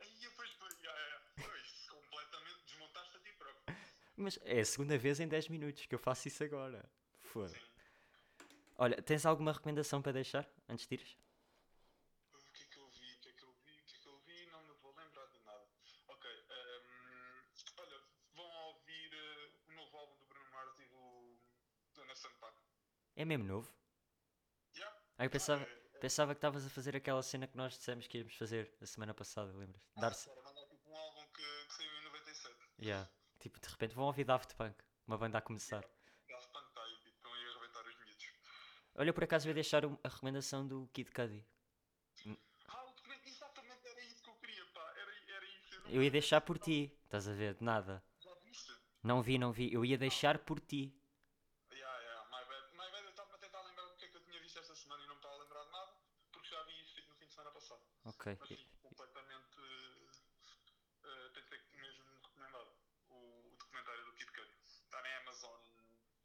Aí 0.00 0.08
depois, 0.20 0.50
depois, 0.50 0.74
já, 0.80 0.90
já, 0.92 1.20
pois, 1.36 1.88
completamente 1.88 2.64
desmontaste 2.66 3.16
a 3.16 3.20
ti 3.20 3.32
próprio. 3.38 3.76
Mas 4.16 4.38
é 4.44 4.60
a 4.60 4.64
segunda 4.64 4.96
vez 4.96 5.20
em 5.20 5.28
10 5.28 5.48
minutos 5.48 5.86
que 5.86 5.94
eu 5.94 5.98
faço 5.98 6.28
isso 6.28 6.42
agora. 6.42 6.88
Foda. 7.20 7.54
Olha, 8.78 9.00
tens 9.02 9.24
alguma 9.26 9.52
recomendação 9.52 10.00
para 10.02 10.12
deixar 10.12 10.48
antes 10.68 10.86
de 10.86 10.94
ires? 10.94 11.16
O 12.32 12.52
que 12.52 12.62
é 12.62 12.66
que 12.66 12.78
eu 12.78 12.88
vi? 12.88 13.12
O 13.14 13.20
que 13.20 13.28
é 13.28 13.32
que 13.32 13.42
eu 13.44 13.52
vi? 13.64 13.72
O 13.78 13.84
que 13.84 13.94
é 13.94 13.98
que 13.98 14.08
eu 14.08 14.18
vi? 14.26 14.46
Não 14.50 14.62
me 14.64 14.74
vou 14.82 14.94
lembrar 14.96 15.26
de 15.26 15.38
nada. 15.44 15.66
Ok. 16.08 16.30
ehm, 16.30 17.44
olha, 17.78 18.00
vão 18.34 18.50
ouvir 18.68 19.12
eh, 19.12 19.50
o 19.68 19.72
novo 19.74 19.96
álbum 19.98 20.16
do 20.18 20.26
Bruno 20.26 20.50
Mars 20.50 20.78
e 20.80 20.86
do, 20.86 21.38
do 21.94 22.02
Anderson 22.02 22.30
Paak. 22.40 22.56
É 23.22 23.24
mesmo 23.24 23.44
novo? 23.44 23.72
Yeah. 24.74 24.98
Ah, 25.16 25.24
eu 25.26 25.30
pensava, 25.30 25.62
É, 25.62 25.66
é, 25.94 25.98
pensava 26.00 26.34
que 26.34 26.38
estavas 26.38 26.66
a 26.66 26.68
fazer 26.68 26.96
aquela 26.96 27.22
cena 27.22 27.46
que 27.46 27.56
nós 27.56 27.74
dissemos 27.78 28.08
que 28.08 28.18
íamos 28.18 28.34
fazer 28.34 28.74
a 28.80 28.86
semana 28.86 29.14
passada, 29.14 29.52
lembras? 29.52 29.80
Dar-se. 29.94 30.28
Era 30.28 30.42
mandar 30.42 30.66
tipo 30.66 30.90
um 30.90 30.96
álbum 30.96 31.24
que, 31.28 31.66
que 31.66 31.72
saiu 31.72 31.92
em 31.98 32.04
97. 32.06 32.56
Yeah. 32.80 33.08
Tipo, 33.38 33.60
de 33.60 33.68
repente 33.68 33.94
vão 33.94 34.06
ouvir 34.06 34.24
Daft 34.24 34.56
Punk, 34.56 34.74
uma 35.06 35.16
banda 35.16 35.38
a 35.38 35.40
começar. 35.40 35.82
Daft 36.28 36.50
Punk 36.50 36.66
está 36.66 36.82
aí, 36.82 36.96
tipo, 36.98 37.16
estão 37.16 37.32
aí 37.32 37.44
a 37.46 37.50
arrebentar 37.50 37.86
os 37.86 37.96
miúdos. 37.96 38.26
Olha, 38.96 39.12
por 39.12 39.22
acaso 39.22 39.46
eu 39.46 39.50
ia 39.50 39.54
deixar 39.54 39.84
a 39.84 40.08
recomendação 40.08 40.66
do 40.66 40.88
Kid 40.92 41.12
Cudi. 41.12 41.46
Ah, 42.66 42.84
o 42.86 42.92
documento, 42.92 43.28
exatamente 43.28 43.86
era 43.86 44.00
isso 44.02 44.20
que 44.20 44.30
eu 44.30 44.34
queria, 44.34 44.66
pá. 44.74 44.94
Era, 44.96 45.12
era 45.36 45.46
isso. 45.46 45.80
não 45.80 45.90
Eu 45.92 46.02
ia 46.02 46.10
deixar 46.10 46.40
por 46.40 46.58
ti, 46.58 46.92
estás 47.04 47.28
a 47.28 47.32
ver? 47.34 47.54
De 47.54 47.62
nada. 47.62 48.02
Já 48.18 48.34
viste? 48.44 48.72
Não 49.00 49.22
vi, 49.22 49.38
não 49.38 49.52
vi. 49.52 49.72
Eu 49.72 49.84
ia 49.84 49.96
deixar 49.96 50.38
por 50.38 50.58
ti. 50.58 50.92
Yeah, 51.72 51.98
yeah, 51.98 52.24
my 52.30 52.44
bad. 52.48 52.76
My 52.76 52.90
bad, 52.92 53.04
eu 53.04 53.10
estava 53.10 53.34
a 53.34 53.38
tentar 53.38 53.62
lembrar 53.62 53.84
do 53.86 53.96
que 53.96 54.04
é 54.04 54.08
que 54.08 54.16
eu 54.16 54.20
tinha 54.24 54.38
visto 54.40 54.58
esta 54.58 54.74
semana 54.74 55.02
e 55.02 55.06
não 55.06 55.14
me 55.14 55.18
estava 55.20 55.34
a 55.34 55.38
lembrar 55.38 55.64
de 55.64 55.70
nada, 55.72 55.92
porque 56.30 56.48
já 56.48 56.62
vi 56.64 56.80
isso 56.82 56.94
tipo, 56.94 57.08
no 57.10 57.16
fim 57.16 57.26
de 57.26 57.32
semana 57.32 57.50
passado. 57.50 57.80
Ok. 58.22 58.38
Mas 58.38 58.64
completamente. 58.82 59.58
Uh, 61.02 61.30
tem 61.34 61.42
ser 61.42 61.60
mesmo 61.74 62.04
recomendado. 62.22 62.72
O, 63.10 63.14
o 63.14 63.56
documentário 63.58 64.04
do 64.04 64.12
Kid 64.14 64.30
Cudi. 64.30 64.52
Está 64.64 65.02
na 65.02 65.18
Amazon 65.18 65.60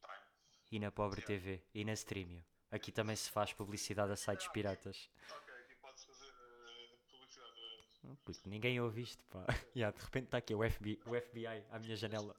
Prime. 0.02 0.24
E 0.72 0.80
na 0.80 0.92
Pobre 0.92 1.22
TV. 1.22 1.64
E 1.74 1.84
na 1.84 1.94
Streamio. 1.94 2.46
Aqui 2.70 2.92
também 2.92 3.16
se 3.16 3.32
faz 3.32 3.54
publicidade 3.54 4.12
a 4.12 4.16
sites 4.16 4.48
piratas. 4.50 5.10
Ok, 5.32 5.54
aqui 5.56 5.76
podes 5.76 6.04
fazer 6.04 6.30
uh, 6.30 6.98
publicidade. 7.10 7.58
Oh, 8.04 8.16
puto, 8.18 8.48
ninguém 8.50 8.80
ouve 8.80 9.02
isto, 9.02 9.24
pá. 9.26 9.46
Yeah, 9.76 9.96
de 9.98 10.04
repente 10.04 10.26
está 10.26 10.38
aqui 10.38 10.54
o 10.54 10.70
FBI, 10.70 11.00
o 11.06 11.20
FBI 11.20 11.64
à 11.72 11.80
minha 11.80 11.96
janela. 11.96 12.36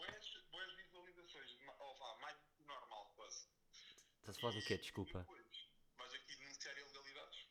Boas, 0.00 0.74
visualizações. 0.76 1.58
Oh, 1.78 1.94
vá, 1.94 2.18
mais 2.22 2.36
normal, 2.66 3.12
quase. 3.16 3.46
Estás 4.20 4.36
a 4.36 4.40
falar 4.40 4.54
do 4.54 4.62
quê? 4.62 4.78
Desculpa. 4.78 5.18
depois, 5.20 5.68
vais 5.98 6.14
aqui 6.14 6.36
denunciar 6.36 6.76
ilegalidades. 6.78 7.46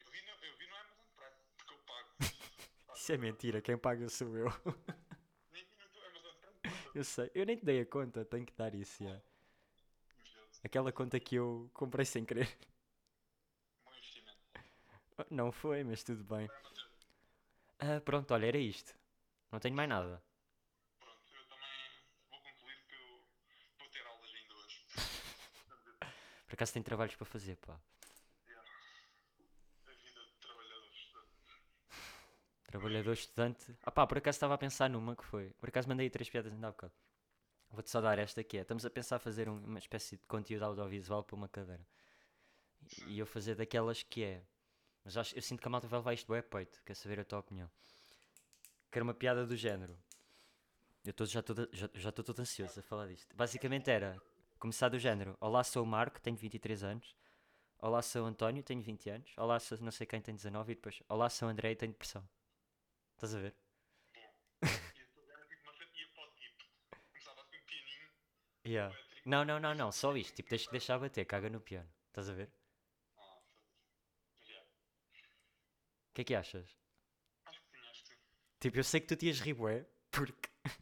Eu 0.00 0.10
vi, 0.10 0.22
no, 0.22 0.32
eu 0.44 0.56
vi 0.56 0.66
no 0.66 0.74
Amazon 0.74 1.06
Prime, 1.14 1.36
porque 1.56 1.72
eu 1.72 1.78
pago. 1.78 2.16
Isso 3.06 3.12
é 3.12 3.18
mentira, 3.18 3.62
quem 3.62 3.78
paga 3.78 4.08
sou 4.08 4.36
eu. 4.36 4.52
Eu 6.92 7.04
sei. 7.04 7.30
Eu 7.36 7.46
nem 7.46 7.56
te 7.56 7.64
dei 7.64 7.80
a 7.80 7.86
conta, 7.86 8.24
tenho 8.24 8.44
que 8.44 8.52
dar 8.54 8.74
isso. 8.74 9.04
Invejoso. 9.04 10.60
Aquela 10.64 10.90
conta 10.90 11.20
que 11.20 11.36
eu 11.36 11.70
comprei 11.72 12.04
sem 12.04 12.24
querer. 12.24 12.58
Não 15.30 15.52
foi, 15.52 15.84
mas 15.84 16.02
tudo 16.02 16.24
bem. 16.24 16.50
Ah, 17.78 18.00
pronto, 18.04 18.34
olha, 18.34 18.46
era 18.46 18.58
isto. 18.58 18.92
Não 19.52 19.60
tenho 19.60 19.76
mais 19.76 19.88
nada. 19.88 20.20
Pronto, 20.98 21.32
eu 21.32 21.44
também 21.46 21.90
vou 22.28 22.40
concluir 22.40 22.76
que 22.88 22.94
eu 22.96 23.20
vou 23.78 23.88
ter 23.88 24.04
aulas 24.04 24.34
ainda 24.34 24.54
hoje. 24.56 24.84
Por 26.48 26.54
acaso 26.54 26.72
tenho 26.72 26.84
trabalhos 26.84 27.14
para 27.14 27.24
fazer, 27.24 27.54
pá. 27.58 27.80
Yeah. 28.48 28.68
A 29.86 29.92
vida 29.92 30.20
de 30.24 30.32
trabalhador 30.40 30.90
estudante. 30.92 31.36
Trabalhador 32.78 33.12
estudante. 33.14 33.74
Ah 33.82 33.90
pá, 33.90 34.06
por 34.06 34.18
acaso 34.18 34.36
estava 34.36 34.52
a 34.54 34.58
pensar 34.58 34.90
numa 34.90 35.16
que 35.16 35.24
foi. 35.24 35.50
Por 35.58 35.68
acaso 35.70 35.88
mandei 35.88 36.10
três 36.10 36.28
piadas 36.28 36.52
ainda 36.52 36.68
há 36.68 36.70
bocado. 36.70 36.92
Vou-te 37.70 37.90
só 37.90 38.02
dar 38.02 38.18
esta 38.18 38.44
que 38.44 38.58
é. 38.58 38.60
Estamos 38.60 38.84
a 38.84 38.90
pensar 38.90 39.18
fazer 39.18 39.48
um- 39.48 39.64
uma 39.64 39.78
espécie 39.78 40.16
de 40.18 40.22
conteúdo 40.26 40.64
audiovisual 40.64 41.24
para 41.24 41.36
uma 41.36 41.48
cadeira. 41.48 41.86
E 43.06 43.18
eu 43.18 43.24
fazer 43.26 43.54
daquelas 43.54 44.02
que 44.02 44.22
é. 44.22 44.42
Mas 45.02 45.16
acho, 45.16 45.34
eu 45.36 45.40
sinto 45.40 45.60
que 45.62 45.68
a 45.68 45.70
malta 45.70 45.88
vai 45.88 45.98
levar 46.00 46.12
isto 46.12 46.30
bem 46.30 46.42
peito. 46.42 46.82
Quer 46.84 46.94
saber 46.94 47.18
a 47.20 47.24
tua 47.24 47.38
opinião? 47.38 47.70
Que 48.90 48.98
era 48.98 49.04
uma 49.04 49.14
piada 49.14 49.46
do 49.46 49.56
género. 49.56 49.96
Eu 51.02 51.14
tô, 51.14 51.24
já 51.24 51.40
estou 51.40 51.56
já, 51.72 51.88
já 51.94 52.12
todo 52.12 52.38
ansioso 52.40 52.78
a 52.78 52.82
falar 52.82 53.06
disto. 53.06 53.34
Basicamente 53.34 53.90
era 53.90 54.20
começar 54.58 54.90
do 54.90 54.98
género. 54.98 55.34
Olá, 55.40 55.64
sou 55.64 55.82
o 55.82 55.86
Marco, 55.86 56.20
tenho 56.20 56.36
23 56.36 56.84
anos. 56.84 57.16
Olá, 57.78 58.02
sou 58.02 58.22
o 58.24 58.26
António, 58.26 58.62
tenho 58.62 58.82
20 58.82 59.08
anos. 59.08 59.32
Olá, 59.38 59.58
sou 59.60 59.78
não 59.78 59.90
sei 59.92 60.06
quem, 60.06 60.20
tenho 60.20 60.36
19. 60.36 60.72
E 60.72 60.74
depois, 60.74 61.02
olá, 61.08 61.30
sou 61.30 61.48
o 61.48 61.50
André 61.50 61.72
e 61.72 61.76
tenho 61.76 61.92
depressão. 61.92 62.26
Estás 63.16 63.34
a 63.34 63.38
ver? 63.38 63.54
Tipo 64.62 65.72
tipo. 65.96 66.60
Yeah. 68.66 68.94
Não, 69.24 69.42
não, 69.42 69.58
não, 69.58 69.74
não, 69.74 69.90
só 69.90 70.14
isto. 70.16 70.34
Tipo, 70.34 70.50
que 70.50 70.70
deixar 70.70 70.98
bater, 70.98 71.24
caga 71.24 71.48
no 71.48 71.58
piano. 71.60 71.88
Estás 72.08 72.28
a 72.28 72.34
ver? 72.34 72.52
Ah, 73.16 73.40
foda-se. 73.48 74.52
O 76.10 76.14
que 76.14 76.20
é 76.20 76.24
que 76.24 76.34
achas? 76.34 76.76
Acho 77.46 77.60
que 77.62 77.68
sim, 77.70 77.88
acho 77.90 78.02
que 78.02 78.08
sim. 78.08 78.16
Tipo, 78.60 78.78
eu 78.78 78.84
sei 78.84 79.00
que 79.00 79.06
tu 79.06 79.16
te 79.16 79.26
ias 79.26 79.40
rir, 79.40 79.54
bué, 79.54 79.86
porque. 80.10 80.50
Não, 80.66 80.72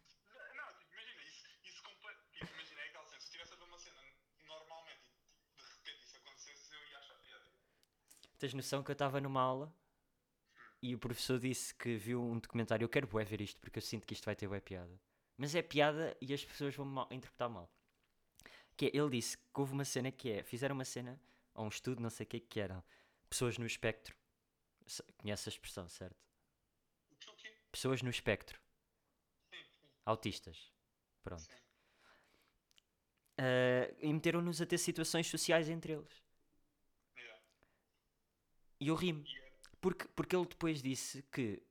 não, 0.57 0.75
tipo, 0.77 0.93
imagina, 0.93 1.23
isso, 1.23 1.47
isso 1.63 1.83
completa. 1.85 2.21
Tipo, 2.33 2.53
imagina, 2.53 2.81
é 2.81 2.89
aquela 2.89 3.07
cena. 3.07 3.21
Se 3.21 3.27
estivesse 3.27 3.53
a 3.55 3.57
ver 3.57 3.65
uma 3.65 3.79
cena 3.79 4.03
normalmente 4.45 5.11
e 5.47 5.63
de 5.63 5.63
repente 5.63 6.03
isso 6.03 6.17
acontecesse, 6.17 6.75
eu 6.75 6.85
ia 6.89 6.99
achar 6.99 7.15
piada. 7.15 7.47
Tens 8.41 8.55
noção 8.55 8.83
que 8.83 8.91
eu 8.91 8.95
estava 8.95 9.21
numa 9.21 9.41
aula 9.41 9.73
e 10.85 10.95
o 10.95 10.99
professor 10.99 11.39
disse 11.39 11.75
que 11.75 11.97
viu 11.97 12.23
um 12.23 12.39
documentário. 12.39 12.85
Eu 12.85 12.91
quero 12.91 13.07
bué 13.07 13.25
ver 13.25 13.41
isto 13.41 13.59
porque 13.59 13.79
eu 13.79 13.83
sinto 13.83 14.07
que 14.07 14.13
isto 14.13 14.27
vai 14.27 14.37
ter 14.37 14.47
bué 14.47 14.61
piada. 14.61 15.01
Mas 15.35 15.55
é 15.55 15.63
piada 15.63 16.15
e 16.21 16.35
as 16.35 16.45
pessoas 16.45 16.75
vão 16.77 16.85
mal, 16.85 17.09
interpretar 17.11 17.49
mal. 17.49 17.73
Que 18.77 18.87
é, 18.87 18.91
ele 18.93 19.09
disse 19.09 19.39
que 19.39 19.45
houve 19.55 19.73
uma 19.73 19.87
cena 19.87 20.13
que 20.13 20.31
é. 20.31 20.43
Fizeram 20.43 20.75
uma 20.75 20.85
cena, 20.85 21.19
ou 21.55 21.65
um 21.65 21.69
estudo, 21.69 22.03
não 22.03 22.11
sei 22.11 22.25
o 22.25 22.27
que 22.27 22.39
que 22.39 22.61
era. 22.61 22.85
Pessoas 23.31 23.57
no 23.57 23.65
espectro. 23.65 24.15
Conhece 25.17 25.49
a 25.49 25.53
expressão, 25.53 25.89
certo? 25.89 26.23
Quê? 27.39 27.57
Pessoas 27.73 28.03
no 28.03 28.11
espectro. 28.11 28.61
Sim, 29.51 29.65
sim. 29.65 29.89
Autistas. 30.05 30.71
Pronto. 31.23 31.41
Sim. 31.41 31.65
Ah, 33.39 33.91
e 34.03 34.13
meteram-nos 34.13 34.61
a 34.61 34.67
ter 34.67 34.77
situações 34.77 35.29
sociais 35.29 35.71
entre 35.71 35.95
eles. 35.95 36.23
Yeah. 37.17 37.43
E 38.81 38.89
eu 38.89 38.95
ri-me. 38.95 39.25
E 39.27 39.35
era. 39.35 39.44
Porque, 39.85 40.09
porque 40.17 40.35
ele 40.35 40.47
depois 40.47 40.81
disse 40.81 41.23
que 41.25 41.63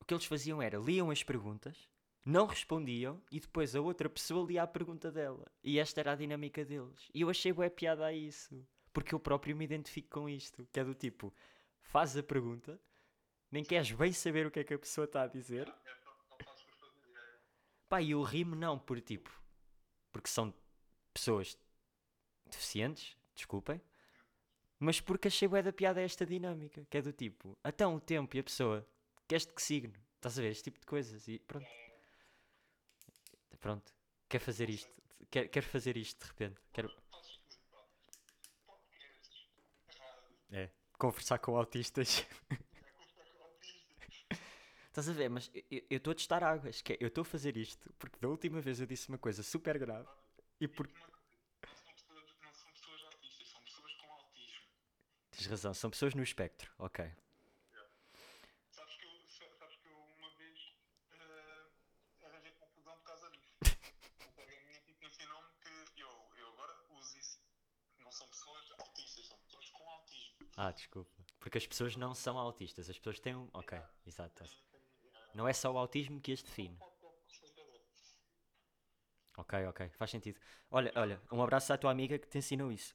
o 0.00 0.04
que 0.04 0.14
eles 0.14 0.24
faziam 0.24 0.62
era 0.62 0.78
liam 0.78 1.10
as 1.10 1.24
perguntas, 1.24 1.88
não 2.24 2.46
respondiam 2.46 3.20
e 3.28 3.40
depois 3.40 3.74
a 3.74 3.80
outra 3.80 4.08
pessoa 4.08 4.46
lia 4.46 4.62
a 4.62 4.68
pergunta 4.68 5.10
dela. 5.10 5.44
E 5.60 5.80
esta 5.80 5.98
era 5.98 6.12
a 6.12 6.14
dinâmica 6.14 6.64
deles. 6.64 7.10
E 7.12 7.22
eu 7.22 7.28
achei 7.28 7.52
bué 7.52 7.68
piada 7.68 8.06
a 8.06 8.12
isso. 8.12 8.64
Porque 8.92 9.12
eu 9.12 9.18
próprio 9.18 9.56
me 9.56 9.64
identifico 9.64 10.10
com 10.10 10.28
isto. 10.28 10.64
Que 10.72 10.78
é 10.78 10.84
do 10.84 10.94
tipo, 10.94 11.34
faz 11.82 12.16
a 12.16 12.22
pergunta, 12.22 12.80
nem 13.50 13.64
queres 13.64 13.90
bem 13.90 14.12
saber 14.12 14.46
o 14.46 14.50
que 14.52 14.60
é 14.60 14.64
que 14.64 14.74
a 14.74 14.78
pessoa 14.78 15.04
está 15.04 15.22
a 15.22 15.26
dizer. 15.26 15.68
Pá, 17.88 18.00
e 18.00 18.12
eu 18.12 18.22
ri-me 18.22 18.54
não 18.54 18.78
por 18.78 19.00
tipo, 19.00 19.42
porque 20.12 20.28
são 20.28 20.54
pessoas 21.12 21.58
deficientes, 22.46 23.16
desculpem, 23.34 23.82
mas 24.84 25.00
porque 25.00 25.28
achei 25.28 25.48
bué 25.48 25.62
da 25.62 25.72
piada 25.72 26.00
esta 26.00 26.24
dinâmica, 26.26 26.80
que 26.90 26.98
é 26.98 27.02
do 27.02 27.12
tipo, 27.12 27.56
então 27.64 27.94
o 27.96 28.00
tempo 28.00 28.36
e 28.36 28.40
a 28.40 28.44
pessoa, 28.44 28.86
queres 29.28 29.46
que 29.46 29.62
signo? 29.62 29.94
Estás 30.16 30.38
a 30.38 30.42
ver? 30.42 30.50
Este 30.50 30.64
tipo 30.64 30.80
de 30.80 30.86
coisas 30.86 31.26
e 31.28 31.38
pronto. 31.40 31.66
Pronto, 33.60 33.92
quer 34.28 34.40
fazer 34.40 34.68
isto, 34.68 34.90
quer, 35.30 35.48
quer 35.48 35.62
fazer 35.62 35.96
isto 35.96 36.20
de 36.20 36.26
repente, 36.30 36.60
quero 36.72 36.90
é, 40.50 40.70
conversar 40.98 41.38
com 41.38 41.56
autistas. 41.56 42.24
Estás 44.88 45.08
a 45.08 45.12
ver? 45.12 45.28
Mas 45.28 45.50
eu- 45.54 45.82
eu 45.90 45.96
estou 45.98 46.12
a 46.12 46.14
testar 46.14 46.42
águas, 46.44 46.80
que 46.80 46.92
é, 46.94 46.96
eu 47.00 47.08
estou 47.08 47.22
a 47.22 47.24
fazer 47.24 47.56
isto 47.56 47.92
porque 47.98 48.18
da 48.20 48.28
última 48.28 48.60
vez 48.60 48.80
eu 48.80 48.86
disse 48.86 49.08
uma 49.08 49.18
coisa 49.18 49.42
super 49.42 49.78
grave 49.78 50.08
e 50.60 50.68
porque. 50.68 50.94
Uma 50.94 51.08
coisa, 51.08 51.14
Não 51.66 51.74
são 51.74 51.92
pessoas, 51.94 52.24
não 52.44 52.52
são 52.54 52.70
pessoas 52.72 53.02
autistas, 53.12 53.48
são 53.48 53.60
pessoas 53.62 53.92
com 53.94 54.12
autismo. 54.12 54.62
Tens 55.44 55.50
razão, 55.50 55.74
são 55.74 55.90
pessoas 55.90 56.14
no 56.14 56.22
espectro, 56.22 56.72
ok. 56.78 57.04
Sabes 58.70 58.96
que 58.96 59.04
eu, 59.04 59.10
sa- 59.28 59.54
sabes 59.58 59.76
que 59.76 59.88
eu 59.88 59.98
uma 60.16 60.30
vez 60.38 60.74
eh, 61.12 62.26
arranjei 62.26 62.52
confusão 62.52 62.96
por 62.96 63.04
causa 63.04 63.30
disso. 63.30 63.52
O 63.60 64.32
colega 64.32 64.64
minha 64.66 64.80
tipo, 64.80 65.04
ensinou-me 65.04 65.48
que 65.92 66.00
eu, 66.00 66.08
eu 66.38 66.48
agora 66.48 66.72
uso 66.92 67.18
isso. 67.18 67.38
Não 67.98 68.10
são 68.10 68.26
pessoas 68.28 68.72
autistas, 68.78 69.26
são 69.26 69.36
pessoas 69.40 69.68
com 69.68 69.86
autismo. 69.86 70.34
Ah, 70.56 70.70
desculpa. 70.72 71.22
Porque 71.38 71.58
as 71.58 71.66
pessoas 71.66 71.94
não 71.94 72.14
são 72.14 72.38
autistas, 72.38 72.88
as 72.88 72.96
pessoas 72.96 73.20
têm 73.20 73.36
um. 73.36 73.50
Ok, 73.52 73.78
exato. 74.06 74.44
tá- 74.44 74.50
Não 75.34 75.46
é 75.46 75.52
só 75.52 75.70
o 75.70 75.76
autismo 75.76 76.22
que 76.22 76.32
as 76.32 76.42
define. 76.42 76.78
Ok, 79.36 79.52
ok, 79.66 79.90
faz 79.98 80.10
sentido. 80.10 80.40
Olha, 80.70 80.90
olha, 80.96 81.20
um 81.30 81.42
abraço 81.42 81.70
à 81.72 81.76
tua 81.76 81.90
amiga 81.90 82.18
que 82.18 82.26
te 82.28 82.38
ensinou 82.38 82.72
isso. 82.72 82.94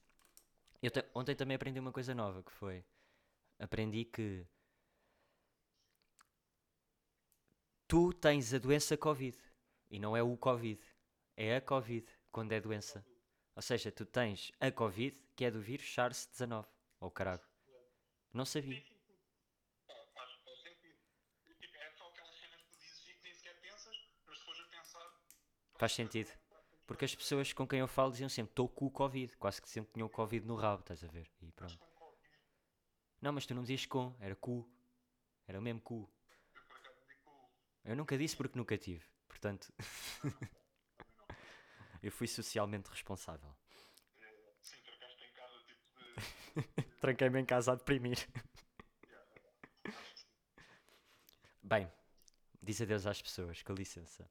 Eu 0.82 0.92
ontem 1.14 1.36
também 1.36 1.56
aprendi 1.56 1.80
uma 1.80 1.92
coisa 1.92 2.16
nova 2.16 2.42
que 2.42 2.52
foi. 2.52 2.86
Aprendi 3.58 4.06
que. 4.06 4.48
Tu 7.88 8.14
tens 8.14 8.54
a 8.54 8.60
doença 8.60 8.96
Covid. 8.96 9.38
E 9.90 10.00
não 10.00 10.16
é 10.16 10.24
o 10.24 10.38
Covid. 10.38 10.82
É 11.36 11.58
a 11.58 11.62
Covid, 11.62 12.08
quando 12.32 12.54
é 12.54 12.62
doença. 12.62 13.06
Ou 13.56 13.62
seja, 13.62 13.92
tu 13.92 14.06
tens 14.06 14.52
a 14.60 14.72
Covid, 14.72 15.18
que 15.36 15.44
é 15.44 15.52
do 15.52 15.60
vírus 15.60 15.88
SARS-19. 15.88 16.66
Ou 17.02 17.12
carago. 17.12 17.44
Não 18.34 18.46
sabia. 18.46 18.82
Faz, 19.86 20.30
faz 25.78 25.92
sentido. 25.94 26.32
É. 26.90 26.90
Porque 26.90 27.06
as 27.06 27.14
pessoas 27.14 27.54
com 27.54 27.68
quem 27.68 27.80
eu 27.80 27.88
falo 27.88 28.12
diziam 28.12 28.28
sempre: 28.30 28.52
estou 28.52 28.68
com 28.68 28.88
o 28.88 28.92
Covid. 28.92 29.36
Quase 29.38 29.62
que 29.62 29.70
sempre 29.70 29.94
tinham 29.94 30.08
o 30.08 30.10
Covid 30.10 30.46
no 30.46 30.56
rabo, 30.56 30.82
estás 30.82 31.04
a 31.04 31.08
ver? 31.08 31.30
E 31.40 31.52
pronto. 31.52 31.80
Não, 33.22 33.32
mas 33.32 33.46
tu 33.46 33.54
não 33.54 33.62
dizias 33.62 33.86
com, 33.86 34.16
era 34.20 34.36
cu. 34.36 34.68
Era 35.48 35.60
o 35.60 35.62
mesmo 35.62 35.82
cu. 35.82 36.10
Eu 37.84 37.96
nunca 37.96 38.18
disse 38.18 38.36
porque 38.36 38.58
nunca 38.58 38.78
tive. 38.78 39.06
Portanto, 39.28 39.72
eu 42.02 42.12
fui 42.12 42.28
socialmente 42.28 42.90
responsável. 42.90 43.56
eh, 44.22 44.54
Sim, 44.62 44.78
trocaste 44.82 45.24
em 45.24 45.34
casa, 45.34 45.64
tipo 45.66 46.84
de. 46.84 46.84
Tranquei-me 47.02 47.40
em 47.40 47.46
casa 47.46 47.72
a 47.72 47.76
deprimir. 47.76 48.18
Bem, 51.62 51.92
diz 52.62 52.82
adeus 52.82 53.06
às 53.06 53.22
pessoas, 53.22 53.62
com 53.62 53.74
licença. 53.74 54.28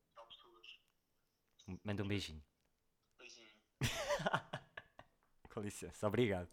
Manda 1.84 2.02
um 2.02 2.08
beijinho. 2.08 2.42
Beijinho. 3.18 3.52
Com 5.52 5.60
licença, 5.60 6.06
obrigado. 6.06 6.48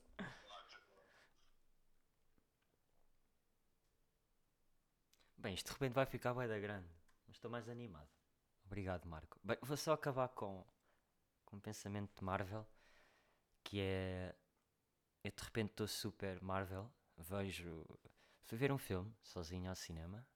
Bem, 5.37 5.53
isto 5.53 5.67
de 5.67 5.73
repente 5.73 5.93
vai 5.93 6.05
ficar 6.05 6.33
bué 6.33 6.47
da 6.47 6.59
grande, 6.59 6.89
mas 7.27 7.35
estou 7.35 7.51
mais 7.51 7.69
animado. 7.69 8.09
Obrigado, 8.65 9.05
Marco. 9.05 9.39
Bem, 9.43 9.57
vou 9.61 9.77
só 9.77 9.93
acabar 9.93 10.27
com, 10.29 10.65
com 11.45 11.57
um 11.57 11.59
pensamento 11.59 12.17
de 12.17 12.23
Marvel, 12.23 12.67
que 13.63 13.79
é... 13.79 14.35
Eu 15.23 15.31
de 15.31 15.43
repente 15.43 15.69
estou 15.69 15.87
super 15.87 16.41
Marvel, 16.41 16.91
vejo... 17.17 17.85
Fui 18.45 18.57
ver 18.57 18.71
um 18.71 18.77
filme, 18.77 19.15
sozinho 19.21 19.69
ao 19.69 19.75
cinema, 19.75 20.27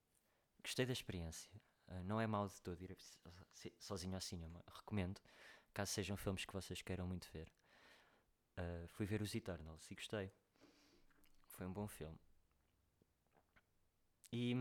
gostei 0.63 0.85
da 0.85 0.93
experiência, 0.93 1.51
ah, 1.89 2.03
não 2.03 2.19
é 2.21 2.27
mau 2.27 2.47
de 2.47 2.61
todo 2.61 2.81
ir 2.83 2.95
sozinho 3.79 4.15
ao 4.15 4.21
cinema, 4.21 4.63
recomendo, 4.73 5.19
caso 5.73 5.91
sejam 5.91 6.17
filmes 6.17 6.45
que 6.45 6.53
vocês 6.53 6.81
queiram 6.81 7.07
muito 7.07 7.29
ver. 7.31 7.51
Uh, 8.57 8.87
fui 8.89 9.05
ver 9.05 9.21
os 9.21 9.33
Eternals 9.33 9.89
e 9.89 9.95
gostei. 9.95 10.31
Foi 11.47 11.65
um 11.65 11.73
bom 11.73 11.87
filme. 11.87 12.19
E. 14.31 14.53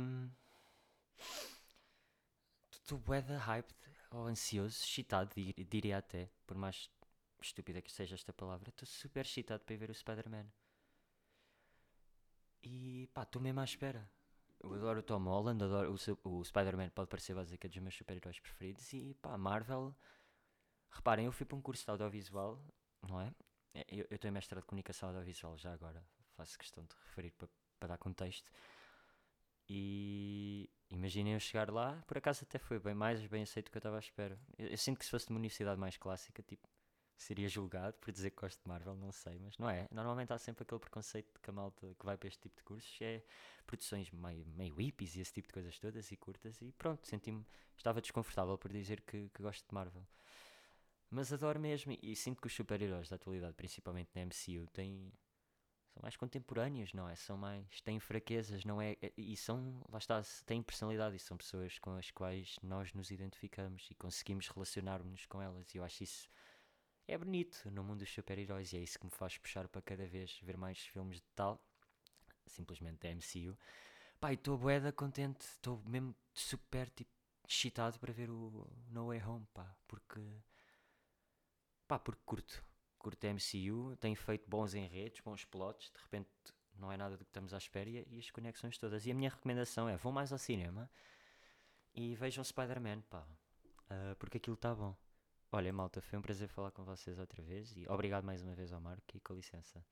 Estou 2.71 2.99
bué 2.99 3.21
da 3.21 3.39
hyped, 3.39 3.75
ou 4.11 4.27
ansioso, 4.27 4.83
excitado, 4.83 5.35
dir- 5.35 5.55
diria 5.65 5.99
até, 5.99 6.31
por 6.47 6.57
mais 6.57 6.89
estúpida 7.41 7.83
que 7.83 7.93
seja 7.93 8.15
esta 8.15 8.33
palavra, 8.33 8.71
estou 8.71 8.87
super 8.87 9.25
excitado 9.27 9.63
para 9.65 9.75
ir 9.75 9.79
ver 9.79 9.91
o 9.91 9.95
Spider-Man. 9.95 10.47
E 12.63 13.09
pá, 13.15 13.23
estou 13.25 13.43
mesmo 13.43 13.61
à 13.61 13.65
espera. 13.65 14.09
Eu 14.61 14.75
adoro 14.75 15.01
o 15.01 15.03
Tom 15.03 15.23
Holland, 15.25 15.63
adoro 15.63 15.95
o, 16.25 16.29
o 16.29 16.45
Spider-Man, 16.45 16.91
pode 16.91 17.09
parecer 17.09 17.37
é 17.37 17.69
dos 17.69 17.79
meus 17.79 17.95
super-heróis 17.95 18.41
preferidos. 18.41 18.93
E 18.93 19.15
pá, 19.15 19.37
Marvel. 19.39 19.95
Reparem, 20.91 21.27
eu 21.27 21.33
fui 21.33 21.47
para 21.47 21.57
um 21.57 21.63
curso 21.63 21.85
de 21.85 21.91
audiovisual, 21.91 22.59
não 23.07 23.21
é? 23.21 23.35
É, 23.75 23.85
Eu, 23.89 24.07
eu 24.11 24.19
tenho 24.19 24.33
mestrado 24.33 24.63
de 24.63 24.67
comunicação 24.67 25.11
audiovisual 25.11 25.57
já 25.59 25.73
agora, 25.73 26.03
faço 26.37 26.59
questão 26.59 26.85
de 26.85 26.95
referir 27.07 27.31
para, 27.33 27.49
para 27.79 27.89
dar 27.91 27.99
contexto. 27.99 28.51
E 29.69 30.71
imaginem 30.89 31.35
eu 31.35 31.41
chegar 31.41 31.71
lá, 31.71 32.03
por 32.07 32.17
acaso 32.17 32.45
até 32.45 32.59
foi 32.59 32.79
bem 32.79 32.95
mais 32.95 33.25
bem 33.27 33.43
aceito 33.43 33.67
do 33.67 33.71
que 33.71 33.77
eu 33.77 33.81
estava 33.81 33.97
à 33.97 34.01
espera. 34.01 34.39
Eu, 34.57 34.69
eu 34.69 34.79
sinto 34.79 34.99
que 34.99 35.05
se 35.05 35.11
fosse 35.11 35.27
de 35.27 35.33
uma 35.33 35.39
universidade 35.39 35.79
mais 35.79 35.97
clássica, 35.97 36.43
tipo, 36.43 36.67
seria 37.19 37.49
julgado 37.49 37.99
por 37.99 38.13
dizer 38.13 38.31
que 38.31 38.41
gosto 38.41 38.63
de 38.63 38.69
Marvel, 38.69 38.95
não 38.95 39.11
sei, 39.11 39.39
mas 39.41 39.59
não 39.59 39.69
é. 39.69 39.89
Normalmente 39.91 40.33
há 40.33 40.39
sempre 40.39 40.63
aquele 40.63 40.81
preconceito 40.81 41.33
de 41.35 41.41
que 41.41 41.51
a 41.51 41.53
malta 41.53 41.95
que 41.99 42.07
vai 42.07 42.17
para 42.17 42.29
este 42.29 42.41
tipo 42.41 42.57
de 42.57 42.63
cursos 42.63 42.97
é 43.01 43.23
produções 43.67 44.11
meio, 44.11 44.47
meio 44.47 44.75
hippies 44.77 45.17
e 45.17 45.21
esse 45.21 45.33
tipo 45.33 45.49
de 45.49 45.53
coisas 45.53 45.79
todas 45.79 46.11
e 46.11 46.17
curtas 46.17 46.63
e 46.63 46.73
pronto, 46.73 47.07
senti-me, 47.07 47.45
estava 47.77 48.01
desconfortável 48.01 48.57
por 48.57 48.73
dizer 48.73 49.01
que, 49.03 49.29
que 49.31 49.43
gosto 49.43 49.69
de 49.69 49.75
Marvel. 49.75 50.07
Mas 51.11 51.33
adoro 51.33 51.59
mesmo 51.59 51.97
e 52.01 52.15
sinto 52.15 52.41
que 52.41 52.47
os 52.47 52.55
super-heróis 52.55 53.09
da 53.09 53.17
atualidade, 53.17 53.55
principalmente 53.55 54.11
na 54.15 54.23
MCU, 54.27 54.67
têm, 54.73 55.11
são 55.89 56.03
mais 56.03 56.17
contemporâneos, 56.17 56.93
não 56.93 57.09
é? 57.09 57.17
São 57.17 57.37
mais. 57.37 57.81
têm 57.81 57.99
fraquezas, 57.99 58.65
não 58.65 58.81
é? 58.81 58.97
E 59.17 59.37
são, 59.37 59.83
lá 59.91 59.99
está, 59.99 60.23
têm 60.45 60.63
personalidade 60.63 61.17
e 61.17 61.19
são 61.19 61.37
pessoas 61.37 61.79
com 61.79 61.97
as 61.97 62.11
quais 62.11 62.57
nós 62.63 62.93
nos 62.93 63.11
identificamos 63.11 63.89
e 63.91 63.95
conseguimos 63.95 64.49
relacionar-nos 64.49 65.25
com 65.27 65.41
elas. 65.41 65.75
E 65.75 65.79
eu 65.79 65.85
acho 65.85 66.05
isso. 66.05 66.29
É 67.09 67.17
bonito 67.17 67.71
no 67.71 67.83
mundo 67.83 68.01
dos 68.01 68.13
super-heróis 68.13 68.73
e 68.73 68.77
é 68.77 68.81
isso 68.81 68.99
que 68.99 69.07
me 69.07 69.11
faz 69.11 69.39
puxar 69.39 69.67
para 69.67 69.81
cada 69.81 70.07
vez 70.07 70.39
ver 70.43 70.59
mais 70.59 70.79
filmes 70.79 71.17
de 71.17 71.27
tal, 71.35 71.59
simplesmente 72.47 73.01
da 73.01 73.09
MCU. 73.09 73.57
E 74.31 74.35
estou 74.35 74.59
boeda 74.59 74.93
contente, 74.93 75.41
estou 75.41 75.83
mesmo 75.87 76.15
super 76.35 76.91
tipo 76.91 77.11
excitado 77.49 77.99
para 77.99 78.13
ver 78.13 78.29
o 78.29 78.71
No 78.91 79.07
Way 79.07 79.23
Home, 79.23 79.47
pá, 79.55 79.75
porque 79.87 80.21
pá, 81.87 81.99
porque 81.99 82.21
curto, 82.27 82.63
curto 82.99 83.27
a 83.27 83.33
MCU, 83.33 83.97
tem 83.97 84.15
feito 84.15 84.47
bons 84.47 84.75
enredos, 84.75 85.21
bons 85.21 85.47
plots, 85.47 85.91
de 85.91 86.03
repente 86.03 86.29
não 86.75 86.93
é 86.93 86.97
nada 86.99 87.17
do 87.17 87.25
que 87.25 87.31
estamos 87.31 87.55
à 87.55 87.59
espera 87.59 87.89
e, 87.89 88.19
as 88.19 88.31
conexões 88.31 88.77
todas. 88.77 89.07
E 89.07 89.11
a 89.11 89.15
minha 89.15 89.31
recomendação 89.31 89.89
é: 89.89 89.97
vão 89.97 90.13
mais 90.13 90.31
ao 90.31 90.39
cinema 90.39 90.91
e 91.95 92.15
vejam 92.17 92.45
Spider-Man, 92.45 93.01
pá, 93.09 93.27
ah, 93.89 94.15
porque 94.19 94.37
aquilo 94.37 94.55
está 94.55 94.75
bom. 94.75 94.95
Olha, 95.51 95.73
malta, 95.73 96.01
foi 96.03 96.19
um 96.19 96.23
prazer 96.23 96.47
falar 96.49 96.71
com 96.71 96.85
vocês 96.85 97.19
outra 97.19 97.43
vez 97.43 97.75
e 97.77 97.87
obrigado 97.89 98.25
mais 98.25 98.43
uma 98.43 98.55
vez 98.55 98.71
ao 98.73 98.81
Marco 98.81 99.17
e 99.17 99.21
com 99.21 99.35
licença. 99.35 99.83